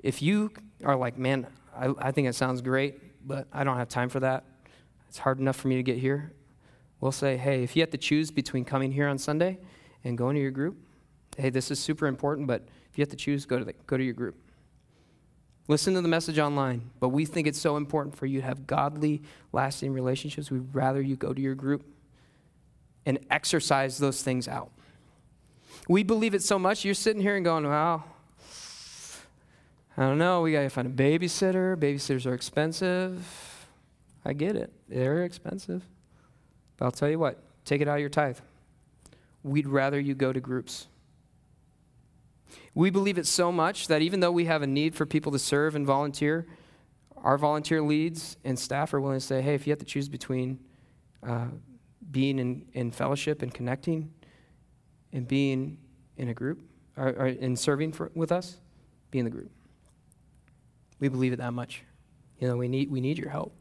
if 0.00 0.20
you 0.20 0.52
are 0.84 0.96
like, 0.96 1.16
man, 1.16 1.46
I, 1.74 1.94
I 1.98 2.10
think 2.12 2.28
it 2.28 2.34
sounds 2.34 2.60
great, 2.60 3.26
but 3.26 3.46
I 3.52 3.64
don't 3.64 3.78
have 3.78 3.88
time 3.88 4.10
for 4.10 4.20
that. 4.20 4.44
It's 5.14 5.20
hard 5.20 5.38
enough 5.38 5.54
for 5.54 5.68
me 5.68 5.76
to 5.76 5.82
get 5.84 5.98
here. 5.98 6.32
we'll 7.00 7.12
say, 7.12 7.36
hey, 7.36 7.62
if 7.62 7.76
you 7.76 7.82
have 7.82 7.90
to 7.90 7.96
choose 7.96 8.32
between 8.32 8.64
coming 8.64 8.90
here 8.90 9.06
on 9.06 9.16
Sunday 9.16 9.60
and 10.02 10.18
going 10.18 10.34
to 10.34 10.42
your 10.42 10.50
group, 10.50 10.76
hey, 11.36 11.50
this 11.50 11.70
is 11.70 11.78
super 11.78 12.08
important, 12.08 12.48
but 12.48 12.66
if 12.90 12.98
you 12.98 13.02
have 13.02 13.10
to 13.10 13.16
choose, 13.16 13.46
go 13.46 13.60
to, 13.60 13.64
the, 13.64 13.74
go 13.86 13.96
to 13.96 14.02
your 14.02 14.12
group. 14.12 14.34
Listen 15.68 15.94
to 15.94 16.00
the 16.00 16.08
message 16.08 16.40
online, 16.40 16.90
but 16.98 17.10
we 17.10 17.24
think 17.24 17.46
it's 17.46 17.60
so 17.60 17.76
important 17.76 18.16
for 18.16 18.26
you 18.26 18.40
to 18.40 18.44
have 18.44 18.66
godly, 18.66 19.22
lasting 19.52 19.92
relationships. 19.92 20.50
We'd 20.50 20.74
rather 20.74 21.00
you 21.00 21.14
go 21.14 21.32
to 21.32 21.40
your 21.40 21.54
group 21.54 21.84
and 23.06 23.20
exercise 23.30 23.98
those 23.98 24.20
things 24.20 24.48
out. 24.48 24.72
We 25.88 26.02
believe 26.02 26.34
it 26.34 26.42
so 26.42 26.58
much, 26.58 26.84
you're 26.84 26.92
sitting 26.92 27.22
here 27.22 27.36
and 27.36 27.44
going, 27.44 27.68
wow, 27.68 28.02
I 29.96 30.02
don't 30.02 30.18
know, 30.18 30.40
we 30.40 30.50
got 30.50 30.62
to 30.62 30.70
find 30.70 30.88
a 30.88 30.90
babysitter. 30.90 31.76
Babysitters 31.76 32.26
are 32.26 32.34
expensive. 32.34 33.53
I 34.24 34.32
get 34.32 34.56
it, 34.56 34.72
they're 34.88 35.24
expensive. 35.24 35.86
But 36.76 36.86
I'll 36.86 36.92
tell 36.92 37.10
you 37.10 37.18
what, 37.18 37.42
take 37.64 37.80
it 37.80 37.88
out 37.88 37.94
of 37.94 38.00
your 38.00 38.08
tithe. 38.08 38.38
We'd 39.42 39.66
rather 39.66 40.00
you 40.00 40.14
go 40.14 40.32
to 40.32 40.40
groups. 40.40 40.86
We 42.74 42.90
believe 42.90 43.18
it 43.18 43.26
so 43.26 43.52
much 43.52 43.88
that 43.88 44.02
even 44.02 44.20
though 44.20 44.32
we 44.32 44.46
have 44.46 44.62
a 44.62 44.66
need 44.66 44.94
for 44.94 45.06
people 45.06 45.32
to 45.32 45.38
serve 45.38 45.76
and 45.76 45.86
volunteer, 45.86 46.46
our 47.16 47.38
volunteer 47.38 47.82
leads 47.82 48.36
and 48.44 48.58
staff 48.58 48.92
are 48.94 49.00
willing 49.00 49.18
to 49.18 49.24
say, 49.24 49.40
hey, 49.42 49.54
if 49.54 49.66
you 49.66 49.70
have 49.70 49.78
to 49.78 49.84
choose 49.84 50.08
between 50.08 50.58
uh, 51.26 51.46
being 52.10 52.38
in, 52.38 52.66
in 52.72 52.90
fellowship 52.90 53.42
and 53.42 53.52
connecting 53.52 54.12
and 55.12 55.26
being 55.26 55.78
in 56.16 56.28
a 56.28 56.34
group 56.34 56.60
or, 56.96 57.08
or 57.08 57.26
in 57.26 57.56
serving 57.56 57.92
for, 57.92 58.10
with 58.14 58.32
us, 58.32 58.56
be 59.10 59.18
in 59.18 59.24
the 59.24 59.30
group. 59.30 59.50
We 61.00 61.08
believe 61.08 61.32
it 61.32 61.36
that 61.36 61.52
much. 61.52 61.82
You 62.38 62.48
know, 62.48 62.56
we 62.56 62.68
need, 62.68 62.90
we 62.90 63.00
need 63.00 63.18
your 63.18 63.30
help. 63.30 63.54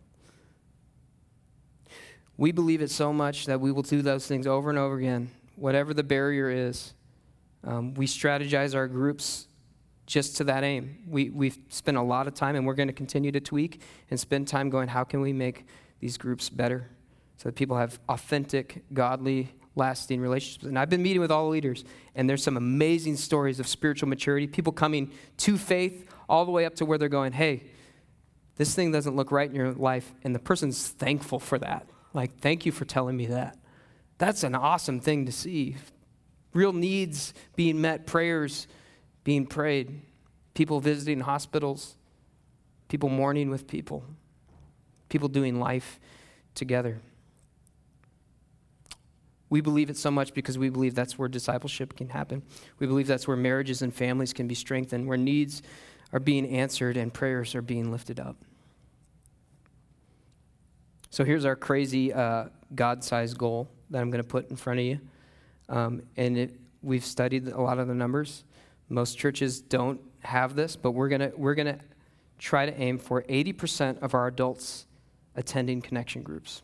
We 2.37 2.51
believe 2.51 2.81
it 2.81 2.89
so 2.89 3.13
much 3.13 3.45
that 3.45 3.61
we 3.61 3.71
will 3.71 3.83
do 3.83 4.01
those 4.01 4.25
things 4.27 4.47
over 4.47 4.69
and 4.69 4.79
over 4.79 4.97
again, 4.97 5.29
whatever 5.55 5.93
the 5.93 6.03
barrier 6.03 6.49
is. 6.49 6.93
Um, 7.63 7.93
we 7.93 8.07
strategize 8.07 8.75
our 8.75 8.87
groups 8.87 9.47
just 10.05 10.37
to 10.37 10.43
that 10.45 10.63
aim. 10.63 10.97
We, 11.07 11.29
we've 11.29 11.57
spent 11.69 11.95
a 11.97 12.01
lot 12.01 12.27
of 12.27 12.33
time, 12.33 12.55
and 12.55 12.65
we're 12.65 12.73
going 12.73 12.89
to 12.89 12.93
continue 12.93 13.31
to 13.31 13.39
tweak 13.39 13.81
and 14.09 14.19
spend 14.19 14.47
time 14.47 14.69
going, 14.69 14.89
how 14.89 15.03
can 15.03 15.21
we 15.21 15.31
make 15.31 15.65
these 15.99 16.17
groups 16.17 16.49
better 16.49 16.89
so 17.37 17.49
that 17.49 17.55
people 17.55 17.77
have 17.77 17.99
authentic, 18.09 18.83
godly, 18.93 19.53
lasting 19.75 20.19
relationships? 20.19 20.65
And 20.65 20.77
I've 20.77 20.89
been 20.89 21.03
meeting 21.03 21.21
with 21.21 21.31
all 21.31 21.45
the 21.45 21.51
leaders, 21.51 21.85
and 22.15 22.29
there's 22.29 22.43
some 22.43 22.57
amazing 22.57 23.15
stories 23.15 23.59
of 23.59 23.67
spiritual 23.67 24.09
maturity, 24.09 24.47
people 24.47 24.73
coming 24.73 25.11
to 25.37 25.57
faith 25.57 26.09
all 26.27 26.45
the 26.45 26.51
way 26.51 26.65
up 26.65 26.75
to 26.75 26.85
where 26.85 26.97
they're 26.97 27.09
going, 27.09 27.31
hey, 27.31 27.63
this 28.55 28.75
thing 28.75 28.91
doesn't 28.91 29.15
look 29.15 29.31
right 29.31 29.49
in 29.49 29.55
your 29.55 29.71
life, 29.71 30.13
and 30.23 30.35
the 30.35 30.39
person's 30.39 30.89
thankful 30.89 31.39
for 31.39 31.57
that. 31.59 31.87
Like, 32.13 32.39
thank 32.39 32.65
you 32.65 32.71
for 32.71 32.85
telling 32.85 33.17
me 33.17 33.25
that. 33.27 33.57
That's 34.17 34.43
an 34.43 34.55
awesome 34.55 34.99
thing 34.99 35.25
to 35.25 35.31
see 35.31 35.75
real 36.53 36.73
needs 36.73 37.33
being 37.55 37.81
met, 37.81 38.05
prayers 38.05 38.67
being 39.23 39.45
prayed, 39.45 40.01
people 40.53 40.79
visiting 40.79 41.21
hospitals, 41.21 41.95
people 42.87 43.09
mourning 43.09 43.49
with 43.49 43.67
people, 43.67 44.03
people 45.09 45.27
doing 45.27 45.59
life 45.59 45.99
together. 46.53 46.99
We 49.49 49.61
believe 49.61 49.89
it 49.89 49.97
so 49.97 50.09
much 50.11 50.33
because 50.33 50.57
we 50.57 50.69
believe 50.69 50.95
that's 50.95 51.17
where 51.17 51.29
discipleship 51.29 51.95
can 51.95 52.09
happen. 52.09 52.43
We 52.79 52.87
believe 52.87 53.07
that's 53.07 53.27
where 53.27 53.37
marriages 53.37 53.81
and 53.81 53.93
families 53.93 54.33
can 54.33 54.47
be 54.47 54.55
strengthened, 54.55 55.07
where 55.07 55.17
needs 55.17 55.61
are 56.11 56.19
being 56.19 56.47
answered 56.47 56.97
and 56.97 57.13
prayers 57.13 57.55
are 57.55 57.61
being 57.61 57.91
lifted 57.91 58.19
up. 58.19 58.35
So 61.13 61.23
here's 61.23 61.45
our 61.45 61.55
crazy 61.55 62.11
uh, 62.11 62.45
God 62.73 63.03
sized 63.03 63.37
goal 63.37 63.69
that 63.91 64.01
I'm 64.01 64.09
going 64.09 64.23
to 64.23 64.27
put 64.27 64.49
in 64.49 64.55
front 64.55 64.79
of 64.79 64.85
you. 64.87 64.99
Um, 65.69 66.01
and 66.17 66.35
it, 66.35 66.59
we've 66.81 67.05
studied 67.05 67.49
a 67.49 67.61
lot 67.61 67.77
of 67.77 67.87
the 67.87 67.93
numbers. 67.93 68.43
Most 68.89 69.19
churches 69.19 69.61
don't 69.61 70.01
have 70.23 70.55
this, 70.55 70.75
but 70.75 70.93
we're 70.93 71.09
going 71.09 71.31
we're 71.37 71.53
going 71.53 71.67
to 71.67 71.77
try 72.39 72.65
to 72.65 72.75
aim 72.81 72.97
for 72.97 73.21
80% 73.21 74.01
of 74.01 74.15
our 74.15 74.25
adults 74.25 74.87
attending 75.35 75.83
connection 75.83 76.23
groups. 76.23 76.63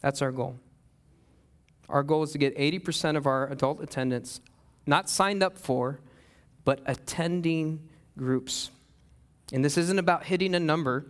That's 0.00 0.22
our 0.22 0.32
goal. 0.32 0.58
Our 1.90 2.02
goal 2.02 2.22
is 2.22 2.32
to 2.32 2.38
get 2.38 2.56
80% 2.56 3.18
of 3.18 3.26
our 3.26 3.52
adult 3.52 3.82
attendance 3.82 4.40
not 4.86 5.10
signed 5.10 5.42
up 5.42 5.58
for, 5.58 6.00
but 6.64 6.80
attending 6.86 7.86
groups. 8.16 8.70
And 9.52 9.62
this 9.62 9.76
isn't 9.76 9.98
about 9.98 10.24
hitting 10.24 10.54
a 10.54 10.60
number, 10.60 11.04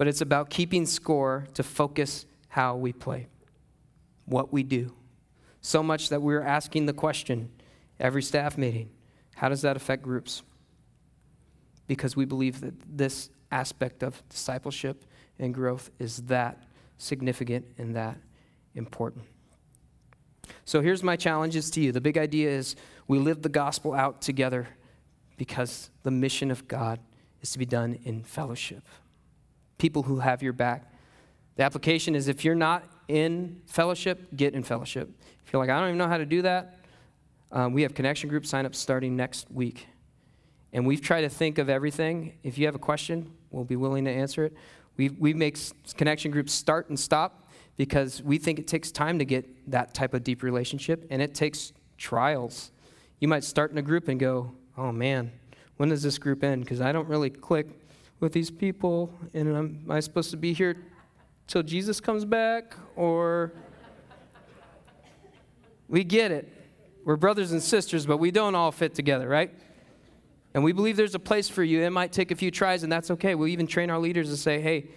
but 0.00 0.08
it's 0.08 0.22
about 0.22 0.48
keeping 0.48 0.86
score 0.86 1.46
to 1.52 1.62
focus 1.62 2.24
how 2.48 2.74
we 2.74 2.90
play, 2.90 3.26
what 4.24 4.50
we 4.50 4.62
do 4.62 4.90
so 5.60 5.82
much 5.82 6.08
that 6.08 6.22
we're 6.22 6.40
asking 6.40 6.86
the 6.86 6.92
question 6.94 7.50
every 7.98 8.22
staff 8.22 8.56
meeting 8.56 8.88
how 9.34 9.50
does 9.50 9.60
that 9.60 9.76
affect 9.76 10.02
groups? 10.02 10.42
Because 11.86 12.16
we 12.16 12.24
believe 12.24 12.62
that 12.62 12.72
this 12.86 13.28
aspect 13.52 14.02
of 14.02 14.26
discipleship 14.30 15.04
and 15.38 15.52
growth 15.52 15.90
is 15.98 16.22
that 16.22 16.62
significant 16.96 17.66
and 17.76 17.94
that 17.94 18.16
important. 18.74 19.26
So 20.64 20.80
here's 20.80 21.02
my 21.02 21.16
challenges 21.16 21.70
to 21.72 21.80
you. 21.82 21.92
The 21.92 22.00
big 22.00 22.16
idea 22.16 22.48
is 22.48 22.74
we 23.06 23.18
live 23.18 23.42
the 23.42 23.50
gospel 23.50 23.92
out 23.92 24.22
together 24.22 24.66
because 25.36 25.90
the 26.04 26.10
mission 26.10 26.50
of 26.50 26.66
God 26.66 27.00
is 27.42 27.50
to 27.52 27.58
be 27.58 27.66
done 27.66 27.98
in 28.04 28.24
fellowship. 28.24 28.82
People 29.80 30.02
who 30.02 30.18
have 30.18 30.42
your 30.42 30.52
back. 30.52 30.92
The 31.56 31.62
application 31.62 32.14
is 32.14 32.28
if 32.28 32.44
you're 32.44 32.54
not 32.54 32.84
in 33.08 33.62
fellowship, 33.64 34.28
get 34.36 34.52
in 34.52 34.62
fellowship. 34.62 35.08
If 35.46 35.52
you're 35.52 35.60
like, 35.60 35.70
I 35.70 35.80
don't 35.80 35.88
even 35.88 35.98
know 35.98 36.06
how 36.06 36.18
to 36.18 36.26
do 36.26 36.42
that, 36.42 36.80
um, 37.50 37.72
we 37.72 37.80
have 37.82 37.94
connection 37.94 38.28
group 38.28 38.42
signups 38.42 38.74
starting 38.74 39.16
next 39.16 39.50
week. 39.50 39.86
And 40.74 40.86
we've 40.86 41.00
tried 41.00 41.22
to 41.22 41.30
think 41.30 41.56
of 41.56 41.70
everything. 41.70 42.34
If 42.42 42.58
you 42.58 42.66
have 42.66 42.74
a 42.74 42.78
question, 42.78 43.32
we'll 43.50 43.64
be 43.64 43.76
willing 43.76 44.04
to 44.04 44.10
answer 44.10 44.44
it. 44.44 44.54
We, 44.98 45.08
we 45.08 45.32
make 45.32 45.56
connection 45.96 46.30
groups 46.30 46.52
start 46.52 46.90
and 46.90 47.00
stop 47.00 47.48
because 47.78 48.22
we 48.22 48.36
think 48.36 48.58
it 48.58 48.68
takes 48.68 48.92
time 48.92 49.18
to 49.18 49.24
get 49.24 49.70
that 49.70 49.94
type 49.94 50.12
of 50.12 50.22
deep 50.22 50.42
relationship, 50.42 51.06
and 51.08 51.22
it 51.22 51.34
takes 51.34 51.72
trials. 51.96 52.70
You 53.18 53.28
might 53.28 53.44
start 53.44 53.70
in 53.70 53.78
a 53.78 53.82
group 53.82 54.08
and 54.08 54.20
go, 54.20 54.52
oh 54.76 54.92
man, 54.92 55.32
when 55.78 55.88
does 55.88 56.02
this 56.02 56.18
group 56.18 56.44
end? 56.44 56.64
Because 56.64 56.82
I 56.82 56.92
don't 56.92 57.08
really 57.08 57.30
click 57.30 57.68
with 58.20 58.32
these 58.32 58.50
people, 58.50 59.12
and 59.34 59.48
am 59.48 59.86
I 59.88 60.00
supposed 60.00 60.30
to 60.30 60.36
be 60.36 60.52
here 60.52 60.76
till 61.46 61.62
Jesus 61.62 62.00
comes 62.00 62.24
back? 62.24 62.76
Or 62.94 63.52
we 65.88 66.04
get 66.04 66.30
it. 66.30 66.48
We're 67.04 67.16
brothers 67.16 67.52
and 67.52 67.62
sisters, 67.62 68.06
but 68.06 68.18
we 68.18 68.30
don't 68.30 68.54
all 68.54 68.70
fit 68.70 68.94
together, 68.94 69.26
right? 69.26 69.52
And 70.52 70.62
we 70.62 70.72
believe 70.72 70.96
there's 70.96 71.14
a 71.14 71.20
place 71.20 71.48
for 71.48 71.64
you. 71.64 71.82
It 71.82 71.90
might 71.90 72.12
take 72.12 72.30
a 72.30 72.36
few 72.36 72.50
tries, 72.50 72.82
and 72.82 72.92
that's 72.92 73.10
okay. 73.12 73.34
We'll 73.34 73.48
even 73.48 73.66
train 73.66 73.88
our 73.90 73.98
leaders 73.98 74.28
to 74.30 74.36
say, 74.36 74.60
hey, 74.60 74.88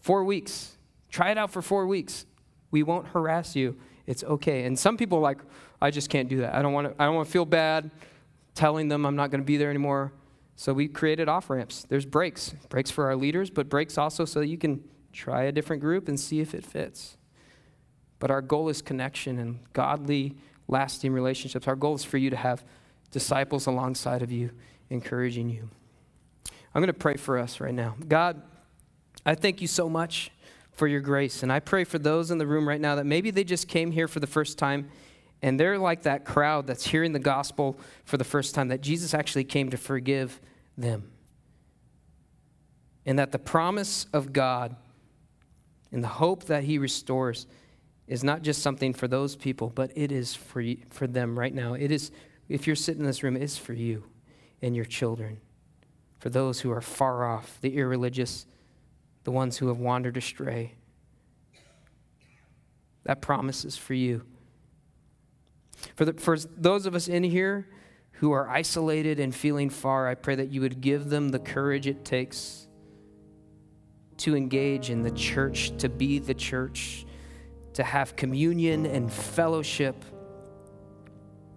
four 0.00 0.24
weeks. 0.24 0.76
Try 1.08 1.30
it 1.30 1.38
out 1.38 1.50
for 1.50 1.62
four 1.62 1.86
weeks. 1.86 2.26
We 2.70 2.82
won't 2.82 3.08
harass 3.08 3.56
you. 3.56 3.76
It's 4.06 4.22
okay. 4.24 4.64
And 4.64 4.78
some 4.78 4.96
people 4.96 5.20
like, 5.20 5.38
I 5.80 5.90
just 5.90 6.10
can't 6.10 6.28
do 6.28 6.38
that. 6.38 6.54
I 6.54 6.62
don't 6.62 6.72
want 6.72 6.88
to, 6.88 7.02
I 7.02 7.06
don't 7.06 7.14
want 7.14 7.26
to 7.28 7.32
feel 7.32 7.44
bad 7.44 7.90
telling 8.54 8.88
them 8.88 9.06
I'm 9.06 9.16
not 9.16 9.30
going 9.30 9.40
to 9.40 9.46
be 9.46 9.56
there 9.56 9.70
anymore. 9.70 10.12
So 10.56 10.72
we 10.72 10.88
created 10.88 11.28
off 11.28 11.50
ramps. 11.50 11.84
There's 11.88 12.06
breaks, 12.06 12.54
breaks 12.70 12.90
for 12.90 13.04
our 13.06 13.14
leaders, 13.14 13.50
but 13.50 13.68
breaks 13.68 13.98
also 13.98 14.24
so 14.24 14.40
you 14.40 14.56
can 14.56 14.82
try 15.12 15.44
a 15.44 15.52
different 15.52 15.82
group 15.82 16.08
and 16.08 16.18
see 16.18 16.40
if 16.40 16.54
it 16.54 16.64
fits. 16.64 17.18
But 18.18 18.30
our 18.30 18.40
goal 18.40 18.70
is 18.70 18.80
connection 18.80 19.38
and 19.38 19.58
godly, 19.74 20.34
lasting 20.66 21.12
relationships. 21.12 21.68
Our 21.68 21.76
goal 21.76 21.94
is 21.94 22.04
for 22.04 22.16
you 22.16 22.30
to 22.30 22.36
have 22.36 22.64
disciples 23.10 23.66
alongside 23.66 24.22
of 24.22 24.32
you, 24.32 24.50
encouraging 24.88 25.50
you. 25.50 25.68
I'm 26.74 26.80
going 26.80 26.86
to 26.86 26.94
pray 26.94 27.16
for 27.16 27.38
us 27.38 27.60
right 27.60 27.74
now. 27.74 27.94
God, 28.08 28.42
I 29.26 29.34
thank 29.34 29.60
you 29.60 29.66
so 29.66 29.90
much 29.90 30.30
for 30.72 30.86
your 30.86 31.00
grace. 31.00 31.42
And 31.42 31.52
I 31.52 31.60
pray 31.60 31.84
for 31.84 31.98
those 31.98 32.30
in 32.30 32.38
the 32.38 32.46
room 32.46 32.66
right 32.66 32.80
now 32.80 32.94
that 32.94 33.04
maybe 33.04 33.30
they 33.30 33.44
just 33.44 33.68
came 33.68 33.90
here 33.90 34.08
for 34.08 34.20
the 34.20 34.26
first 34.26 34.58
time 34.58 34.90
and 35.42 35.60
they're 35.60 35.78
like 35.78 36.02
that 36.02 36.24
crowd 36.24 36.66
that's 36.66 36.86
hearing 36.86 37.12
the 37.12 37.18
gospel 37.18 37.78
for 38.04 38.16
the 38.16 38.24
first 38.24 38.54
time 38.54 38.68
that 38.68 38.80
Jesus 38.80 39.14
actually 39.14 39.44
came 39.44 39.70
to 39.70 39.76
forgive 39.76 40.40
them. 40.76 41.10
And 43.04 43.18
that 43.18 43.32
the 43.32 43.38
promise 43.38 44.06
of 44.12 44.32
God 44.32 44.74
and 45.92 46.02
the 46.02 46.08
hope 46.08 46.44
that 46.44 46.64
He 46.64 46.78
restores 46.78 47.46
is 48.06 48.24
not 48.24 48.42
just 48.42 48.62
something 48.62 48.92
for 48.92 49.08
those 49.08 49.36
people, 49.36 49.70
but 49.74 49.90
it 49.94 50.10
is 50.10 50.34
for, 50.34 50.60
you, 50.60 50.78
for 50.90 51.06
them 51.06 51.38
right 51.38 51.54
now. 51.54 51.74
It 51.74 51.90
is, 51.90 52.10
if 52.48 52.66
you're 52.66 52.76
sitting 52.76 53.00
in 53.00 53.06
this 53.06 53.22
room, 53.22 53.36
it's 53.36 53.58
for 53.58 53.72
you 53.72 54.04
and 54.62 54.74
your 54.74 54.84
children, 54.84 55.38
for 56.18 56.30
those 56.30 56.60
who 56.60 56.70
are 56.70 56.80
far 56.80 57.24
off, 57.24 57.58
the 57.60 57.76
irreligious, 57.76 58.46
the 59.24 59.30
ones 59.30 59.58
who 59.58 59.68
have 59.68 59.78
wandered 59.78 60.16
astray. 60.16 60.74
That 63.04 63.20
promise 63.20 63.64
is 63.64 63.76
for 63.76 63.94
you. 63.94 64.22
For, 65.94 66.04
the, 66.04 66.12
for 66.14 66.36
those 66.38 66.86
of 66.86 66.94
us 66.94 67.08
in 67.08 67.22
here 67.22 67.68
who 68.12 68.32
are 68.32 68.48
isolated 68.48 69.20
and 69.20 69.34
feeling 69.34 69.70
far, 69.70 70.08
I 70.08 70.14
pray 70.14 70.36
that 70.36 70.50
you 70.50 70.60
would 70.62 70.80
give 70.80 71.10
them 71.10 71.28
the 71.28 71.38
courage 71.38 71.86
it 71.86 72.04
takes 72.04 72.66
to 74.18 74.34
engage 74.34 74.90
in 74.90 75.02
the 75.02 75.10
church, 75.10 75.76
to 75.78 75.88
be 75.88 76.18
the 76.18 76.34
church, 76.34 77.04
to 77.74 77.84
have 77.84 78.16
communion 78.16 78.86
and 78.86 79.12
fellowship 79.12 80.02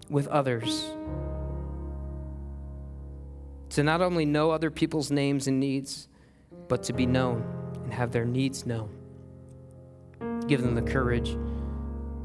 with 0.09 0.27
others. 0.27 0.91
To 3.71 3.83
not 3.83 4.01
only 4.01 4.25
know 4.25 4.51
other 4.51 4.71
people's 4.71 5.11
names 5.11 5.47
and 5.47 5.59
needs, 5.59 6.09
but 6.67 6.83
to 6.83 6.93
be 6.93 7.05
known 7.05 7.43
and 7.83 7.93
have 7.93 8.11
their 8.11 8.25
needs 8.25 8.65
known. 8.65 8.89
Give 10.47 10.61
them 10.61 10.75
the 10.75 10.81
courage 10.81 11.37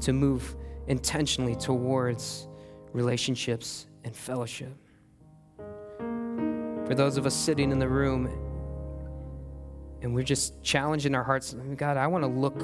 to 0.01 0.11
move 0.11 0.55
intentionally 0.87 1.55
towards 1.55 2.47
relationships 2.93 3.87
and 4.03 4.15
fellowship. 4.15 4.73
For 5.97 6.93
those 6.93 7.17
of 7.17 7.25
us 7.25 7.35
sitting 7.35 7.71
in 7.71 7.79
the 7.79 7.89
room 7.89 8.27
and 10.01 10.13
we're 10.13 10.23
just 10.23 10.61
challenging 10.61 11.15
our 11.15 11.23
hearts, 11.23 11.55
God, 11.77 11.97
I 11.97 12.07
want 12.07 12.23
to 12.23 12.27
look 12.27 12.61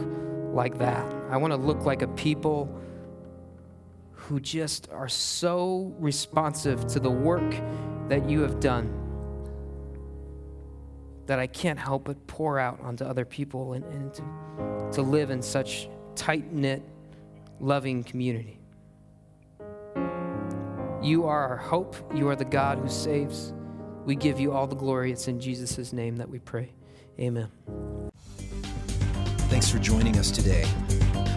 like 0.53 0.77
that. 0.77 1.11
I 1.29 1.37
want 1.37 1.51
to 1.51 1.57
look 1.57 1.85
like 1.85 2.01
a 2.01 2.07
people 2.09 2.79
who 4.11 4.39
just 4.39 4.89
are 4.91 5.09
so 5.09 5.93
responsive 5.97 6.85
to 6.87 6.99
the 6.99 7.09
work 7.09 7.55
that 8.07 8.29
you 8.29 8.41
have 8.41 8.59
done 8.59 8.97
that 11.25 11.39
I 11.39 11.47
can't 11.47 11.79
help 11.79 12.05
but 12.05 12.27
pour 12.27 12.59
out 12.59 12.79
onto 12.81 13.03
other 13.03 13.25
people 13.25 13.73
and, 13.73 13.85
and 13.85 14.13
to, 14.13 14.23
to 14.93 15.01
live 15.01 15.31
in 15.31 15.41
such 15.41 15.89
tight 16.15 16.51
knit, 16.51 16.83
loving 17.61 18.03
community. 18.03 18.59
You 21.01 21.25
are 21.25 21.47
our 21.47 21.57
hope. 21.57 21.95
You 22.13 22.27
are 22.29 22.35
the 22.35 22.45
God 22.45 22.77
who 22.79 22.89
saves. 22.89 23.53
We 24.05 24.15
give 24.15 24.39
you 24.39 24.51
all 24.51 24.67
the 24.67 24.75
glory. 24.75 25.11
It's 25.11 25.27
in 25.27 25.39
Jesus' 25.39 25.91
name 25.93 26.15
that 26.17 26.29
we 26.29 26.37
pray. 26.39 26.73
Amen. 27.19 27.49
Thanks 29.49 29.69
for 29.69 29.79
joining 29.79 30.17
us 30.17 30.29
today. 30.31 30.65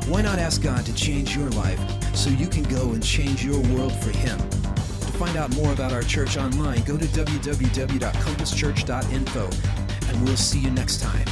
Why 0.07 0.23
not 0.23 0.39
ask 0.39 0.63
God 0.63 0.87
to 0.87 0.95
change 0.95 1.37
your 1.37 1.51
life 1.51 1.81
so 2.15 2.31
you 2.31 2.47
can 2.47 2.63
go 2.65 2.93
and 2.93 3.03
change 3.03 3.45
your 3.45 3.61
world 3.75 3.93
for 3.93 4.17
Him? 4.17 4.39
To 4.39 5.19
find 5.19 5.37
out 5.37 5.53
more 5.57 5.73
about 5.73 5.93
our 5.93 6.03
church 6.03 6.37
online, 6.37 6.83
go 6.83 6.97
to 6.97 7.07
www.compasschurch.info, 7.07 9.51
and 10.09 10.25
we'll 10.25 10.37
see 10.37 10.61
you 10.61 10.71
next 10.71 11.01
time. 11.01 11.27